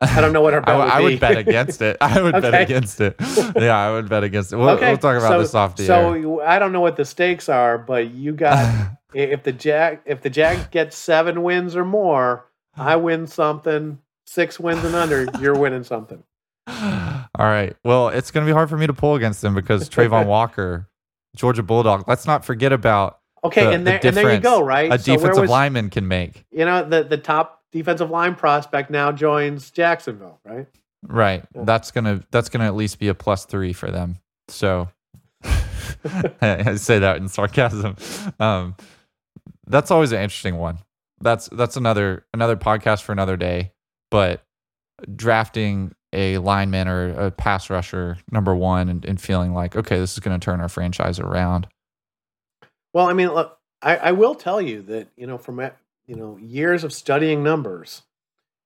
I 0.00 0.20
don't 0.20 0.32
know 0.32 0.40
what 0.40 0.52
our 0.54 0.60
I, 0.62 0.64
bet 0.64 0.78
would 0.78 0.88
I 0.90 1.00
would 1.00 1.20
bet 1.20 1.38
against 1.38 1.80
it. 1.82 1.96
I 2.00 2.20
would 2.20 2.32
bet 2.32 2.60
against 2.60 3.00
it. 3.00 3.14
Yeah, 3.56 3.76
I 3.76 3.92
would 3.92 4.08
bet 4.08 4.24
against 4.24 4.52
it. 4.52 4.56
We'll, 4.56 4.70
okay, 4.70 4.88
we'll 4.88 4.98
talk 4.98 5.16
about 5.16 5.28
so, 5.30 5.40
this 5.40 5.54
off 5.54 5.76
the 5.76 5.84
so 5.84 6.10
air. 6.12 6.18
you- 6.18 6.40
I 6.40 6.58
don't 6.58 6.72
know 6.72 6.80
what 6.80 6.96
the 6.96 7.04
stakes 7.04 7.48
are, 7.48 7.78
but 7.78 8.10
you 8.10 8.32
got 8.32 8.90
if 9.14 9.44
the 9.44 9.52
Jag 9.52 10.00
if 10.04 10.22
the 10.22 10.30
Jags 10.30 10.66
gets 10.72 10.96
seven 10.96 11.42
wins 11.44 11.76
or 11.76 11.84
more, 11.84 12.46
I 12.76 12.96
win 12.96 13.26
something. 13.28 13.98
Six 14.26 14.58
wins 14.58 14.82
and 14.84 14.94
under, 14.94 15.26
you're 15.40 15.54
winning 15.54 15.84
something. 15.84 16.22
All 16.66 17.46
right. 17.46 17.76
Well, 17.84 18.08
it's 18.08 18.30
going 18.30 18.46
to 18.46 18.50
be 18.50 18.54
hard 18.54 18.70
for 18.70 18.76
me 18.78 18.86
to 18.86 18.92
pull 18.94 19.14
against 19.14 19.42
them 19.42 19.54
because 19.54 19.90
Travon 19.90 20.26
Walker, 20.26 20.88
Georgia 21.36 21.62
Bulldog. 21.62 22.06
Let's 22.08 22.26
not 22.26 22.44
forget 22.44 22.72
about 22.72 23.18
Okay, 23.44 23.64
the, 23.64 23.70
and 23.72 23.86
the 23.86 23.90
there 23.92 24.00
and 24.04 24.16
there 24.16 24.34
you 24.34 24.40
go, 24.40 24.62
right? 24.62 24.92
a 24.92 24.98
So 24.98 25.16
defensive 25.16 25.42
was- 25.42 25.50
lineman 25.50 25.90
can 25.90 26.06
make. 26.06 26.44
You 26.50 26.64
know, 26.64 26.84
the 26.88 27.02
the 27.04 27.16
top 27.18 27.62
defensive 27.72 28.10
line 28.10 28.34
prospect 28.34 28.90
now 28.90 29.10
joins 29.12 29.70
Jacksonville, 29.70 30.38
right? 30.44 30.66
Right. 31.02 31.44
Yeah. 31.54 31.62
That's 31.64 31.90
gonna 31.90 32.22
that's 32.30 32.48
gonna 32.48 32.66
at 32.66 32.74
least 32.76 32.98
be 33.00 33.08
a 33.08 33.14
plus 33.14 33.44
three 33.44 33.72
for 33.72 33.90
them. 33.90 34.18
So 34.48 34.88
I 35.42 36.76
say 36.76 36.98
that 37.00 37.16
in 37.16 37.28
sarcasm. 37.28 37.96
Um, 38.38 38.76
that's 39.66 39.90
always 39.90 40.12
an 40.12 40.20
interesting 40.20 40.58
one. 40.58 40.78
That's 41.20 41.48
that's 41.48 41.76
another 41.76 42.26
another 42.32 42.56
podcast 42.56 43.02
for 43.02 43.12
another 43.12 43.36
day. 43.36 43.72
But 44.10 44.44
drafting 45.16 45.92
a 46.12 46.38
lineman 46.38 46.88
or 46.88 47.10
a 47.26 47.30
pass 47.30 47.70
rusher 47.70 48.18
number 48.30 48.54
one 48.54 48.88
and, 48.88 49.04
and 49.04 49.20
feeling 49.20 49.54
like 49.54 49.76
okay, 49.76 49.98
this 49.98 50.12
is 50.12 50.18
going 50.20 50.38
to 50.38 50.44
turn 50.44 50.60
our 50.60 50.68
franchise 50.68 51.18
around. 51.18 51.66
Well, 52.92 53.08
I 53.08 53.12
mean, 53.12 53.28
look, 53.32 53.58
I, 53.80 53.96
I 53.96 54.12
will 54.12 54.34
tell 54.34 54.60
you 54.60 54.82
that 54.82 55.08
you 55.16 55.26
know 55.26 55.38
from 55.38 55.60
you 56.06 56.14
know 56.14 56.36
years 56.38 56.84
of 56.84 56.92
studying 56.92 57.42
numbers, 57.42 58.02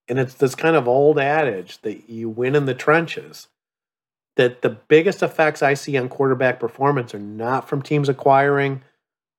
and 0.08 0.18
it's 0.18 0.34
this 0.34 0.54
kind 0.54 0.76
of 0.76 0.88
old 0.88 1.18
adage 1.18 1.78
that 1.82 2.08
you 2.08 2.28
win 2.28 2.54
in 2.54 2.66
the 2.66 2.74
trenches. 2.74 3.48
That 4.36 4.60
the 4.60 4.68
biggest 4.68 5.22
effects 5.22 5.62
I 5.62 5.72
see 5.72 5.96
on 5.96 6.10
quarterback 6.10 6.60
performance 6.60 7.14
are 7.14 7.18
not 7.18 7.66
from 7.66 7.80
teams 7.80 8.06
acquiring 8.10 8.82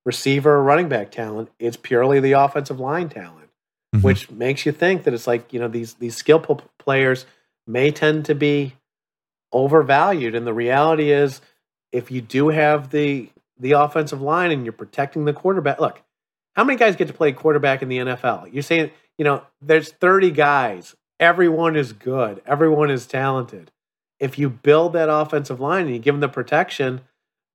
receiver 0.08 0.56
or 0.56 0.64
running 0.64 0.90
back 0.90 1.12
talent. 1.12 1.50
It's 1.60 1.78
purely 1.78 2.20
the 2.20 2.32
offensive 2.32 2.80
line 2.80 3.10
talent, 3.10 3.50
Mhm. 3.96 4.02
which 4.02 4.32
makes 4.32 4.66
you 4.66 4.72
think 4.72 5.04
that 5.04 5.14
it's 5.14 5.28
like 5.28 5.54
you 5.54 5.60
know 5.60 5.68
these 5.68 5.96
these 5.96 6.16
skillful 6.16 6.64
players 6.80 7.28
may 7.68 7.92
tend 7.92 8.26
to 8.26 8.36
be 8.36 8.74
overvalued, 9.52 10.36
and 10.36 10.46
the 10.46 10.54
reality 10.54 11.12
is, 11.12 11.42
if 11.92 12.12
you 12.12 12.22
do 12.22 12.50
have 12.50 12.90
the 12.90 13.30
the 13.60 13.72
offensive 13.72 14.22
line 14.22 14.52
and 14.52 14.66
you're 14.66 14.74
protecting 14.74 15.26
the 15.26 15.34
quarterback. 15.34 15.80
Look, 15.80 16.04
how 16.56 16.64
many 16.64 16.78
guys 16.78 16.96
get 16.96 17.08
to 17.08 17.14
play 17.14 17.32
quarterback 17.32 17.82
in 17.82 17.90
the 17.90 17.98
NFL? 17.98 18.54
You're 18.54 18.62
saying, 18.62 18.92
you 19.18 19.26
know, 19.26 19.42
there's 19.64 19.92
30 19.94 20.30
guys. 20.30 20.96
Everyone 21.20 21.76
is 21.76 21.92
good. 21.92 22.40
Everyone 22.46 22.92
is 22.92 23.08
talented. 23.08 23.72
If 24.20 24.38
you 24.38 24.48
build 24.50 24.94
that 24.94 25.10
offensive 25.10 25.60
line 25.60 25.86
and 25.86 25.94
you 25.96 26.00
give 26.00 26.14
them 26.14 26.20
the 26.22 26.30
protection, 26.30 27.02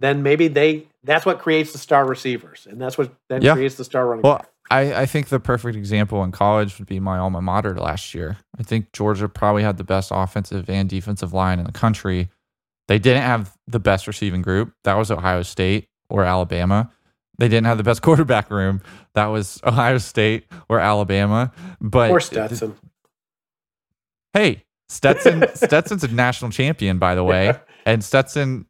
then 0.00 0.24
maybe 0.24 0.48
they 0.48 0.86
that's 1.04 1.24
what 1.24 1.38
creates 1.38 1.70
the 1.72 1.78
star 1.78 2.04
receivers, 2.04 2.66
and 2.68 2.80
that's 2.80 2.98
what 2.98 3.12
then 3.28 3.42
Yeah. 3.42 3.54
creates 3.54 3.76
the 3.76 3.84
star 3.84 4.06
running 4.06 4.22
Well, 4.22 4.38
back. 4.38 4.48
I, 4.70 5.02
I 5.02 5.06
think 5.06 5.28
the 5.28 5.40
perfect 5.40 5.76
example 5.76 6.22
in 6.24 6.32
college 6.32 6.78
would 6.78 6.88
be 6.88 7.00
my 7.00 7.18
alma 7.18 7.42
mater 7.42 7.76
last 7.76 8.14
year. 8.14 8.38
I 8.58 8.62
think 8.62 8.92
Georgia 8.92 9.28
probably 9.28 9.62
had 9.62 9.76
the 9.76 9.84
best 9.84 10.10
offensive 10.14 10.70
and 10.70 10.88
defensive 10.88 11.32
line 11.32 11.58
in 11.58 11.66
the 11.66 11.72
country. 11.72 12.30
They 12.88 12.98
didn't 12.98 13.22
have 13.22 13.56
the 13.66 13.80
best 13.80 14.06
receiving 14.06 14.42
group. 14.42 14.72
That 14.84 14.94
was 14.94 15.10
Ohio 15.10 15.42
State 15.42 15.88
or 16.08 16.24
Alabama. 16.24 16.90
They 17.38 17.48
didn't 17.48 17.66
have 17.66 17.78
the 17.78 17.84
best 17.84 18.02
quarterback 18.02 18.50
room. 18.50 18.80
That 19.14 19.26
was 19.26 19.60
Ohio 19.64 19.98
State 19.98 20.46
or 20.68 20.78
Alabama. 20.78 21.52
But 21.80 22.10
Or 22.10 22.20
Stetson. 22.20 22.74
Hey, 24.32 24.64
Stetson 24.88 25.44
Stetson's 25.54 26.04
a 26.04 26.08
national 26.08 26.50
champion, 26.50 26.98
by 26.98 27.14
the 27.14 27.24
way. 27.24 27.54
And 27.84 28.04
Stetson, 28.04 28.66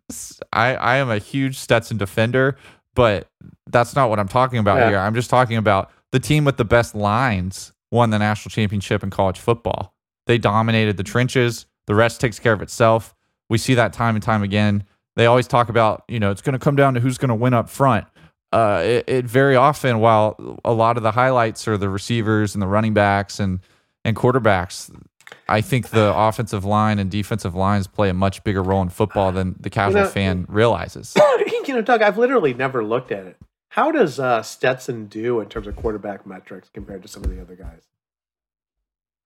I, 0.53 0.75
I 0.75 0.97
am 0.97 1.11
a 1.11 1.19
huge 1.19 1.59
Stetson 1.59 1.99
defender, 1.99 2.57
but 2.95 3.29
that's 3.71 3.95
not 3.95 4.11
what 4.11 4.19
I'm 4.19 4.29
talking 4.29 4.59
about 4.59 4.79
Yeah. 4.79 4.89
here. 4.89 4.99
I'm 4.99 5.15
just 5.15 5.31
talking 5.31 5.57
about 5.57 5.91
the 6.13 6.21
team 6.21 6.45
with 6.45 6.57
the 6.57 6.65
best 6.65 6.95
lines 6.95 7.73
won 7.91 8.11
the 8.11 8.19
national 8.19 8.51
championship 8.51 9.03
in 9.03 9.11
college 9.11 9.39
football. 9.39 9.95
They 10.27 10.39
dominated 10.39 10.97
the 10.97 11.03
trenches. 11.03 11.67
The 11.87 11.95
rest 11.95 12.21
takes 12.21 12.39
care 12.39 12.53
of 12.53 12.63
itself. 12.63 13.15
We 13.51 13.59
see 13.59 13.75
that 13.75 13.93
time 13.93 14.15
and 14.15 14.23
time 14.23 14.43
again. 14.43 14.85
They 15.17 15.27
always 15.27 15.47
talk 15.47 15.69
about, 15.69 16.05
you 16.09 16.19
know, 16.21 16.31
it's 16.31 16.41
going 16.43 16.55
to 16.55 16.59
come 16.59 16.77
down 16.77 16.95
to 16.95 17.01
who's 17.01 17.19
going 17.19 17.29
to 17.29 17.35
win 17.35 17.53
up 17.55 17.69
front. 17.69 18.07
Uh, 18.51 18.81
it, 18.85 19.05
it 19.09 19.25
very 19.27 19.57
often, 19.57 19.99
while 19.99 20.59
a 20.65 20.73
lot 20.73 20.97
of 20.97 21.03
the 21.03 21.11
highlights 21.13 21.67
are 21.69 21.77
the 21.77 21.89
receivers 21.89 22.55
and 22.55 22.63
the 22.63 22.67
running 22.67 22.95
backs 22.95 23.41
and 23.41 23.61
and 24.05 24.17
quarterbacks, 24.17 24.91
I 25.53 25.61
think 25.61 25.91
the 25.91 26.15
offensive 26.17 26.65
line 26.65 26.99
and 26.99 27.11
defensive 27.11 27.55
lines 27.55 27.87
play 27.87 28.09
a 28.09 28.15
much 28.15 28.43
bigger 28.43 28.63
role 28.63 28.81
in 28.81 28.89
football 28.89 29.33
than 29.33 29.55
the 29.61 29.69
casual 29.69 30.03
know- 30.03 30.09
fan 30.09 30.47
realizes. 30.49 31.15
you 31.67 31.75
know, 31.75 31.83
Doug, 31.83 32.01
I've 32.01 32.17
literally 32.17 32.55
never 32.55 32.83
looked 32.83 33.13
at 33.13 33.27
it. 33.27 33.37
How 33.69 33.93
does 33.93 34.19
uh, 34.19 34.43
Stetson 34.43 35.07
do 35.07 35.41
in 35.41 35.49
terms 35.49 35.67
of 35.67 35.77
quarterback 35.77 36.27
metrics 36.27 36.71
compared 36.71 37.03
to 37.03 37.09
some 37.09 37.23
of 37.25 37.31
the 37.31 37.41
other 37.41 37.55
guys? 37.55 37.83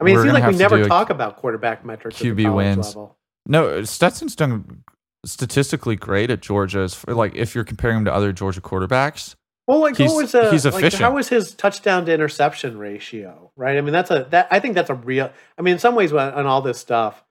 I 0.00 0.04
mean, 0.04 0.14
We're 0.14 0.20
it 0.20 0.24
seems 0.24 0.34
like 0.34 0.52
we 0.52 0.58
never 0.58 0.86
talk 0.86 1.10
about 1.10 1.36
quarterback 1.36 1.84
metrics 1.84 2.20
at 2.20 2.26
QB 2.26 2.36
the 2.36 2.48
wins. 2.50 2.86
level. 2.88 3.16
No, 3.46 3.82
Stetson's 3.84 4.36
done 4.36 4.82
statistically 5.24 5.96
great 5.96 6.30
at 6.30 6.42
Georgia. 6.42 6.80
As 6.80 7.06
like 7.06 7.34
if 7.34 7.54
you're 7.54 7.64
comparing 7.64 7.98
him 7.98 8.04
to 8.04 8.12
other 8.14 8.32
Georgia 8.32 8.60
quarterbacks, 8.60 9.36
Well, 9.66 9.80
like 9.80 9.96
He's- 9.96 10.10
what 10.10 10.22
was 10.22 10.34
a, 10.34 10.50
he's 10.50 10.64
like, 10.64 10.74
efficient. 10.74 11.02
how 11.02 11.14
was 11.14 11.28
his 11.28 11.52
touchdown 11.54 12.06
to 12.06 12.12
interception 12.14 12.78
ratio? 12.78 13.50
Right. 13.56 13.76
I 13.76 13.80
mean, 13.80 13.92
that's 13.92 14.10
a 14.10 14.26
that 14.30 14.46
I 14.50 14.60
think 14.60 14.74
that's 14.74 14.90
a 14.90 14.94
real. 14.94 15.30
I 15.58 15.62
mean, 15.62 15.72
in 15.72 15.78
some 15.80 15.94
ways, 15.94 16.12
on 16.12 16.32
on 16.34 16.46
all 16.46 16.62
this 16.62 16.78
stuff, 16.78 17.24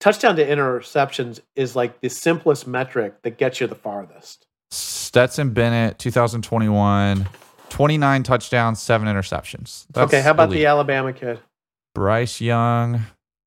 touchdown 0.00 0.36
to 0.36 0.46
interceptions 0.46 1.40
is 1.56 1.74
like 1.74 2.00
the 2.00 2.08
simplest 2.10 2.66
metric 2.66 3.22
that 3.22 3.36
gets 3.38 3.60
you 3.60 3.66
the 3.66 3.74
farthest. 3.74 4.46
Stetson 4.70 5.50
Bennett, 5.50 5.98
2021, 5.98 7.26
29 7.68 8.22
touchdowns, 8.22 8.80
seven 8.80 9.08
interceptions. 9.08 9.86
That's 9.92 10.12
okay, 10.12 10.20
how 10.22 10.32
about 10.32 10.48
elite. 10.48 10.60
the 10.60 10.66
Alabama 10.66 11.12
kid? 11.12 11.40
Bryce 11.94 12.40
Young? 12.40 13.02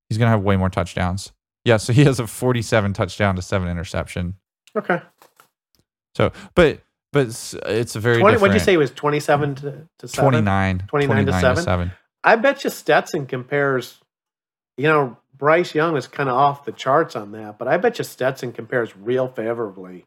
He's 0.08 0.16
gonna 0.18 0.30
have 0.30 0.42
way 0.42 0.56
more 0.56 0.70
touchdowns. 0.70 1.32
Yeah, 1.64 1.76
so 1.76 1.92
he 1.92 2.04
has 2.04 2.18
a 2.18 2.26
47 2.26 2.92
touchdown 2.94 3.36
to 3.36 3.42
seven 3.42 3.68
interception. 3.68 4.34
Okay, 4.76 5.00
So, 6.14 6.32
but 6.54 6.80
but 7.12 7.28
it's, 7.28 7.54
it's 7.66 7.96
a 7.96 8.00
very 8.00 8.20
twenty. 8.20 8.34
different. 8.34 8.50
What'd 8.50 8.60
you 8.60 8.64
say 8.64 8.74
it 8.74 8.78
was 8.78 8.90
twenty-seven 8.90 9.54
to, 9.56 9.88
to 9.98 10.08
seven? 10.08 10.30
29, 10.32 10.84
29 10.88 11.26
to 11.26 11.32
29 11.32 11.56
seven? 11.64 11.92
I 12.24 12.36
bet 12.36 12.64
you 12.64 12.70
Stetson 12.70 13.26
compares. 13.26 13.98
You 14.76 14.88
know, 14.88 15.16
Bryce 15.36 15.74
Young 15.74 15.96
is 15.96 16.06
kind 16.06 16.28
of 16.28 16.36
off 16.36 16.64
the 16.64 16.72
charts 16.72 17.16
on 17.16 17.32
that, 17.32 17.58
but 17.58 17.68
I 17.68 17.76
bet 17.76 17.98
you 17.98 18.04
Stetson 18.04 18.52
compares 18.52 18.96
real 18.96 19.28
favorably. 19.28 20.06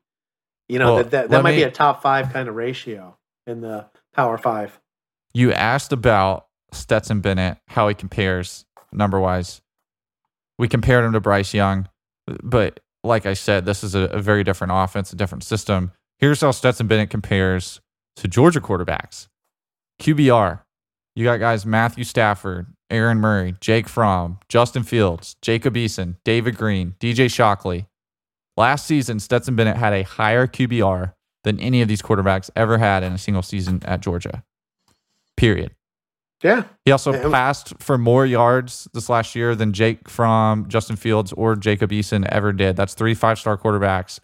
You 0.70 0.80
know, 0.80 0.93
Well, 0.93 1.04
that 1.04 1.12
that, 1.12 1.30
that 1.30 1.43
might 1.43 1.56
be 1.56 1.64
a 1.64 1.72
top 1.72 2.02
five 2.02 2.32
kind 2.32 2.47
of 2.47 2.56
ratio 2.56 3.18
in 3.47 3.62
the 3.62 3.88
Power 4.14 4.38
Five. 4.38 4.80
You 5.34 5.52
asked 5.52 5.91
about 5.91 6.47
Stetson 6.72 7.22
Bennett, 7.22 7.58
how 7.68 7.88
he 7.88 7.95
compares 7.95 8.66
number 8.91 9.20
wise. 9.20 9.62
We 10.58 10.68
compared 10.68 11.04
him 11.04 11.14
to 11.14 11.20
Bryce 11.20 11.54
Young, 11.54 11.89
but 12.43 12.80
like 13.04 13.26
I 13.26 13.34
said, 13.34 13.66
this 13.66 13.84
is 13.84 13.95
a, 13.95 14.02
a 14.02 14.22
very 14.22 14.43
different 14.43 14.74
offense, 14.76 15.12
a 15.12 15.16
different 15.16 15.43
system. 15.43 15.91
Here's 16.22 16.41
how 16.41 16.51
Stetson 16.51 16.86
Bennett 16.86 17.09
compares 17.09 17.82
to 18.17 18.28
Georgia 18.28 18.61
quarterbacks. 18.61 19.28
QBR, 19.99 20.61
you 21.15 21.24
got 21.24 21.39
guys 21.39 21.65
Matthew 21.65 22.03
Stafford, 22.03 22.67
Aaron 22.91 23.17
Murray, 23.17 23.55
Jake 23.59 23.89
Fromm, 23.89 24.38
Justin 24.47 24.84
Fields, 24.84 25.36
Jacob 25.41 25.74
Eason, 25.74 26.17
David 26.24 26.57
Greene, 26.57 26.93
DJ 26.99 27.32
Shockley. 27.32 27.88
Last 28.55 28.86
season, 28.86 29.19
Stetson 29.19 29.55
Bennett 29.55 29.78
had 29.78 29.93
a 29.93 30.03
higher 30.03 30.45
QBR 30.45 31.13
than 31.43 31.59
any 31.59 31.82
of 31.82 31.88
these 31.88 32.03
quarterbacks 32.03 32.51
ever 32.55 32.78
had 32.78 33.01
in 33.01 33.13
a 33.13 33.17
single 33.17 33.41
season 33.41 33.82
at 33.84 34.01
Georgia. 34.01 34.43
Period. 35.38 35.72
Yeah, 36.43 36.63
He 36.86 36.91
also 36.91 37.13
Yeah, 37.13 37.30
passed 37.30 37.74
for 37.80 37.97
more 37.97 38.26
yards 38.28 38.88
this 38.93 39.09
last 39.09 39.36
year 39.36 39.55
than 39.55 39.74
Jake 39.74 40.07
Fromm 40.09 40.67
Justin 40.67 40.95
Fields 40.97 41.34
or 41.34 41.55
Jacob 41.55 41.91
Eason 41.91 42.28
ever 42.30 42.51
did. 42.51 42.76
That's 42.76 42.93
three 42.93 43.13
five 43.15 43.39
star 43.39 43.57
quarterbacks 43.57 44.19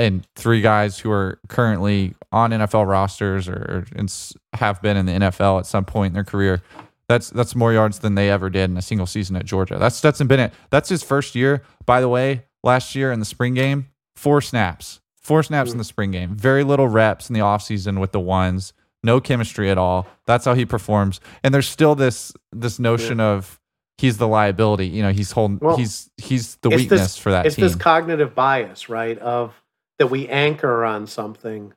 and 0.00 0.26
three 0.36 0.60
guys 0.60 0.98
who 0.98 1.10
are 1.10 1.38
currently 1.48 2.14
on 2.32 2.50
NFL 2.50 2.88
rosters 2.88 3.48
or, 3.48 3.84
or 3.96 4.06
have 4.54 4.80
been 4.82 4.96
in 4.96 5.06
the 5.06 5.12
NFL 5.12 5.60
at 5.60 5.66
some 5.66 5.84
point 5.84 6.10
in 6.10 6.14
their 6.14 6.24
career. 6.24 6.62
That's 7.08 7.30
that's 7.30 7.54
more 7.56 7.72
yards 7.72 7.98
than 8.00 8.14
they 8.14 8.30
ever 8.30 8.50
did 8.50 8.70
in 8.70 8.76
a 8.76 8.82
single 8.82 9.06
season 9.06 9.36
at 9.36 9.44
Georgia. 9.44 9.78
That's 9.78 9.96
Stetson 9.96 10.26
Bennett. 10.28 10.52
That's 10.70 10.88
his 10.88 11.02
first 11.02 11.34
year. 11.34 11.62
By 11.84 12.00
the 12.00 12.08
way, 12.08 12.44
last 12.62 12.94
year 12.94 13.10
in 13.12 13.18
the 13.18 13.24
spring 13.26 13.54
game, 13.54 13.88
four 14.14 14.40
snaps. 14.40 15.00
Four 15.20 15.42
snaps 15.42 15.70
in 15.72 15.78
the 15.78 15.84
spring 15.84 16.12
game. 16.12 16.34
Very 16.34 16.64
little 16.64 16.88
reps 16.88 17.28
in 17.28 17.34
the 17.34 17.40
offseason 17.40 18.00
with 18.00 18.12
the 18.12 18.20
ones. 18.20 18.72
No 19.02 19.20
chemistry 19.20 19.70
at 19.70 19.78
all. 19.78 20.06
That's 20.26 20.44
how 20.44 20.54
he 20.54 20.64
performs. 20.66 21.20
And 21.42 21.52
there's 21.52 21.68
still 21.68 21.94
this 21.94 22.32
this 22.52 22.78
notion 22.78 23.18
of 23.20 23.58
he's 23.98 24.18
the 24.18 24.28
liability. 24.28 24.86
You 24.86 25.02
know, 25.02 25.10
he's 25.12 25.32
holding 25.32 25.58
Well, 25.60 25.76
he's 25.76 26.10
he's 26.16 26.56
the 26.62 26.70
weakness 26.70 27.00
this- 27.00 27.16
for 27.18 27.32
that 27.32 27.44
it's 27.46 27.56
team. 27.56 27.64
this 27.64 27.74
cognitive 27.74 28.34
bias, 28.34 28.88
right? 28.88 29.18
Of 29.18 29.52
that 30.00 30.06
we 30.06 30.26
anchor 30.28 30.82
on 30.82 31.06
something 31.06 31.74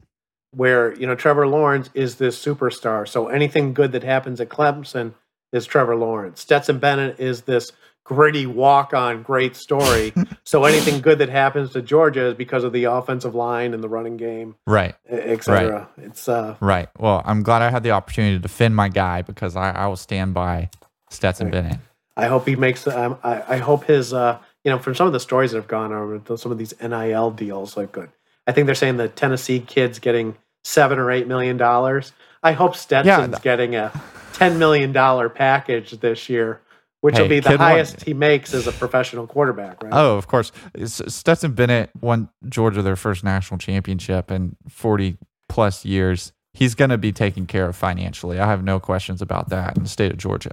where 0.52 0.96
you 0.96 1.06
know 1.06 1.14
Trevor 1.14 1.46
Lawrence 1.46 1.90
is 1.94 2.16
this 2.16 2.42
superstar. 2.44 3.06
So 3.08 3.28
anything 3.28 3.74
good 3.74 3.92
that 3.92 4.04
happens 4.04 4.40
at 4.40 4.48
Clemson 4.48 5.14
is 5.52 5.66
Trevor 5.66 5.98
Lawrence. 5.98 6.40
Stetson 6.40 6.80
Bennett 6.80 7.20
is 7.20 7.42
this 7.42 7.74
gritty 8.06 8.46
walk-on 8.46 9.24
great 9.24 9.58
story. 9.58 10.14
so 10.46 10.64
anything 10.64 11.02
good 11.02 11.20
that 11.20 11.28
happens 11.28 11.72
to 11.74 11.82
Georgia 11.82 12.28
is 12.28 12.36
because 12.36 12.64
of 12.64 12.72
the 12.72 12.86
offensive 12.86 13.36
line 13.36 13.74
and 13.74 13.84
the 13.84 13.90
running 13.90 14.16
game, 14.16 14.56
right. 14.66 14.96
etc. 15.10 15.90
It's 15.98 16.30
uh 16.30 16.56
Right. 16.62 16.88
Well, 16.98 17.22
I'm 17.26 17.44
glad 17.44 17.62
I 17.62 17.70
had 17.72 17.84
the 17.84 17.92
opportunity 17.92 18.38
to 18.38 18.42
defend 18.42 18.74
my 18.74 18.88
guy 18.88 19.22
because 19.22 19.58
I, 19.58 19.72
I 19.72 19.88
will 19.88 19.98
stand 19.98 20.34
by 20.34 20.70
Stetson 21.10 21.48
Right. 21.48 21.52
Bennett. 21.52 21.80
I 22.16 22.28
hope 22.28 22.48
he 22.48 22.56
makes. 22.56 22.88
Um, 22.88 23.18
I, 23.22 23.56
I 23.56 23.58
hope 23.58 23.84
his. 23.84 24.14
Uh, 24.14 24.40
you 24.64 24.72
know, 24.72 24.80
from 24.80 24.96
some 24.96 25.08
of 25.08 25.14
the 25.14 25.20
stories 25.20 25.52
that 25.52 25.58
have 25.58 25.68
gone 25.68 25.92
over 25.92 26.38
some 26.38 26.52
of 26.52 26.58
these 26.58 26.74
NIL 26.82 27.32
deals, 27.32 27.76
like 27.76 27.92
good. 27.92 28.10
I 28.48 28.52
think 28.52 28.66
they're 28.66 28.76
saying 28.76 28.98
the 28.98 29.08
Tennessee 29.10 29.60
kid's 29.60 30.00
getting 30.00 30.36
seven 30.64 31.00
or 31.00 31.12
eight 31.12 31.28
million 31.28 31.58
dollars. 31.58 32.12
I 32.42 32.54
hope 32.54 32.76
Stetson's 32.76 33.36
th- 33.36 33.44
getting 33.44 33.76
a 33.76 33.92
ten 34.34 34.60
million 34.60 34.92
dollar 34.92 35.30
package 35.30 35.92
this 35.92 36.30
year, 36.30 36.62
which 37.02 37.18
will 37.18 37.28
be 37.28 37.40
the 37.40 37.50
kid 37.50 37.60
won- 37.60 37.70
highest 37.72 38.04
he 38.04 38.14
makes 38.14 38.54
as 38.54 38.68
a 38.68 38.72
professional 38.72 39.28
quarterback. 39.28 39.84
Right? 39.84 39.94
Oh, 39.94 40.18
of 40.18 40.28
course. 40.28 40.52
Stetson 40.86 41.54
Bennett 41.54 41.92
won 42.00 42.30
Georgia 42.48 42.82
their 42.82 42.96
first 42.96 43.24
national 43.24 43.58
championship 43.60 44.32
in 44.32 44.56
40 44.70 45.18
plus 45.50 45.86
years. 45.86 46.34
He's 46.54 46.76
going 46.76 46.92
to 46.92 46.98
be 46.98 47.12
taken 47.12 47.48
care 47.48 47.66
of 47.66 47.76
financially. 47.76 48.40
I 48.40 48.48
have 48.48 48.64
no 48.64 48.80
questions 48.80 49.22
about 49.22 49.50
that 49.50 49.76
in 49.76 49.84
the 49.84 49.90
state 49.90 50.12
of 50.12 50.18
Georgia. 50.18 50.52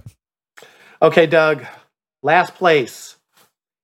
Okay, 1.01 1.27
Doug, 1.27 1.65
last 2.23 2.55
place 2.55 3.17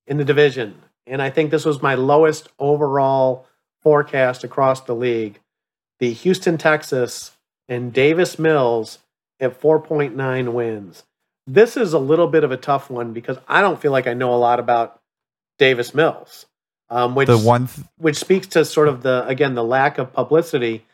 in 0.08 0.18
the 0.18 0.26
division. 0.26 0.82
And 1.06 1.22
I 1.22 1.30
think 1.30 1.52
this 1.52 1.66
was 1.66 1.82
my 1.82 1.96
lowest 1.96 2.50
overall 2.58 3.46
forecast 3.82 4.44
across 4.44 4.82
the 4.82 4.96
league. 4.96 5.40
The 6.00 6.12
Houston, 6.14 6.58
Texans, 6.58 7.32
and 7.70 7.94
Davis 7.94 8.40
Mills 8.40 9.00
at 9.40 9.60
4.9 9.60 10.54
wins. 10.54 11.04
This 11.46 11.78
is 11.78 11.94
a 11.94 12.00
little 12.00 12.28
bit 12.28 12.44
of 12.44 12.52
a 12.52 12.58
tough 12.58 12.90
one 12.90 13.14
because 13.14 13.38
I 13.48 13.62
don't 13.62 13.80
feel 13.80 13.92
like 13.92 14.08
I 14.08 14.14
know 14.14 14.34
a 14.34 14.36
lot 14.36 14.60
about 14.60 15.00
Davis 15.58 15.94
Mills, 15.94 16.46
um, 16.90 17.16
which 17.16 17.28
The 17.28 17.38
one, 17.38 17.68
th- 17.68 17.88
which 17.98 18.18
speaks 18.18 18.48
to 18.48 18.66
sort 18.66 18.90
of 18.90 19.02
the 19.02 19.26
again 19.28 19.56
the 19.56 19.64
lack 19.64 19.98
of 19.98 20.12
publicity 20.14 20.86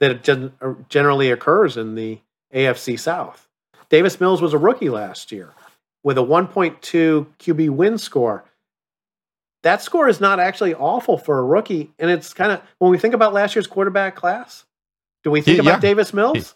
that 0.00 0.22
gen- 0.22 0.52
generally 0.88 1.30
occurs 1.30 1.76
in 1.76 1.94
the 1.94 2.18
AFC 2.52 2.98
South. 2.98 3.48
Davis 3.88 4.20
Mills 4.20 4.42
was 4.42 4.52
a 4.52 4.58
rookie 4.58 4.90
last 4.90 5.32
year 5.32 5.54
with 6.02 6.18
a 6.18 6.22
1.2 6.22 7.26
QB 7.38 7.70
win 7.70 7.98
score. 7.98 8.44
That 9.62 9.80
score 9.82 10.08
is 10.08 10.20
not 10.20 10.40
actually 10.40 10.74
awful 10.74 11.16
for 11.18 11.38
a 11.38 11.44
rookie, 11.44 11.92
and 11.98 12.10
it's 12.10 12.34
kind 12.34 12.50
of 12.52 12.60
when 12.78 12.90
we 12.90 12.98
think 12.98 13.14
about 13.14 13.32
last 13.32 13.54
year's 13.54 13.66
quarterback 13.66 14.16
class. 14.16 14.64
Do 15.22 15.30
we 15.30 15.40
think 15.40 15.56
Yeah, 15.58 15.62
about 15.62 15.76
yeah. 15.82 15.88
Davis 15.90 16.12
Mills? 16.12 16.54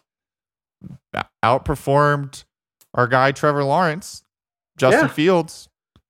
outperformed 1.43 2.45
our 2.95 3.07
guy 3.07 3.33
Trevor 3.33 3.65
Lawrence, 3.65 4.23
Justin 4.77 5.05
Yeah. 5.07 5.09
Fields, 5.13 5.69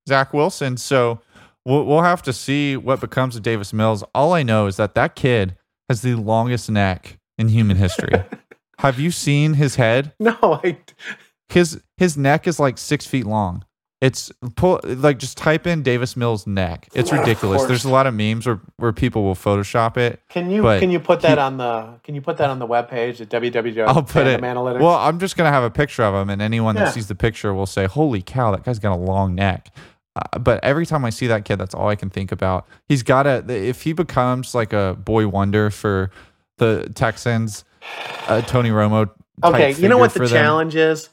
Zach 0.08 0.32
Wilson. 0.32 0.76
So 0.76 1.20
we'll, 1.64 1.84
we'll 1.84 2.02
have 2.02 2.22
to 2.22 2.32
see 2.32 2.76
what 2.76 3.00
becomes 3.00 3.36
of 3.36 3.42
Davis 3.42 3.72
Mills. 3.72 4.02
All 4.14 4.32
I 4.32 4.42
know 4.42 4.66
is 4.66 4.76
that 4.76 4.94
that 4.94 5.14
kid 5.14 5.56
has 5.88 6.02
the 6.02 6.14
longest 6.14 6.70
neck 6.70 7.18
in 7.38 7.48
human 7.48 7.76
history. 7.76 8.12
have 8.78 8.98
you 8.98 9.10
seen 9.10 9.54
his 9.54 9.76
head? 9.76 10.12
No, 10.18 10.36
I. 10.42 10.78
His 11.48 11.80
his 11.96 12.16
neck 12.16 12.48
is 12.48 12.58
like 12.58 12.76
six 12.78 13.06
feet 13.06 13.26
long. 13.26 13.64
It's 14.02 14.30
pull 14.56 14.78
like 14.84 15.18
just 15.18 15.38
type 15.38 15.66
in 15.66 15.82
Davis 15.82 16.16
Mills 16.18 16.46
neck. 16.46 16.86
It's 16.94 17.10
ridiculous. 17.12 17.64
There's 17.64 17.86
a 17.86 17.88
lot 17.90 18.06
of 18.06 18.12
memes 18.12 18.46
where, 18.46 18.60
where 18.76 18.92
people 18.92 19.24
will 19.24 19.34
Photoshop 19.34 19.96
it. 19.96 20.20
Can 20.28 20.50
you 20.50 20.60
can 20.62 20.90
you 20.90 21.00
put 21.00 21.22
that 21.22 21.38
he- 21.38 21.42
on 21.42 21.56
the 21.56 21.98
can 22.02 22.14
you 22.14 22.20
put 22.20 22.36
that 22.36 22.50
on 22.50 22.58
the 22.58 22.66
webpage 22.66 23.22
at 23.22 23.30
www. 23.30 23.86
I'll 23.86 24.02
put 24.02 24.26
it. 24.26 24.42
Analytics? 24.42 24.80
Well, 24.80 24.96
I'm 24.96 25.18
just 25.18 25.36
gonna 25.38 25.50
have 25.50 25.62
a 25.62 25.70
picture 25.70 26.02
of 26.02 26.14
him, 26.14 26.28
and 26.28 26.42
anyone 26.42 26.76
Yeah. 26.76 26.84
that 26.84 26.94
sees 26.94 27.06
the 27.08 27.14
picture 27.14 27.54
will 27.54 27.64
say, 27.64 27.86
"Holy 27.86 28.20
cow, 28.20 28.50
that 28.50 28.64
guy's 28.64 28.78
got 28.78 28.92
a 28.92 29.00
long 29.00 29.34
neck." 29.34 29.70
Uh, 30.14 30.38
but 30.40 30.62
every 30.62 30.84
time 30.84 31.04
I 31.06 31.10
see 31.10 31.26
that 31.28 31.46
kid, 31.46 31.56
that's 31.56 31.74
all 31.74 31.88
I 31.88 31.96
can 31.96 32.10
think 32.10 32.32
about. 32.32 32.66
He's 32.88 33.02
got 33.02 33.22
to 33.22 33.44
if 33.48 33.82
he 33.82 33.94
becomes 33.94 34.54
like 34.54 34.74
a 34.74 34.94
boy 35.02 35.26
wonder 35.26 35.70
for 35.70 36.10
the 36.58 36.90
Texans, 36.94 37.64
uh, 38.28 38.42
Tony 38.42 38.70
Romo. 38.70 39.08
Okay, 39.42 39.72
you 39.72 39.88
know 39.88 39.98
what 39.98 40.12
the 40.12 40.20
for 40.20 40.28
them. 40.28 40.36
challenge 40.42 40.76
is? 40.76 41.08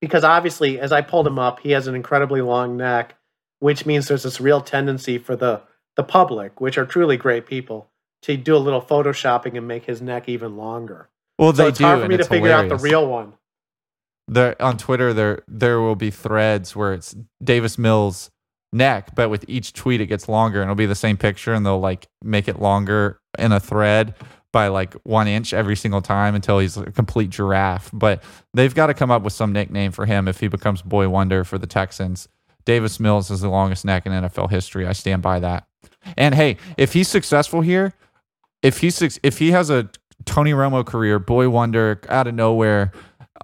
Because 0.00 0.24
obviously, 0.24 0.80
as 0.80 0.92
I 0.92 1.02
pulled 1.02 1.26
him 1.26 1.38
up, 1.38 1.60
he 1.60 1.72
has 1.72 1.86
an 1.86 1.94
incredibly 1.94 2.40
long 2.40 2.76
neck, 2.76 3.16
which 3.58 3.84
means 3.86 4.08
there's 4.08 4.22
this 4.22 4.40
real 4.40 4.60
tendency 4.60 5.18
for 5.18 5.36
the 5.36 5.62
the 5.96 6.02
public, 6.04 6.60
which 6.60 6.78
are 6.78 6.86
truly 6.86 7.16
great 7.16 7.46
people, 7.46 7.90
to 8.22 8.36
do 8.36 8.56
a 8.56 8.58
little 8.58 8.80
photoshopping 8.80 9.56
and 9.58 9.66
make 9.68 9.84
his 9.84 10.00
neck 10.00 10.28
even 10.28 10.56
longer. 10.56 11.08
Well, 11.38 11.52
So 11.54 11.64
they 11.64 11.68
it's 11.68 11.78
do, 11.78 11.84
hard 11.84 12.00
for 12.00 12.08
me 12.08 12.16
to 12.16 12.24
figure 12.24 12.52
out 12.52 12.68
the 12.68 12.76
real 12.76 13.06
one. 13.06 13.34
there 14.28 14.60
on 14.62 14.78
Twitter 14.78 15.12
there 15.12 15.42
there 15.48 15.80
will 15.80 15.96
be 15.96 16.10
threads 16.10 16.74
where 16.76 16.94
it's 16.94 17.14
Davis 17.42 17.76
Mills 17.78 18.30
neck, 18.72 19.14
but 19.14 19.28
with 19.28 19.44
each 19.48 19.72
tweet 19.72 20.00
it 20.00 20.06
gets 20.06 20.28
longer 20.28 20.60
and 20.62 20.68
it'll 20.70 20.76
be 20.76 20.86
the 20.86 20.94
same 20.94 21.16
picture 21.16 21.52
and 21.52 21.66
they'll 21.66 21.80
like 21.80 22.06
make 22.22 22.46
it 22.48 22.60
longer 22.60 23.20
in 23.38 23.52
a 23.52 23.60
thread 23.60 24.14
by 24.52 24.68
like 24.68 24.94
one 25.04 25.28
inch 25.28 25.52
every 25.52 25.76
single 25.76 26.02
time 26.02 26.34
until 26.34 26.58
he's 26.58 26.76
a 26.76 26.90
complete 26.90 27.30
giraffe. 27.30 27.90
But 27.92 28.22
they've 28.54 28.74
got 28.74 28.88
to 28.88 28.94
come 28.94 29.10
up 29.10 29.22
with 29.22 29.32
some 29.32 29.52
nickname 29.52 29.92
for 29.92 30.06
him 30.06 30.28
if 30.28 30.40
he 30.40 30.48
becomes 30.48 30.82
boy 30.82 31.08
wonder 31.08 31.44
for 31.44 31.58
the 31.58 31.66
Texans. 31.66 32.28
Davis 32.64 33.00
Mills 33.00 33.30
is 33.30 33.40
the 33.40 33.48
longest 33.48 33.84
neck 33.84 34.06
in 34.06 34.12
NFL 34.12 34.50
history. 34.50 34.86
I 34.86 34.92
stand 34.92 35.22
by 35.22 35.40
that. 35.40 35.66
And 36.16 36.34
hey, 36.34 36.56
if 36.76 36.92
he's 36.92 37.08
successful 37.08 37.60
here, 37.60 37.94
if 38.62 38.78
he's 38.78 39.18
if 39.22 39.38
he 39.38 39.50
has 39.52 39.70
a 39.70 39.88
Tony 40.24 40.52
Romo 40.52 40.84
career, 40.84 41.18
boy 41.18 41.48
wonder 41.48 42.00
out 42.08 42.26
of 42.26 42.34
nowhere, 42.34 42.92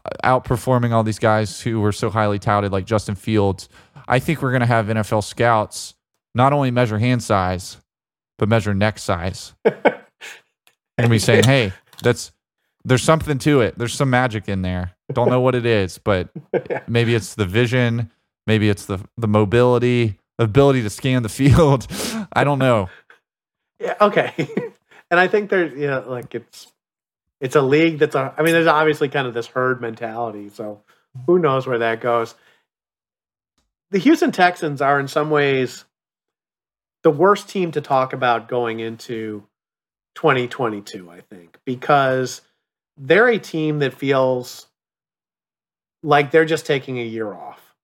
uh, 0.04 0.10
outperforming 0.40 0.92
all 0.92 1.02
these 1.02 1.18
guys 1.18 1.60
who 1.60 1.80
were 1.80 1.92
so 1.92 2.10
highly 2.10 2.38
touted 2.38 2.72
like 2.72 2.84
Justin 2.84 3.14
Fields, 3.14 3.68
I 4.08 4.18
think 4.18 4.42
we're 4.42 4.50
going 4.50 4.60
to 4.60 4.66
have 4.66 4.86
NFL 4.86 5.24
scouts 5.24 5.94
not 6.34 6.52
only 6.52 6.70
measure 6.70 6.98
hand 6.98 7.22
size, 7.22 7.78
but 8.38 8.48
measure 8.48 8.74
neck 8.74 8.98
size. 8.98 9.54
and 10.98 11.10
be 11.10 11.18
saying, 11.18 11.44
hey, 11.44 11.72
that's 12.02 12.32
there's 12.84 13.02
something 13.02 13.38
to 13.38 13.60
it. 13.60 13.76
There's 13.76 13.94
some 13.94 14.10
magic 14.10 14.48
in 14.48 14.62
there. 14.62 14.92
Don't 15.12 15.28
know 15.28 15.40
what 15.40 15.54
it 15.54 15.66
is, 15.66 15.98
but 15.98 16.30
maybe 16.88 17.14
it's 17.14 17.34
the 17.34 17.46
vision, 17.46 18.10
maybe 18.46 18.68
it's 18.68 18.86
the 18.86 18.98
the 19.16 19.28
mobility, 19.28 20.18
the 20.38 20.44
ability 20.44 20.82
to 20.82 20.90
scan 20.90 21.22
the 21.22 21.28
field. 21.28 21.86
I 22.32 22.44
don't 22.44 22.58
know. 22.58 22.88
Yeah, 23.80 23.94
okay. 24.00 24.32
and 25.10 25.20
I 25.20 25.28
think 25.28 25.50
there's 25.50 25.72
you 25.78 25.88
know, 25.88 26.04
like 26.06 26.34
it's 26.34 26.72
it's 27.40 27.56
a 27.56 27.62
league 27.62 27.98
that's 27.98 28.14
a 28.14 28.34
I 28.36 28.42
mean, 28.42 28.52
there's 28.52 28.66
obviously 28.66 29.08
kind 29.08 29.26
of 29.26 29.34
this 29.34 29.46
herd 29.46 29.80
mentality, 29.80 30.48
so 30.48 30.82
who 31.26 31.38
knows 31.38 31.66
where 31.66 31.78
that 31.78 32.00
goes. 32.00 32.34
The 33.90 33.98
Houston 33.98 34.32
Texans 34.32 34.80
are 34.80 34.98
in 34.98 35.08
some 35.08 35.30
ways 35.30 35.84
the 37.02 37.10
worst 37.10 37.48
team 37.48 37.70
to 37.72 37.80
talk 37.80 38.12
about 38.12 38.48
going 38.48 38.80
into 38.80 39.44
2022, 40.16 41.08
I 41.10 41.20
think, 41.20 41.58
because 41.64 42.40
they're 42.96 43.28
a 43.28 43.38
team 43.38 43.78
that 43.78 43.94
feels 43.94 44.66
like 46.02 46.30
they're 46.30 46.44
just 46.44 46.66
taking 46.66 46.98
a 46.98 47.04
year 47.04 47.32
off. 47.32 47.74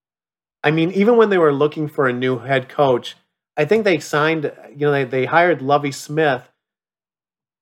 I 0.64 0.70
mean, 0.70 0.91
even 0.93 1.16
when 1.16 1.30
they 1.30 1.39
were 1.39 1.53
looking 1.53 1.89
for 1.89 2.09
a 2.09 2.12
new 2.12 2.39
head 2.39 2.68
coach, 2.68 3.16
I 3.57 3.64
think 3.64 3.85
they 3.85 3.99
signed, 3.99 4.51
you 4.70 4.87
know, 4.87 4.93
they, 4.93 5.05
they 5.05 5.24
hired 5.26 5.61
Lovie 5.61 5.93
Smith, 5.93 6.49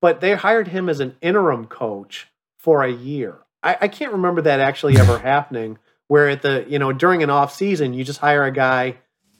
but 0.01 0.21
they 0.21 0.35
hired 0.35 0.69
him 0.69 0.87
as 0.87 0.99
an 0.99 1.17
interim 1.21 1.65
coach 1.65 2.27
for 2.57 2.83
a 2.83 2.91
year. 2.91 3.39
I, 3.61 3.77
I 3.81 3.87
can't 3.87 4.13
remember 4.13 4.41
that 4.43 4.59
actually 4.59 4.97
ever 4.97 5.19
happening 5.19 5.79
where 6.07 6.29
at 6.29 6.41
the, 6.41 6.65
you 6.67 6.79
know, 6.79 6.93
during 6.93 7.23
an 7.23 7.29
off 7.29 7.53
season, 7.53 7.93
you 7.93 8.03
just 8.03 8.19
hire 8.19 8.45
a 8.45 8.51
guy 8.51 8.97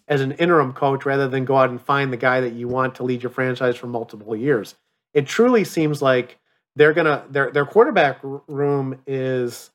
as 0.08 0.22
an 0.22 0.34
interim 0.34 0.74
coach 0.74 1.06
rather 1.06 1.28
than 1.28 1.46
go 1.46 1.56
out 1.56 1.70
and 1.70 1.82
find 1.82 2.12
the 2.12 2.18
guy 2.18 2.42
that 2.42 2.54
you 2.54 2.68
want 2.68 2.96
to 2.96 3.04
lead 3.04 3.24
your 3.24 3.30
franchise 3.30 3.78
for 3.78 3.88
multiple 3.88 4.36
years. 4.36 4.76
It 5.14 5.28
truly 5.28 5.64
seems 5.64 6.02
like 6.02 6.38
they're 6.76 6.94
gonna 6.94 7.26
their 7.30 7.52
their 7.52 7.66
quarterback 7.66 8.20
room 8.24 9.00
is 9.06 9.70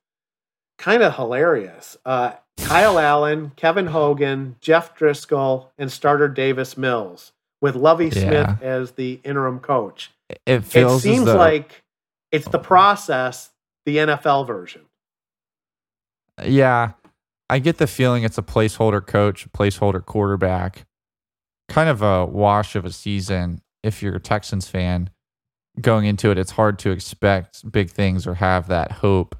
kind 0.79 1.03
of 1.03 1.15
hilarious. 1.17 1.97
Uh, 2.05 2.33
Kyle 2.59 2.99
Allen, 2.99 3.53
Kevin 3.57 3.87
Hogan, 3.87 4.57
Jeff 4.61 4.97
Driskel, 4.99 5.69
and 5.79 5.93
starter 5.93 6.29
Davis 6.29 6.77
Mills 6.77 7.33
with 7.61 7.75
Lovie 7.77 8.07
Yeah. 8.09 8.13
Smith 8.13 8.63
as 8.63 8.93
the 8.93 9.21
interim 9.25 9.61
coach. 9.61 10.11
It 10.31 10.41
It 10.47 10.65
feels 10.65 10.97
as 10.97 11.03
seems 11.03 11.27
though- 11.27 11.37
like 11.37 11.83
it's 12.33 12.49
the 12.49 12.59
process, 12.59 13.51
the 13.85 13.99
NFL 13.99 14.45
version. 14.47 14.83
Yeah, 16.45 16.93
I 17.49 17.59
get 17.59 17.79
the 17.79 17.87
feeling 17.87 18.23
it's 18.25 18.39
a 18.39 18.43
placeholder 18.43 19.05
coach, 19.07 19.51
placeholder 19.53 20.05
quarterback, 20.05 20.87
kind 21.69 21.89
of 21.89 22.03
a 22.03 22.27
wash 22.27 22.75
of 22.77 22.85
a 22.85 22.93
season. 22.93 23.63
If 23.83 24.03
you're 24.03 24.17
a 24.17 24.21
Texans 24.21 24.69
fan 24.69 25.11
going 25.81 26.07
into 26.07 26.31
it, 26.31 26.39
it's 26.39 26.53
hard 26.53 26.79
to 26.81 26.91
expect 26.91 27.71
big 27.71 27.91
things 27.91 28.27
or 28.27 28.35
have 28.35 28.69
that 28.69 28.93
hope 28.93 29.37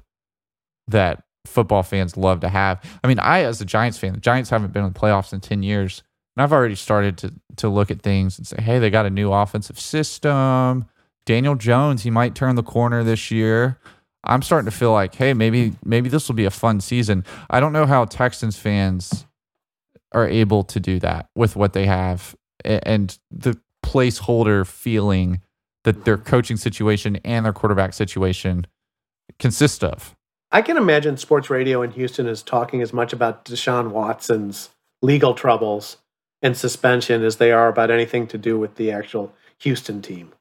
that 0.87 1.23
football 1.45 1.83
fans 1.83 2.17
love 2.17 2.41
to 2.41 2.49
have. 2.49 2.81
I 3.03 3.07
mean, 3.07 3.19
I, 3.19 3.43
as 3.43 3.61
a 3.61 3.65
Giants 3.65 3.97
fan, 3.97 4.13
the 4.13 4.19
Giants 4.19 4.49
haven't 4.49 4.73
been 4.73 4.85
in 4.85 4.93
the 4.93 4.99
playoffs 4.99 5.33
in 5.33 5.39
10 5.39 5.63
years. 5.63 6.03
And 6.35 6.43
I've 6.43 6.53
already 6.53 6.75
started 6.75 7.17
to, 7.19 7.33
to 7.57 7.69
look 7.69 7.89
at 7.89 8.01
things 8.01 8.37
and 8.37 8.45
say, 8.45 8.61
hey, 8.61 8.79
they 8.79 8.89
got 8.89 9.05
a 9.05 9.09
new 9.09 9.31
offensive 9.31 9.79
system. 9.79 10.85
Daniel 11.25 11.55
Jones, 11.55 12.03
he 12.03 12.11
might 12.11 12.35
turn 12.35 12.55
the 12.55 12.63
corner 12.63 13.03
this 13.03 13.31
year. 13.31 13.79
I'm 14.23 14.41
starting 14.41 14.69
to 14.69 14.75
feel 14.75 14.91
like, 14.91 15.15
hey, 15.15 15.33
maybe 15.33 15.73
maybe 15.83 16.09
this 16.09 16.27
will 16.27 16.35
be 16.35 16.45
a 16.45 16.51
fun 16.51 16.81
season. 16.81 17.23
I 17.49 17.59
don't 17.59 17.73
know 17.73 17.85
how 17.85 18.05
Texans 18.05 18.57
fans 18.57 19.25
are 20.11 20.27
able 20.27 20.63
to 20.65 20.79
do 20.79 20.99
that 20.99 21.29
with 21.35 21.55
what 21.55 21.73
they 21.73 21.85
have 21.85 22.35
and 22.63 23.17
the 23.31 23.59
placeholder 23.85 24.65
feeling 24.65 25.41
that 25.83 26.05
their 26.05 26.17
coaching 26.17 26.57
situation 26.57 27.17
and 27.23 27.45
their 27.45 27.53
quarterback 27.53 27.93
situation 27.93 28.67
consist 29.39 29.83
of. 29.83 30.15
I 30.51 30.61
can 30.61 30.77
imagine 30.77 31.17
sports 31.17 31.49
radio 31.49 31.81
in 31.81 31.91
Houston 31.91 32.27
is 32.27 32.41
talking 32.41 32.81
as 32.81 32.93
much 32.93 33.13
about 33.13 33.45
Deshaun 33.45 33.89
Watson's 33.91 34.69
legal 35.01 35.33
troubles 35.33 35.97
and 36.41 36.55
suspension 36.55 37.23
as 37.23 37.37
they 37.37 37.51
are 37.51 37.67
about 37.67 37.91
anything 37.91 38.27
to 38.27 38.37
do 38.37 38.57
with 38.57 38.75
the 38.75 38.91
actual 38.91 39.33
Houston 39.59 40.01
team. 40.01 40.33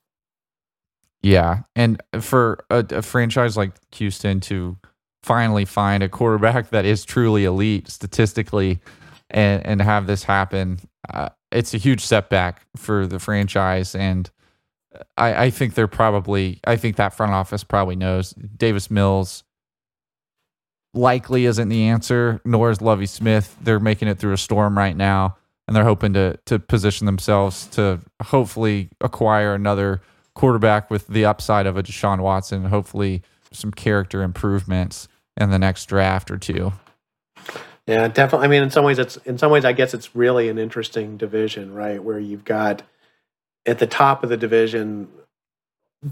Yeah, 1.22 1.62
and 1.74 2.00
for 2.20 2.64
a, 2.70 2.84
a 2.90 3.02
franchise 3.02 3.56
like 3.56 3.72
Houston 3.92 4.40
to 4.40 4.76
finally 5.22 5.64
find 5.64 6.02
a 6.02 6.08
quarterback 6.08 6.70
that 6.70 6.84
is 6.84 7.04
truly 7.04 7.44
elite 7.44 7.88
statistically, 7.88 8.80
and 9.30 9.64
and 9.66 9.82
have 9.82 10.06
this 10.06 10.22
happen, 10.22 10.78
uh, 11.12 11.30
it's 11.50 11.74
a 11.74 11.78
huge 11.78 12.00
setback 12.00 12.64
for 12.76 13.06
the 13.06 13.18
franchise. 13.18 13.94
And 13.94 14.30
I, 15.16 15.46
I 15.46 15.50
think 15.50 15.74
they're 15.74 15.88
probably, 15.88 16.60
I 16.64 16.76
think 16.76 16.96
that 16.96 17.14
front 17.14 17.32
office 17.32 17.64
probably 17.64 17.96
knows 17.96 18.30
Davis 18.32 18.90
Mills 18.90 19.44
likely 20.94 21.46
isn't 21.46 21.68
the 21.68 21.84
answer, 21.88 22.40
nor 22.44 22.70
is 22.70 22.80
Lovie 22.80 23.06
Smith. 23.06 23.56
They're 23.60 23.80
making 23.80 24.08
it 24.08 24.18
through 24.18 24.32
a 24.32 24.38
storm 24.38 24.76
right 24.76 24.96
now, 24.96 25.36
and 25.66 25.76
they're 25.76 25.84
hoping 25.84 26.12
to 26.14 26.38
to 26.46 26.58
position 26.58 27.06
themselves 27.06 27.66
to 27.68 28.00
hopefully 28.22 28.88
acquire 29.00 29.54
another 29.54 30.00
quarterback 30.34 30.90
with 30.90 31.06
the 31.08 31.24
upside 31.24 31.66
of 31.66 31.76
a 31.76 31.82
Deshaun 31.82 32.20
Watson, 32.20 32.64
hopefully 32.64 33.22
some 33.52 33.70
character 33.70 34.22
improvements 34.22 35.08
in 35.36 35.50
the 35.50 35.58
next 35.58 35.86
draft 35.86 36.30
or 36.30 36.38
two. 36.38 36.72
Yeah, 37.86 38.08
definitely. 38.08 38.46
I 38.46 38.48
mean, 38.48 38.62
in 38.62 38.70
some 38.70 38.84
ways, 38.84 38.98
it's 38.98 39.16
in 39.18 39.38
some 39.38 39.52
ways, 39.52 39.64
I 39.64 39.72
guess 39.72 39.94
it's 39.94 40.16
really 40.16 40.48
an 40.48 40.58
interesting 40.58 41.16
division, 41.16 41.72
right? 41.72 42.02
Where 42.02 42.18
you've 42.18 42.44
got 42.44 42.82
at 43.66 43.78
the 43.78 43.86
top 43.86 44.22
of 44.22 44.30
the 44.30 44.36
division 44.36 45.08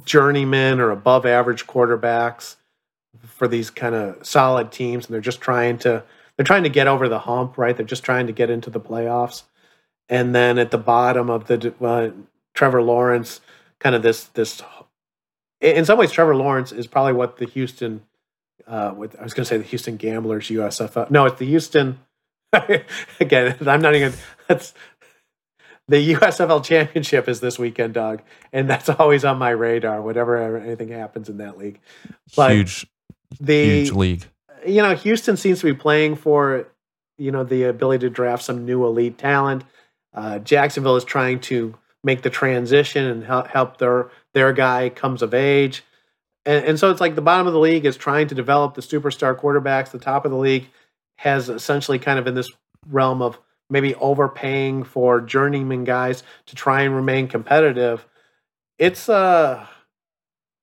journeymen 0.04 0.80
or 0.80 0.90
above 0.90 1.24
average 1.24 1.66
quarterbacks 1.66 2.56
for 3.24 3.46
these 3.46 3.70
kind 3.70 3.94
of 3.94 4.26
solid 4.26 4.72
teams, 4.72 5.06
and 5.06 5.14
they're 5.14 5.20
just 5.20 5.40
trying 5.40 5.78
to 5.78 6.02
they're 6.36 6.44
trying 6.44 6.64
to 6.64 6.68
get 6.68 6.86
over 6.86 7.08
the 7.08 7.20
hump, 7.20 7.56
right? 7.56 7.76
They're 7.76 7.86
just 7.86 8.02
trying 8.02 8.26
to 8.26 8.32
get 8.32 8.50
into 8.50 8.70
the 8.70 8.80
playoffs. 8.80 9.44
And 10.08 10.34
then 10.34 10.58
at 10.58 10.70
the 10.70 10.78
bottom 10.78 11.30
of 11.30 11.46
the 11.46 11.72
uh, 11.80 12.10
Trevor 12.54 12.82
Lawrence, 12.82 13.40
kind 13.78 13.94
of 13.94 14.02
this 14.02 14.24
this. 14.24 14.62
In 15.60 15.84
some 15.84 15.98
ways, 15.98 16.12
Trevor 16.12 16.36
Lawrence 16.36 16.72
is 16.72 16.86
probably 16.86 17.14
what 17.14 17.38
the 17.38 17.46
Houston 17.46 18.02
uh, 18.66 18.92
with 18.96 19.18
I 19.18 19.22
was 19.22 19.34
going 19.34 19.44
to 19.44 19.48
say 19.48 19.56
the 19.56 19.64
Houston 19.64 19.96
Gamblers 19.96 20.48
USFL. 20.48 21.10
No, 21.10 21.26
it's 21.26 21.38
the 21.38 21.46
Houston. 21.46 22.00
again, 23.20 23.56
I'm 23.66 23.80
not 23.80 23.94
even. 23.94 24.12
That's 24.48 24.74
the 25.88 26.14
USFL 26.14 26.64
Championship 26.64 27.28
is 27.28 27.40
this 27.40 27.58
weekend, 27.58 27.94
Doug, 27.94 28.22
and 28.52 28.68
that's 28.68 28.88
always 28.88 29.24
on 29.24 29.38
my 29.38 29.50
radar. 29.50 30.00
Whatever 30.00 30.58
anything 30.58 30.88
happens 30.88 31.28
in 31.28 31.38
that 31.38 31.58
league, 31.58 31.80
but 32.36 32.52
huge, 32.52 32.86
the, 33.40 33.64
huge 33.64 33.92
league. 33.92 34.24
You 34.66 34.82
know, 34.82 34.94
Houston 34.94 35.36
seems 35.36 35.60
to 35.60 35.66
be 35.66 35.74
playing 35.74 36.16
for 36.16 36.68
you 37.18 37.30
know 37.30 37.44
the 37.44 37.64
ability 37.64 38.06
to 38.06 38.10
draft 38.10 38.44
some 38.44 38.64
new 38.64 38.84
elite 38.84 39.18
talent. 39.18 39.64
Uh, 40.14 40.38
Jacksonville 40.38 40.96
is 40.96 41.04
trying 41.04 41.40
to 41.40 41.74
make 42.02 42.22
the 42.22 42.30
transition 42.30 43.04
and 43.04 43.24
help, 43.24 43.48
help 43.48 43.78
their 43.78 44.10
their 44.32 44.52
guy 44.52 44.88
comes 44.88 45.22
of 45.22 45.34
age. 45.34 45.82
And, 46.46 46.64
and 46.64 46.78
so 46.78 46.90
it's 46.90 47.00
like 47.00 47.14
the 47.14 47.22
bottom 47.22 47.46
of 47.46 47.52
the 47.52 47.58
league 47.58 47.86
is 47.86 47.96
trying 47.96 48.28
to 48.28 48.34
develop 48.34 48.74
the 48.74 48.82
superstar 48.82 49.38
quarterbacks. 49.38 49.90
The 49.90 49.98
top 49.98 50.24
of 50.24 50.30
the 50.30 50.36
league 50.36 50.68
has 51.16 51.48
essentially 51.48 51.98
kind 51.98 52.18
of 52.18 52.26
in 52.26 52.34
this 52.34 52.50
realm 52.88 53.22
of 53.22 53.38
maybe 53.70 53.94
overpaying 53.96 54.84
for 54.84 55.20
journeyman 55.20 55.84
guys 55.84 56.22
to 56.46 56.54
try 56.54 56.82
and 56.82 56.94
remain 56.94 57.28
competitive. 57.28 58.06
It's 58.78 59.08
uh 59.08 59.66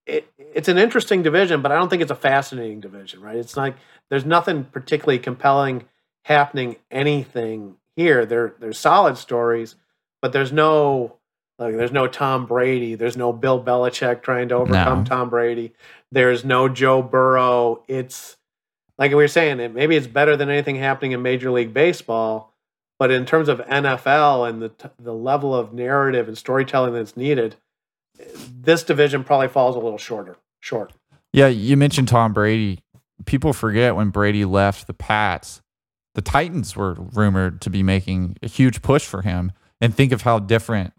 it, 0.05 0.31
it's 0.37 0.67
an 0.67 0.77
interesting 0.77 1.21
division, 1.23 1.61
but 1.61 1.71
I 1.71 1.75
don't 1.75 1.89
think 1.89 2.01
it's 2.01 2.11
a 2.11 2.15
fascinating 2.15 2.79
division, 2.81 3.21
right? 3.21 3.37
It's 3.37 3.55
like 3.55 3.75
there's 4.09 4.25
nothing 4.25 4.65
particularly 4.65 5.19
compelling 5.19 5.85
happening 6.25 6.75
anything 6.89 7.75
here. 7.95 8.25
There 8.25 8.55
there's 8.59 8.77
solid 8.77 9.17
stories, 9.17 9.75
but 10.21 10.33
there's 10.33 10.51
no 10.51 11.17
like 11.59 11.75
there's 11.77 11.91
no 11.91 12.07
Tom 12.07 12.45
Brady, 12.45 12.95
there's 12.95 13.17
no 13.17 13.31
Bill 13.31 13.63
Belichick 13.63 14.23
trying 14.23 14.49
to 14.49 14.55
overcome 14.55 14.99
no. 14.99 15.05
Tom 15.05 15.29
Brady. 15.29 15.73
There's 16.11 16.43
no 16.43 16.67
Joe 16.67 17.01
Burrow. 17.01 17.83
It's 17.87 18.35
like 18.97 19.11
we 19.11 19.15
were 19.15 19.27
saying, 19.27 19.59
it 19.59 19.73
maybe 19.73 19.95
it's 19.95 20.07
better 20.07 20.35
than 20.35 20.49
anything 20.49 20.75
happening 20.75 21.11
in 21.13 21.21
Major 21.21 21.51
League 21.51 21.73
Baseball, 21.73 22.50
but 23.01 23.09
in 23.09 23.25
terms 23.25 23.49
of 23.49 23.57
NFL 23.61 24.47
and 24.47 24.61
the 24.61 24.91
the 24.99 25.11
level 25.11 25.55
of 25.55 25.73
narrative 25.73 26.27
and 26.27 26.37
storytelling 26.37 26.93
that's 26.93 27.17
needed, 27.17 27.55
this 28.47 28.83
division 28.83 29.23
probably 29.23 29.47
falls 29.47 29.75
a 29.75 29.79
little 29.79 29.97
shorter. 29.97 30.37
Short. 30.59 30.93
Yeah, 31.33 31.47
you 31.47 31.75
mentioned 31.77 32.09
Tom 32.09 32.31
Brady. 32.31 32.83
People 33.25 33.53
forget 33.53 33.95
when 33.95 34.11
Brady 34.11 34.45
left 34.45 34.85
the 34.85 34.93
Pats, 34.93 35.63
the 36.13 36.21
Titans 36.21 36.75
were 36.75 36.93
rumored 36.93 37.59
to 37.61 37.71
be 37.71 37.81
making 37.81 38.37
a 38.43 38.47
huge 38.47 38.83
push 38.83 39.03
for 39.03 39.23
him. 39.23 39.51
And 39.81 39.95
think 39.95 40.11
of 40.11 40.21
how 40.21 40.37
different 40.37 40.93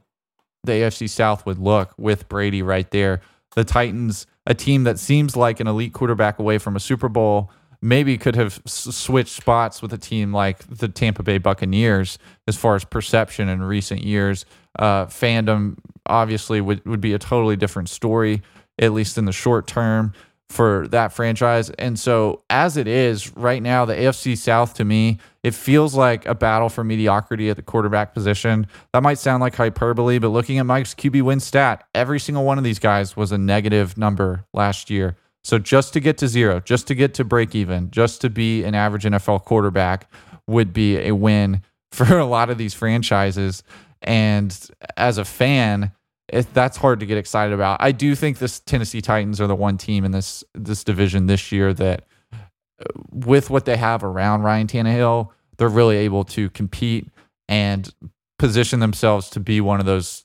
the 0.64 0.72
AFC 0.72 1.08
South 1.08 1.46
would 1.46 1.60
look 1.60 1.94
with 1.96 2.28
Brady 2.28 2.62
right 2.62 2.90
there. 2.90 3.20
The 3.54 3.62
Titans, 3.62 4.26
a 4.44 4.54
team 4.54 4.82
that 4.82 4.98
seems 4.98 5.36
like 5.36 5.60
an 5.60 5.68
elite 5.68 5.92
quarterback 5.92 6.40
away 6.40 6.58
from 6.58 6.74
a 6.74 6.80
Super 6.80 7.08
Bowl, 7.08 7.52
maybe 7.82 8.16
could 8.16 8.36
have 8.36 8.62
switched 8.64 9.34
spots 9.34 9.82
with 9.82 9.92
a 9.92 9.98
team 9.98 10.32
like 10.32 10.58
the 10.68 10.88
Tampa 10.88 11.22
Bay 11.22 11.38
Buccaneers 11.38 12.16
as 12.46 12.56
far 12.56 12.76
as 12.76 12.84
perception 12.84 13.48
in 13.48 13.62
recent 13.62 14.02
years. 14.02 14.46
Uh, 14.78 15.06
fandom 15.06 15.76
obviously 16.06 16.60
would, 16.60 16.84
would 16.86 17.00
be 17.00 17.12
a 17.12 17.18
totally 17.18 17.56
different 17.56 17.88
story, 17.88 18.40
at 18.78 18.92
least 18.92 19.18
in 19.18 19.24
the 19.24 19.32
short 19.32 19.66
term 19.66 20.12
for 20.48 20.86
that 20.88 21.12
franchise. 21.12 21.70
And 21.70 21.98
so, 21.98 22.42
as 22.50 22.76
it 22.76 22.86
is 22.86 23.34
right 23.36 23.62
now, 23.62 23.84
the 23.84 23.94
AFC 23.94 24.36
South 24.36 24.74
to 24.74 24.84
me, 24.84 25.18
it 25.42 25.54
feels 25.54 25.94
like 25.94 26.26
a 26.26 26.34
battle 26.34 26.68
for 26.68 26.84
mediocrity 26.84 27.50
at 27.50 27.56
the 27.56 27.62
quarterback 27.62 28.14
position. 28.14 28.66
That 28.92 29.02
might 29.02 29.18
sound 29.18 29.40
like 29.40 29.56
hyperbole, 29.56 30.18
but 30.18 30.28
looking 30.28 30.58
at 30.58 30.66
Mike's 30.66 30.94
QB 30.94 31.22
win 31.22 31.40
stat, 31.40 31.84
every 31.94 32.20
single 32.20 32.44
one 32.44 32.58
of 32.58 32.64
these 32.64 32.78
guys 32.78 33.16
was 33.16 33.32
a 33.32 33.38
negative 33.38 33.96
number 33.96 34.44
last 34.52 34.90
year. 34.90 35.16
So, 35.44 35.58
just 35.58 35.92
to 35.94 36.00
get 36.00 36.18
to 36.18 36.28
zero, 36.28 36.60
just 36.60 36.86
to 36.86 36.94
get 36.94 37.14
to 37.14 37.24
break 37.24 37.54
even, 37.54 37.90
just 37.90 38.20
to 38.20 38.30
be 38.30 38.64
an 38.64 38.74
average 38.74 39.04
NFL 39.04 39.44
quarterback 39.44 40.10
would 40.46 40.72
be 40.72 40.98
a 40.98 41.12
win 41.12 41.62
for 41.92 42.18
a 42.18 42.24
lot 42.24 42.50
of 42.50 42.58
these 42.58 42.74
franchises. 42.74 43.62
And 44.02 44.56
as 44.96 45.18
a 45.18 45.24
fan, 45.24 45.92
it, 46.28 46.52
that's 46.54 46.76
hard 46.76 47.00
to 47.00 47.06
get 47.06 47.18
excited 47.18 47.52
about. 47.52 47.78
I 47.80 47.92
do 47.92 48.14
think 48.14 48.38
this 48.38 48.60
Tennessee 48.60 49.00
Titans 49.00 49.40
are 49.40 49.46
the 49.46 49.54
one 49.54 49.78
team 49.78 50.04
in 50.04 50.12
this 50.12 50.42
this 50.54 50.84
division 50.84 51.26
this 51.26 51.52
year 51.52 51.74
that, 51.74 52.04
uh, 52.32 52.84
with 53.10 53.50
what 53.50 53.64
they 53.64 53.76
have 53.76 54.02
around 54.02 54.42
Ryan 54.42 54.66
Tannehill, 54.66 55.30
they're 55.58 55.68
really 55.68 55.96
able 55.96 56.24
to 56.24 56.50
compete 56.50 57.08
and 57.48 57.92
position 58.38 58.80
themselves 58.80 59.28
to 59.30 59.40
be 59.40 59.60
one 59.60 59.78
of 59.78 59.86
those 59.86 60.24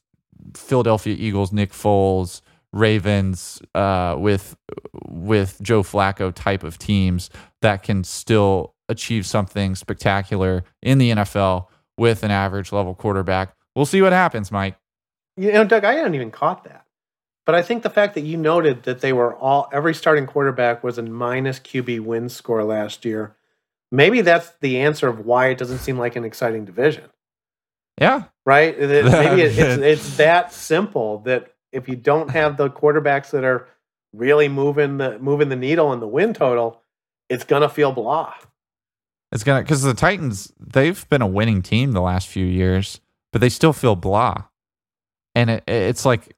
Philadelphia 0.55 1.15
Eagles, 1.17 1.51
Nick 1.51 1.71
Foles, 1.71 2.41
Ravens, 2.77 3.61
uh, 3.75 4.15
with 4.17 4.55
with 5.07 5.59
Joe 5.61 5.83
Flacco 5.83 6.33
type 6.33 6.63
of 6.63 6.77
teams 6.77 7.29
that 7.61 7.83
can 7.83 8.03
still 8.03 8.73
achieve 8.89 9.25
something 9.25 9.75
spectacular 9.75 10.63
in 10.81 10.97
the 10.97 11.11
NFL 11.11 11.67
with 11.97 12.23
an 12.23 12.31
average 12.31 12.71
level 12.71 12.95
quarterback. 12.95 13.55
We'll 13.75 13.85
see 13.85 14.01
what 14.01 14.13
happens, 14.13 14.51
Mike. 14.51 14.75
You 15.35 15.51
know, 15.51 15.63
Doug, 15.65 15.83
I 15.83 15.93
hadn't 15.93 16.15
even 16.15 16.31
caught 16.31 16.63
that. 16.63 16.85
But 17.45 17.55
I 17.55 17.61
think 17.61 17.83
the 17.83 17.89
fact 17.89 18.13
that 18.15 18.21
you 18.21 18.37
noted 18.37 18.83
that 18.83 19.01
they 19.01 19.13
were 19.13 19.35
all 19.35 19.69
every 19.71 19.93
starting 19.93 20.25
quarterback 20.25 20.83
was 20.83 20.97
a 20.97 21.03
minus 21.03 21.59
QB 21.59 22.01
win 22.01 22.27
score 22.27 22.63
last 22.63 23.05
year, 23.05 23.35
maybe 23.91 24.21
that's 24.21 24.51
the 24.59 24.79
answer 24.79 25.07
of 25.07 25.25
why 25.25 25.47
it 25.47 25.57
doesn't 25.57 25.79
seem 25.79 25.97
like 25.97 26.15
an 26.15 26.25
exciting 26.25 26.65
division. 26.65 27.05
Yeah. 27.99 28.25
Right? 28.45 28.77
Maybe 28.77 28.89
it's, 29.41 29.57
it's 29.57 30.17
that 30.17 30.51
simple 30.51 31.19
that 31.19 31.53
if 31.71 31.87
you 31.87 31.95
don't 31.95 32.29
have 32.31 32.57
the 32.57 32.69
quarterbacks 32.69 33.31
that 33.31 33.43
are 33.43 33.67
really 34.13 34.47
moving 34.47 34.97
the 34.97 35.19
moving 35.19 35.49
the 35.49 35.55
needle 35.55 35.93
in 35.93 35.99
the 35.99 36.07
win 36.07 36.33
total, 36.33 36.81
it's 37.29 37.43
gonna 37.43 37.69
feel 37.69 37.91
blah. 37.91 38.33
It's 39.31 39.43
gonna 39.43 39.61
because 39.61 39.81
the 39.81 39.93
Titans 39.93 40.53
they've 40.59 41.07
been 41.09 41.21
a 41.21 41.27
winning 41.27 41.61
team 41.61 41.91
the 41.91 42.01
last 42.01 42.27
few 42.27 42.45
years, 42.45 42.99
but 43.31 43.41
they 43.41 43.49
still 43.49 43.73
feel 43.73 43.95
blah. 43.95 44.45
And 45.35 45.49
it, 45.49 45.63
it's 45.67 46.05
like 46.05 46.35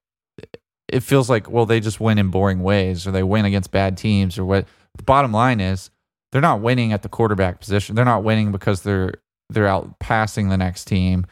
it 0.87 1.01
feels 1.01 1.29
like 1.29 1.49
well 1.49 1.65
they 1.65 1.79
just 1.79 1.99
win 1.99 2.17
in 2.17 2.29
boring 2.29 2.61
ways 2.61 3.05
or 3.05 3.11
they 3.11 3.23
win 3.23 3.45
against 3.45 3.71
bad 3.71 3.97
teams 3.97 4.37
or 4.37 4.45
what. 4.45 4.67
The 4.97 5.03
bottom 5.03 5.31
line 5.31 5.61
is 5.61 5.91
they're 6.31 6.41
not 6.41 6.61
winning 6.61 6.91
at 6.91 7.03
the 7.03 7.09
quarterback 7.09 7.59
position. 7.59 7.95
They're 7.95 8.03
not 8.03 8.23
winning 8.23 8.51
because 8.51 8.81
they're 8.81 9.13
they're 9.49 9.67
out 9.67 9.99
passing 9.99 10.49
the 10.49 10.57
next 10.57 10.85
team 10.85 11.25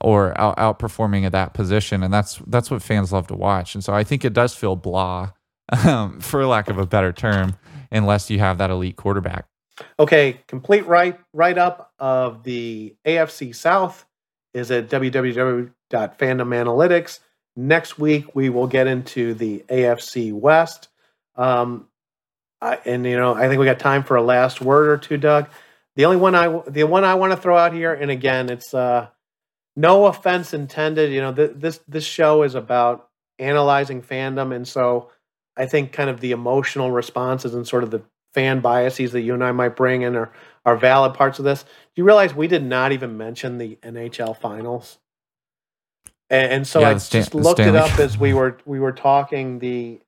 or 0.00 0.38
out, 0.40 0.56
outperforming 0.56 1.24
at 1.24 1.32
that 1.32 1.54
position 1.54 2.02
and 2.02 2.12
that's 2.12 2.40
that's 2.46 2.70
what 2.70 2.82
fans 2.82 3.12
love 3.12 3.26
to 3.26 3.34
watch 3.34 3.74
and 3.74 3.82
so 3.84 3.92
i 3.92 4.04
think 4.04 4.24
it 4.24 4.32
does 4.32 4.54
feel 4.54 4.76
blah 4.76 5.30
um, 5.84 6.20
for 6.20 6.46
lack 6.46 6.68
of 6.68 6.78
a 6.78 6.86
better 6.86 7.12
term 7.12 7.56
unless 7.90 8.30
you 8.30 8.38
have 8.38 8.58
that 8.58 8.70
elite 8.70 8.96
quarterback 8.96 9.46
okay 9.98 10.40
complete 10.46 10.86
right 10.86 11.18
write 11.32 11.58
up 11.58 11.92
of 11.98 12.42
the 12.44 12.94
afc 13.06 13.54
south 13.54 14.06
is 14.54 14.70
at 14.70 14.88
www.fandom 14.88 15.72
analytics. 15.90 17.20
Next 17.56 17.98
week, 17.98 18.34
we 18.34 18.50
will 18.50 18.66
get 18.66 18.86
into 18.86 19.34
the 19.34 19.64
AFC 19.68 20.32
West. 20.32 20.88
Um, 21.36 21.88
I, 22.60 22.78
and 22.84 23.04
you 23.04 23.16
know, 23.16 23.34
I 23.34 23.48
think 23.48 23.58
we 23.58 23.66
got 23.66 23.78
time 23.78 24.04
for 24.04 24.16
a 24.16 24.22
last 24.22 24.60
word 24.60 24.88
or 24.88 24.96
two, 24.96 25.16
Doug. 25.16 25.48
The 25.96 26.04
only 26.04 26.16
one 26.16 26.34
I 26.34 26.62
the 26.68 26.84
one 26.84 27.04
I 27.04 27.14
want 27.14 27.32
to 27.32 27.36
throw 27.36 27.56
out 27.56 27.72
here, 27.72 27.92
and 27.92 28.10
again, 28.10 28.50
it's 28.50 28.72
uh, 28.72 29.08
no 29.78 30.06
offense 30.06 30.52
intended. 30.52 31.12
You 31.12 31.20
know, 31.20 31.32
th- 31.32 31.52
this 31.54 31.80
this 31.86 32.04
show 32.04 32.42
is 32.42 32.56
about 32.56 33.08
analyzing 33.38 34.02
fandom, 34.02 34.54
and 34.54 34.66
so 34.66 35.10
I 35.56 35.66
think 35.66 35.92
kind 35.92 36.10
of 36.10 36.20
the 36.20 36.32
emotional 36.32 36.90
responses 36.90 37.54
and 37.54 37.66
sort 37.66 37.84
of 37.84 37.92
the 37.92 38.02
fan 38.34 38.60
biases 38.60 39.12
that 39.12 39.20
you 39.20 39.34
and 39.34 39.44
I 39.44 39.52
might 39.52 39.76
bring 39.76 40.02
in 40.02 40.16
are 40.16 40.32
are 40.66 40.76
valid 40.76 41.14
parts 41.14 41.38
of 41.38 41.44
this. 41.44 41.62
Do 41.62 41.68
you 41.94 42.04
realize 42.04 42.34
we 42.34 42.48
did 42.48 42.64
not 42.64 42.90
even 42.90 43.16
mention 43.16 43.58
the 43.58 43.78
NHL 43.82 44.36
finals? 44.36 44.98
And, 46.28 46.52
and 46.52 46.66
so 46.66 46.80
yeah, 46.80 46.90
I 46.90 46.94
just 46.94 47.34
looked 47.34 47.60
Stanley. 47.60 47.78
it 47.78 47.82
up 47.82 47.98
as 48.00 48.18
we 48.18 48.34
were 48.34 48.58
we 48.66 48.80
were 48.80 48.92
talking. 48.92 49.60
The 49.60 50.00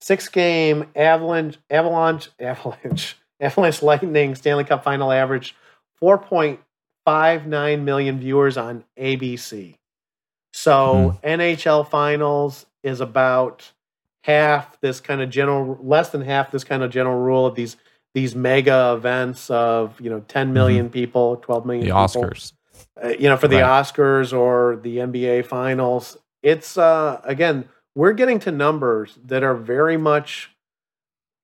six 0.00 0.30
game 0.30 0.86
Avalanche 0.96 1.58
Avalanche 1.68 2.30
Avalanche 2.40 3.18
Avalanche 3.40 3.82
Lightning 3.82 4.34
Stanley 4.34 4.64
Cup 4.64 4.82
final 4.82 5.12
average 5.12 5.54
four 5.96 6.16
point 6.16 6.60
five 7.04 7.46
nine 7.46 7.84
million 7.84 8.18
viewers 8.18 8.56
on 8.56 8.84
ABC. 8.98 9.76
So 10.52 11.16
hmm. 11.22 11.26
NHL 11.26 11.88
finals 11.88 12.66
is 12.82 13.00
about 13.00 13.72
half 14.24 14.80
this 14.80 15.00
kind 15.00 15.22
of 15.22 15.30
general 15.30 15.78
less 15.82 16.10
than 16.10 16.20
half 16.20 16.50
this 16.50 16.64
kind 16.64 16.82
of 16.82 16.90
general 16.90 17.18
rule 17.18 17.46
of 17.46 17.54
these 17.54 17.76
these 18.14 18.34
mega 18.34 18.92
events 18.94 19.48
of 19.50 19.98
you 20.00 20.10
know 20.10 20.20
10 20.28 20.52
million 20.52 20.86
mm-hmm. 20.86 20.86
mm-hmm. 20.86 20.92
people 20.92 21.36
12 21.36 21.66
million 21.66 21.86
the 21.86 21.92
people. 21.92 22.22
oscars 22.22 22.52
uh, 23.02 23.08
you 23.08 23.28
know 23.28 23.36
for 23.36 23.48
the 23.48 23.56
right. 23.56 23.84
oscars 23.84 24.36
or 24.36 24.76
the 24.82 24.98
nba 24.98 25.44
finals 25.44 26.18
it's 26.42 26.76
uh 26.76 27.20
again 27.24 27.66
we're 27.94 28.12
getting 28.12 28.38
to 28.38 28.50
numbers 28.50 29.18
that 29.24 29.42
are 29.42 29.54
very 29.54 29.96
much 29.96 30.50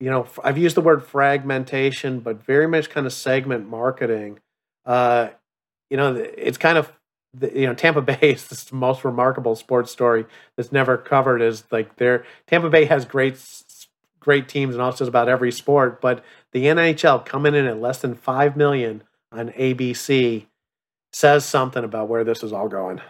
you 0.00 0.10
know 0.10 0.26
i've 0.44 0.58
used 0.58 0.76
the 0.76 0.80
word 0.82 1.02
fragmentation 1.02 2.20
but 2.20 2.44
very 2.44 2.66
much 2.66 2.90
kind 2.90 3.06
of 3.06 3.12
segment 3.12 3.66
marketing 3.68 4.38
uh 4.84 5.28
you 5.90 5.96
know 5.96 6.14
it's 6.14 6.58
kind 6.58 6.78
of 6.78 6.92
you 7.40 7.66
know 7.66 7.74
Tampa 7.74 8.02
Bay 8.02 8.18
is 8.22 8.46
the 8.46 8.74
most 8.74 9.04
remarkable 9.04 9.56
sports 9.56 9.90
story 9.92 10.24
that's 10.56 10.72
never 10.72 10.96
covered. 10.96 11.42
Is 11.42 11.64
like 11.70 11.96
their 11.96 12.24
Tampa 12.46 12.70
Bay 12.70 12.84
has 12.86 13.04
great 13.04 13.38
great 14.20 14.48
teams 14.48 14.74
and 14.74 14.82
also 14.82 15.06
about 15.06 15.28
every 15.28 15.52
sport, 15.52 16.00
but 16.00 16.24
the 16.52 16.64
NHL 16.64 17.24
coming 17.24 17.54
in 17.54 17.66
at 17.66 17.80
less 17.80 17.98
than 18.00 18.14
five 18.14 18.56
million 18.56 19.02
on 19.30 19.50
ABC 19.50 20.46
says 21.12 21.44
something 21.44 21.84
about 21.84 22.08
where 22.08 22.24
this 22.24 22.42
is 22.42 22.52
all 22.52 22.68
going. 22.68 23.00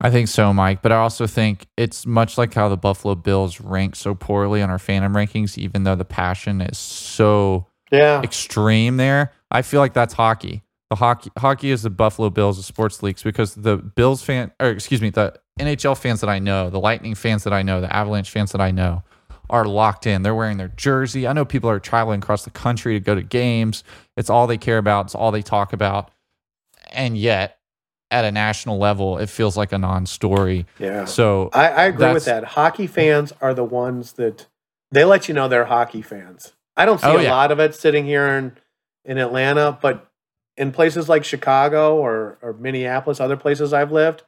I 0.00 0.10
think 0.10 0.28
so, 0.28 0.52
Mike. 0.52 0.82
But 0.82 0.90
I 0.92 0.96
also 0.96 1.26
think 1.26 1.66
it's 1.76 2.06
much 2.06 2.36
like 2.36 2.52
how 2.54 2.68
the 2.68 2.76
Buffalo 2.76 3.14
Bills 3.14 3.60
rank 3.60 3.94
so 3.94 4.14
poorly 4.14 4.60
on 4.62 4.68
our 4.70 4.78
fandom 4.78 5.12
rankings, 5.14 5.56
even 5.56 5.84
though 5.84 5.94
the 5.94 6.04
passion 6.04 6.60
is 6.60 6.76
so 6.78 7.66
Yeah. 7.92 8.20
extreme 8.22 8.96
there. 8.96 9.32
I 9.50 9.62
feel 9.62 9.80
like 9.80 9.92
that's 9.92 10.14
hockey. 10.14 10.62
The 10.92 10.96
hockey 10.96 11.30
hockey 11.38 11.70
is 11.70 11.80
the 11.84 11.88
Buffalo 11.88 12.28
Bills 12.28 12.58
of 12.58 12.66
sports 12.66 13.02
leagues 13.02 13.22
because 13.22 13.54
the 13.54 13.78
Bills 13.78 14.22
fan 14.22 14.52
or 14.60 14.68
excuse 14.68 15.00
me, 15.00 15.08
the 15.08 15.32
NHL 15.58 15.96
fans 15.96 16.20
that 16.20 16.28
I 16.28 16.38
know, 16.38 16.68
the 16.68 16.78
Lightning 16.78 17.14
fans 17.14 17.44
that 17.44 17.52
I 17.54 17.62
know, 17.62 17.80
the 17.80 17.90
Avalanche 17.90 18.28
fans 18.28 18.52
that 18.52 18.60
I 18.60 18.72
know 18.72 19.02
are 19.48 19.64
locked 19.64 20.06
in. 20.06 20.20
They're 20.20 20.34
wearing 20.34 20.58
their 20.58 20.68
jersey. 20.68 21.26
I 21.26 21.32
know 21.32 21.46
people 21.46 21.70
are 21.70 21.80
traveling 21.80 22.20
across 22.20 22.44
the 22.44 22.50
country 22.50 22.92
to 22.92 23.00
go 23.00 23.14
to 23.14 23.22
games. 23.22 23.84
It's 24.18 24.28
all 24.28 24.46
they 24.46 24.58
care 24.58 24.76
about. 24.76 25.06
It's 25.06 25.14
all 25.14 25.30
they 25.30 25.40
talk 25.40 25.72
about. 25.72 26.10
And 26.90 27.16
yet 27.16 27.56
at 28.10 28.26
a 28.26 28.30
national 28.30 28.76
level, 28.76 29.16
it 29.16 29.30
feels 29.30 29.56
like 29.56 29.72
a 29.72 29.78
non-story. 29.78 30.66
Yeah. 30.78 31.06
So 31.06 31.48
I, 31.54 31.68
I 31.70 31.84
agree 31.84 32.12
with 32.12 32.26
that. 32.26 32.44
Hockey 32.44 32.86
fans 32.86 33.32
are 33.40 33.54
the 33.54 33.64
ones 33.64 34.12
that 34.12 34.46
they 34.90 35.06
let 35.06 35.26
you 35.26 35.32
know 35.32 35.48
they're 35.48 35.64
hockey 35.64 36.02
fans. 36.02 36.52
I 36.76 36.84
don't 36.84 37.00
see 37.00 37.06
Oh, 37.06 37.16
a 37.16 37.22
yeah. 37.22 37.30
lot 37.34 37.50
of 37.50 37.60
it 37.60 37.74
sitting 37.74 38.04
here 38.04 38.28
in, 38.28 38.52
in 39.06 39.16
Atlanta, 39.16 39.78
but 39.80 40.10
in 40.56 40.72
places 40.72 41.08
like 41.08 41.24
Chicago 41.24 41.96
or, 41.96 42.38
or 42.42 42.52
Minneapolis, 42.52 43.20
other 43.20 43.36
places 43.36 43.72
I've 43.72 43.92
lived, 43.92 44.22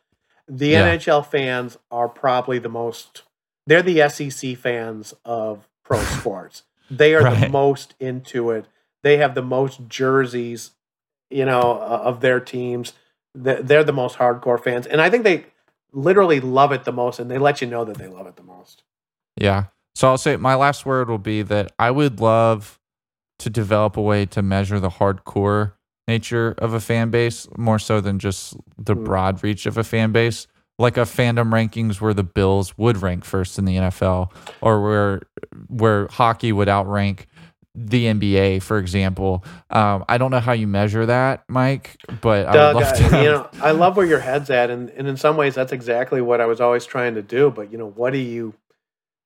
the 0.49 0.69
Yeah. 0.69 0.97
NHL 0.97 1.27
fans 1.27 1.79
are 1.91 2.09
probably 2.09 2.59
the 2.59 2.69
most, 2.69 3.23
they're 3.67 3.83
the 3.83 4.09
SEC 4.09 4.57
fans 4.57 5.15
of 5.25 5.69
pro 5.85 5.99
sports. 6.19 6.63
They 6.91 7.15
are 7.15 7.35
the 7.35 7.49
most 7.49 7.95
into 7.99 8.51
it. 8.51 8.67
They 9.03 9.17
have 9.19 9.35
the 9.35 9.43
most 9.43 9.89
jerseys, 9.89 10.71
you 11.31 11.45
know, 11.45 11.73
uh, 11.81 12.03
of 12.05 12.21
their 12.21 12.41
teams. 12.41 12.93
They're 13.35 13.63
they're 13.63 13.85
the 13.85 13.93
most 13.93 14.19
hardcore 14.19 14.63
fans. 14.63 14.87
And 14.87 15.01
I 15.01 15.11
think 15.11 15.25
they, 15.25 15.47
literally 15.97 16.41
love 16.41 16.73
it 16.73 16.83
the 16.83 16.91
most 16.93 17.21
and 17.21 17.31
they 17.31 17.39
let 17.39 17.61
you 17.61 17.69
know 17.69 17.85
that 17.85 17.97
they 17.99 18.09
love 18.09 18.27
it 18.27 18.35
the 18.35 18.43
most. 18.43 18.83
Yeah. 19.41 19.67
So 19.95 20.09
I'll 20.09 20.19
say 20.19 20.37
my 20.37 20.57
last 20.57 20.85
word 20.85 21.09
will 21.09 21.19
be 21.19 21.43
that 21.43 21.71
I 21.79 21.93
would 21.93 22.19
love 22.19 22.81
to 23.39 23.49
develop 23.49 23.97
a 23.97 24.03
way 24.03 24.27
to 24.27 24.43
measure 24.43 24.81
the 24.81 24.89
hardcore 24.91 25.75
nature 26.09 26.55
of 26.59 26.75
a 26.75 26.81
fan 26.81 27.11
base 27.11 27.49
more 27.57 27.79
so 27.79 28.01
than 28.01 28.19
just 28.19 28.57
the 28.79 28.95
Hmm. 28.95 29.05
broad 29.05 29.43
reach 29.43 29.67
of 29.67 29.79
a 29.79 29.85
fan 29.85 30.13
base. 30.13 30.47
Like 30.77 30.97
a 30.97 31.03
fandom 31.03 31.51
rankings 31.53 32.01
where 32.01 32.13
the 32.15 32.25
Bills 32.25 32.77
would 32.77 33.01
rank 33.01 33.25
first 33.25 33.59
in 33.61 33.65
the 33.65 33.77
NFL 33.77 34.33
or 34.61 34.83
where 34.83 35.23
where 35.69 36.09
hockey 36.09 36.51
would 36.53 36.69
outrank 36.69 37.29
the 37.77 38.07
NBA, 38.07 38.61
for 38.61 38.79
example. 38.79 39.45
Um, 39.71 40.05
I 40.09 40.19
don't 40.19 40.33
know 40.33 40.41
how 40.41 40.53
you 40.53 40.67
measure 40.67 41.07
that, 41.07 41.45
Mike, 41.49 41.97
but 42.21 42.47
I 42.49 42.53
Doug, 42.53 42.75
would 42.77 42.85
love 42.85 42.97
to. 42.97 43.03
have- 43.05 43.23
you 43.25 43.31
know, 43.31 43.49
I 43.63 43.71
love 43.71 43.97
where 43.97 44.07
your 44.07 44.19
head's 44.21 44.51
at, 44.51 44.69
and, 44.71 44.91
and 44.91 45.07
in 45.09 45.17
some 45.17 45.37
ways, 45.37 45.55
that's 45.55 45.73
exactly 45.73 46.21
what 46.21 46.41
I 46.41 46.47
was 46.47 46.61
always 46.61 46.85
trying 46.87 47.15
to 47.15 47.23
do. 47.23 47.51
But 47.51 47.71
you 47.71 47.79
know, 47.79 47.91
what 47.91 48.13
do 48.13 48.19
you, 48.19 48.53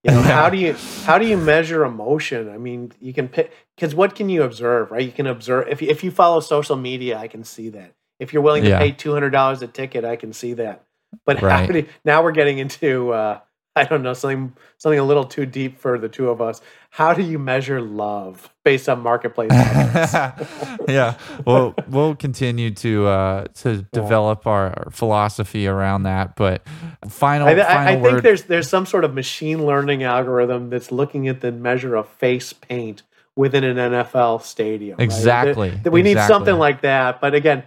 you 0.09 0.15
know, 0.15 0.23
how 0.23 0.51
do 0.51 0.59
you 0.59 0.77
how 1.03 1.19
do 1.19 1.27
you 1.27 1.37
measure 1.37 1.85
emotion? 1.85 2.51
I 2.51 2.59
mean, 2.59 2.93
you 3.01 3.13
can 3.13 3.29
pick 3.29 3.53
because 3.77 3.95
what 3.95 4.15
can 4.15 4.29
you 4.29 4.43
observe, 4.43 4.91
right? 4.91 5.05
You 5.05 5.13
can 5.13 5.27
observe 5.27 5.69
if 5.69 5.83
you, 5.83 5.89
if 5.89 6.05
you 6.05 6.11
follow 6.11 6.41
social 6.41 6.77
media, 6.77 7.19
I 7.19 7.29
can 7.29 7.45
see 7.45 7.71
that. 7.71 7.95
If 8.21 8.33
you're 8.33 8.43
willing 8.43 8.65
to 8.65 8.71
Yeah. 8.71 8.79
pay 8.79 8.93
two 8.93 9.13
hundred 9.13 9.31
dollars 9.31 9.63
a 9.63 9.67
ticket, 9.69 10.05
I 10.05 10.17
can 10.17 10.33
see 10.33 10.55
that. 10.55 10.85
But 11.27 11.39
how 11.39 11.47
Right. 11.47 11.73
do, 11.73 11.87
now 12.05 12.23
we're 12.23 12.33
getting 12.33 12.59
into 12.59 13.13
uh, 13.13 13.41
I 13.77 13.85
don't 13.85 14.03
know 14.03 14.13
something 14.13 14.55
something 14.79 14.99
a 14.99 15.05
little 15.05 15.25
too 15.25 15.47
deep 15.47 15.79
for 15.79 15.99
the 15.99 16.09
two 16.09 16.31
of 16.31 16.41
us. 16.41 16.61
How 16.91 17.15
do 17.15 17.23
you 17.23 17.39
measure 17.39 17.81
love 17.81 18.53
based 18.65 18.89
on 18.89 19.01
marketplace? 19.03 19.51
yeah, 20.89 21.17
well, 21.47 21.75
we'll 21.89 22.17
continue 22.17 22.71
to 22.73 23.07
uh, 23.07 23.45
to 23.63 23.83
develop 23.93 24.47
our, 24.47 24.69
our 24.77 24.91
philosophy 24.91 25.67
around 25.67 26.05
that. 26.05 26.35
But 26.35 26.63
final, 27.09 27.47
I, 27.47 27.53
I, 27.53 27.57
final 27.65 27.79
I 27.79 27.93
think 28.03 28.03
word. 28.03 28.23
there's 28.25 28.43
there's 28.45 28.69
some 28.69 28.87
sort 28.87 29.05
of 29.05 29.15
machine 29.15 29.65
learning 29.65 30.03
algorithm 30.03 30.71
that's 30.71 30.91
looking 30.91 31.29
at 31.29 31.41
the 31.41 31.53
measure 31.53 31.95
of 31.95 32.09
face 32.09 32.53
paint 32.53 33.03
within 33.37 33.63
an 33.63 33.77
NFL 33.77 34.43
stadium. 34.43 34.99
right? 34.99 35.05
Exactly, 35.05 35.71
That- 35.71 35.85
that 35.85 35.91
we 35.93 36.03
need 36.03 36.19
something 36.19 36.57
like 36.59 36.81
that. 36.83 37.21
But 37.21 37.35
again, 37.35 37.63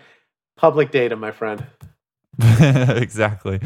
public 0.57 0.91
data, 0.91 1.15
my 1.15 1.31
friend. 1.31 1.65
exactly. 2.59 3.59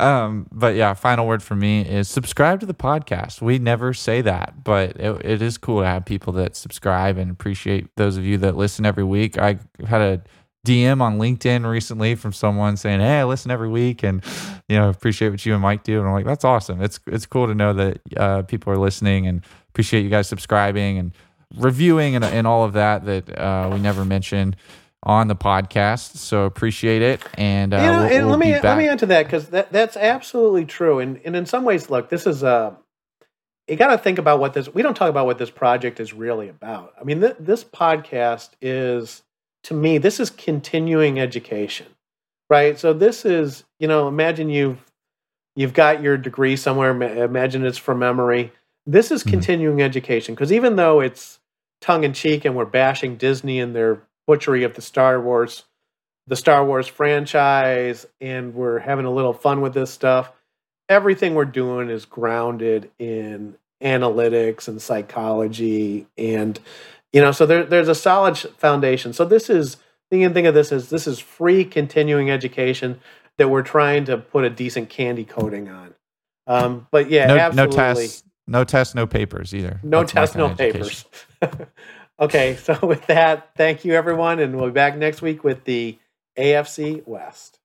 Um, 0.00 0.46
but 0.50 0.74
yeah, 0.74 0.94
final 0.94 1.26
word 1.26 1.42
for 1.42 1.54
me 1.54 1.82
is 1.82 2.08
subscribe 2.08 2.60
to 2.60 2.66
the 2.66 2.74
podcast. 2.74 3.40
We 3.40 3.58
never 3.58 3.94
say 3.94 4.20
that, 4.22 4.64
but 4.64 4.96
it, 4.96 5.24
it 5.24 5.42
is 5.42 5.58
cool 5.58 5.80
to 5.80 5.86
have 5.86 6.04
people 6.04 6.32
that 6.34 6.56
subscribe 6.56 7.18
and 7.18 7.30
appreciate 7.30 7.94
those 7.96 8.16
of 8.16 8.24
you 8.24 8.38
that 8.38 8.56
listen 8.56 8.86
every 8.86 9.04
week. 9.04 9.38
I 9.38 9.58
had 9.86 10.00
a 10.00 10.22
DM 10.66 11.00
on 11.00 11.18
LinkedIn 11.18 11.70
recently 11.70 12.16
from 12.16 12.32
someone 12.32 12.76
saying, 12.76 13.00
"Hey, 13.00 13.20
I 13.20 13.24
listen 13.24 13.50
every 13.50 13.68
week, 13.68 14.02
and 14.02 14.24
you 14.68 14.76
know 14.76 14.88
appreciate 14.88 15.28
what 15.30 15.46
you 15.46 15.52
and 15.52 15.62
Mike 15.62 15.84
do." 15.84 15.98
And 16.00 16.08
I'm 16.08 16.14
like, 16.14 16.26
"That's 16.26 16.44
awesome. 16.44 16.82
It's 16.82 16.98
it's 17.06 17.26
cool 17.26 17.46
to 17.46 17.54
know 17.54 17.72
that 17.74 18.00
uh, 18.16 18.42
people 18.42 18.72
are 18.72 18.78
listening 18.78 19.26
and 19.26 19.42
appreciate 19.68 20.02
you 20.02 20.10
guys 20.10 20.28
subscribing 20.28 20.98
and 20.98 21.12
reviewing 21.54 22.16
and, 22.16 22.24
and 22.24 22.46
all 22.46 22.64
of 22.64 22.72
that 22.72 23.04
that 23.04 23.38
uh, 23.38 23.70
we 23.72 23.78
never 23.78 24.04
mentioned." 24.04 24.56
On 25.08 25.28
the 25.28 25.36
podcast, 25.36 26.16
so 26.16 26.46
appreciate 26.46 27.00
it, 27.00 27.22
and 27.34 27.72
uh, 27.72 27.76
you 27.76 27.82
know, 27.84 27.92
we'll, 28.00 28.02
and 28.10 28.26
we'll 28.26 28.30
let 28.30 28.38
me 28.40 28.52
back. 28.54 28.64
let 28.64 28.76
me 28.78 28.88
add 28.88 28.98
to 28.98 29.06
that 29.06 29.22
because 29.26 29.50
that 29.50 29.70
that's 29.70 29.96
absolutely 29.96 30.64
true. 30.64 30.98
And 30.98 31.20
and 31.24 31.36
in 31.36 31.46
some 31.46 31.62
ways, 31.64 31.88
look, 31.88 32.08
this 32.08 32.26
is 32.26 32.42
uh 32.42 32.74
you 33.68 33.76
got 33.76 33.88
to 33.88 33.98
think 33.98 34.18
about 34.18 34.40
what 34.40 34.52
this. 34.54 34.72
We 34.72 34.82
don't 34.82 34.94
talk 34.96 35.08
about 35.08 35.26
what 35.26 35.38
this 35.38 35.50
project 35.50 36.00
is 36.00 36.12
really 36.12 36.48
about. 36.48 36.92
I 37.00 37.04
mean, 37.04 37.20
th- 37.20 37.36
this 37.38 37.62
podcast 37.62 38.50
is 38.60 39.22
to 39.64 39.74
me, 39.74 39.98
this 39.98 40.18
is 40.18 40.28
continuing 40.30 41.20
education, 41.20 41.86
right? 42.50 42.76
So 42.78 42.92
this 42.92 43.24
is, 43.24 43.62
you 43.78 43.86
know, 43.86 44.08
imagine 44.08 44.50
you've 44.50 44.84
you've 45.54 45.72
got 45.72 46.02
your 46.02 46.16
degree 46.16 46.56
somewhere. 46.56 46.90
Imagine 47.24 47.64
it's 47.64 47.78
from 47.78 48.00
memory. 48.00 48.52
This 48.86 49.12
is 49.12 49.22
Mhm. 49.22 49.30
continuing 49.30 49.82
education 49.82 50.34
because 50.34 50.52
even 50.52 50.74
though 50.74 51.00
it's 51.00 51.38
tongue 51.80 52.02
in 52.02 52.12
cheek 52.12 52.44
and 52.44 52.56
we're 52.56 52.64
bashing 52.64 53.14
Disney 53.16 53.60
and 53.60 53.72
their 53.74 54.00
butchery 54.26 54.64
of 54.64 54.74
the 54.74 54.82
Star 54.82 55.20
Wars, 55.20 55.64
the 56.26 56.36
Star 56.36 56.64
Wars 56.64 56.86
franchise, 56.86 58.06
and 58.20 58.54
we're 58.54 58.78
having 58.78 59.06
a 59.06 59.10
little 59.10 59.32
fun 59.32 59.60
with 59.60 59.74
this 59.74 59.90
stuff. 59.90 60.32
Everything 60.88 61.34
we're 61.34 61.44
doing 61.44 61.90
is 61.90 62.04
grounded 62.04 62.90
in 62.98 63.56
analytics 63.82 64.68
and 64.68 64.80
psychology, 64.80 66.06
and 66.16 66.58
you 67.12 67.20
know, 67.20 67.32
so 67.32 67.46
there, 67.46 67.64
there's 67.64 67.88
a 67.88 67.94
solid 67.94 68.36
foundation. 68.36 69.12
So 69.12 69.24
this 69.24 69.48
is 69.48 69.78
you 70.10 70.20
can 70.20 70.34
think 70.34 70.46
of 70.46 70.54
this 70.54 70.72
as 70.72 70.90
this 70.90 71.06
is 71.06 71.18
free 71.18 71.64
continuing 71.64 72.30
education 72.30 73.00
that 73.38 73.48
we're 73.48 73.62
trying 73.62 74.04
to 74.06 74.16
put 74.18 74.44
a 74.44 74.50
decent 74.50 74.88
candy 74.88 75.24
coating 75.24 75.68
on. 75.68 75.94
Um, 76.46 76.86
but 76.90 77.10
yeah, 77.10 77.26
no, 77.26 77.50
no 77.50 77.66
tests, 77.66 78.22
no 78.46 78.64
tests, 78.64 78.94
no 78.94 79.06
papers 79.06 79.54
either. 79.54 79.80
No 79.82 80.04
tests, 80.04 80.36
no 80.36 80.48
kind 80.48 80.60
of 80.60 80.60
education. 80.60 81.10
papers. 81.40 81.66
okay, 82.18 82.56
so 82.56 82.78
with 82.82 83.06
that, 83.06 83.50
thank 83.56 83.84
you 83.84 83.94
everyone, 83.94 84.38
and 84.38 84.56
we'll 84.56 84.66
be 84.66 84.72
back 84.72 84.96
next 84.96 85.22
week 85.22 85.44
with 85.44 85.64
the 85.64 85.98
AFC 86.38 87.06
West. 87.06 87.58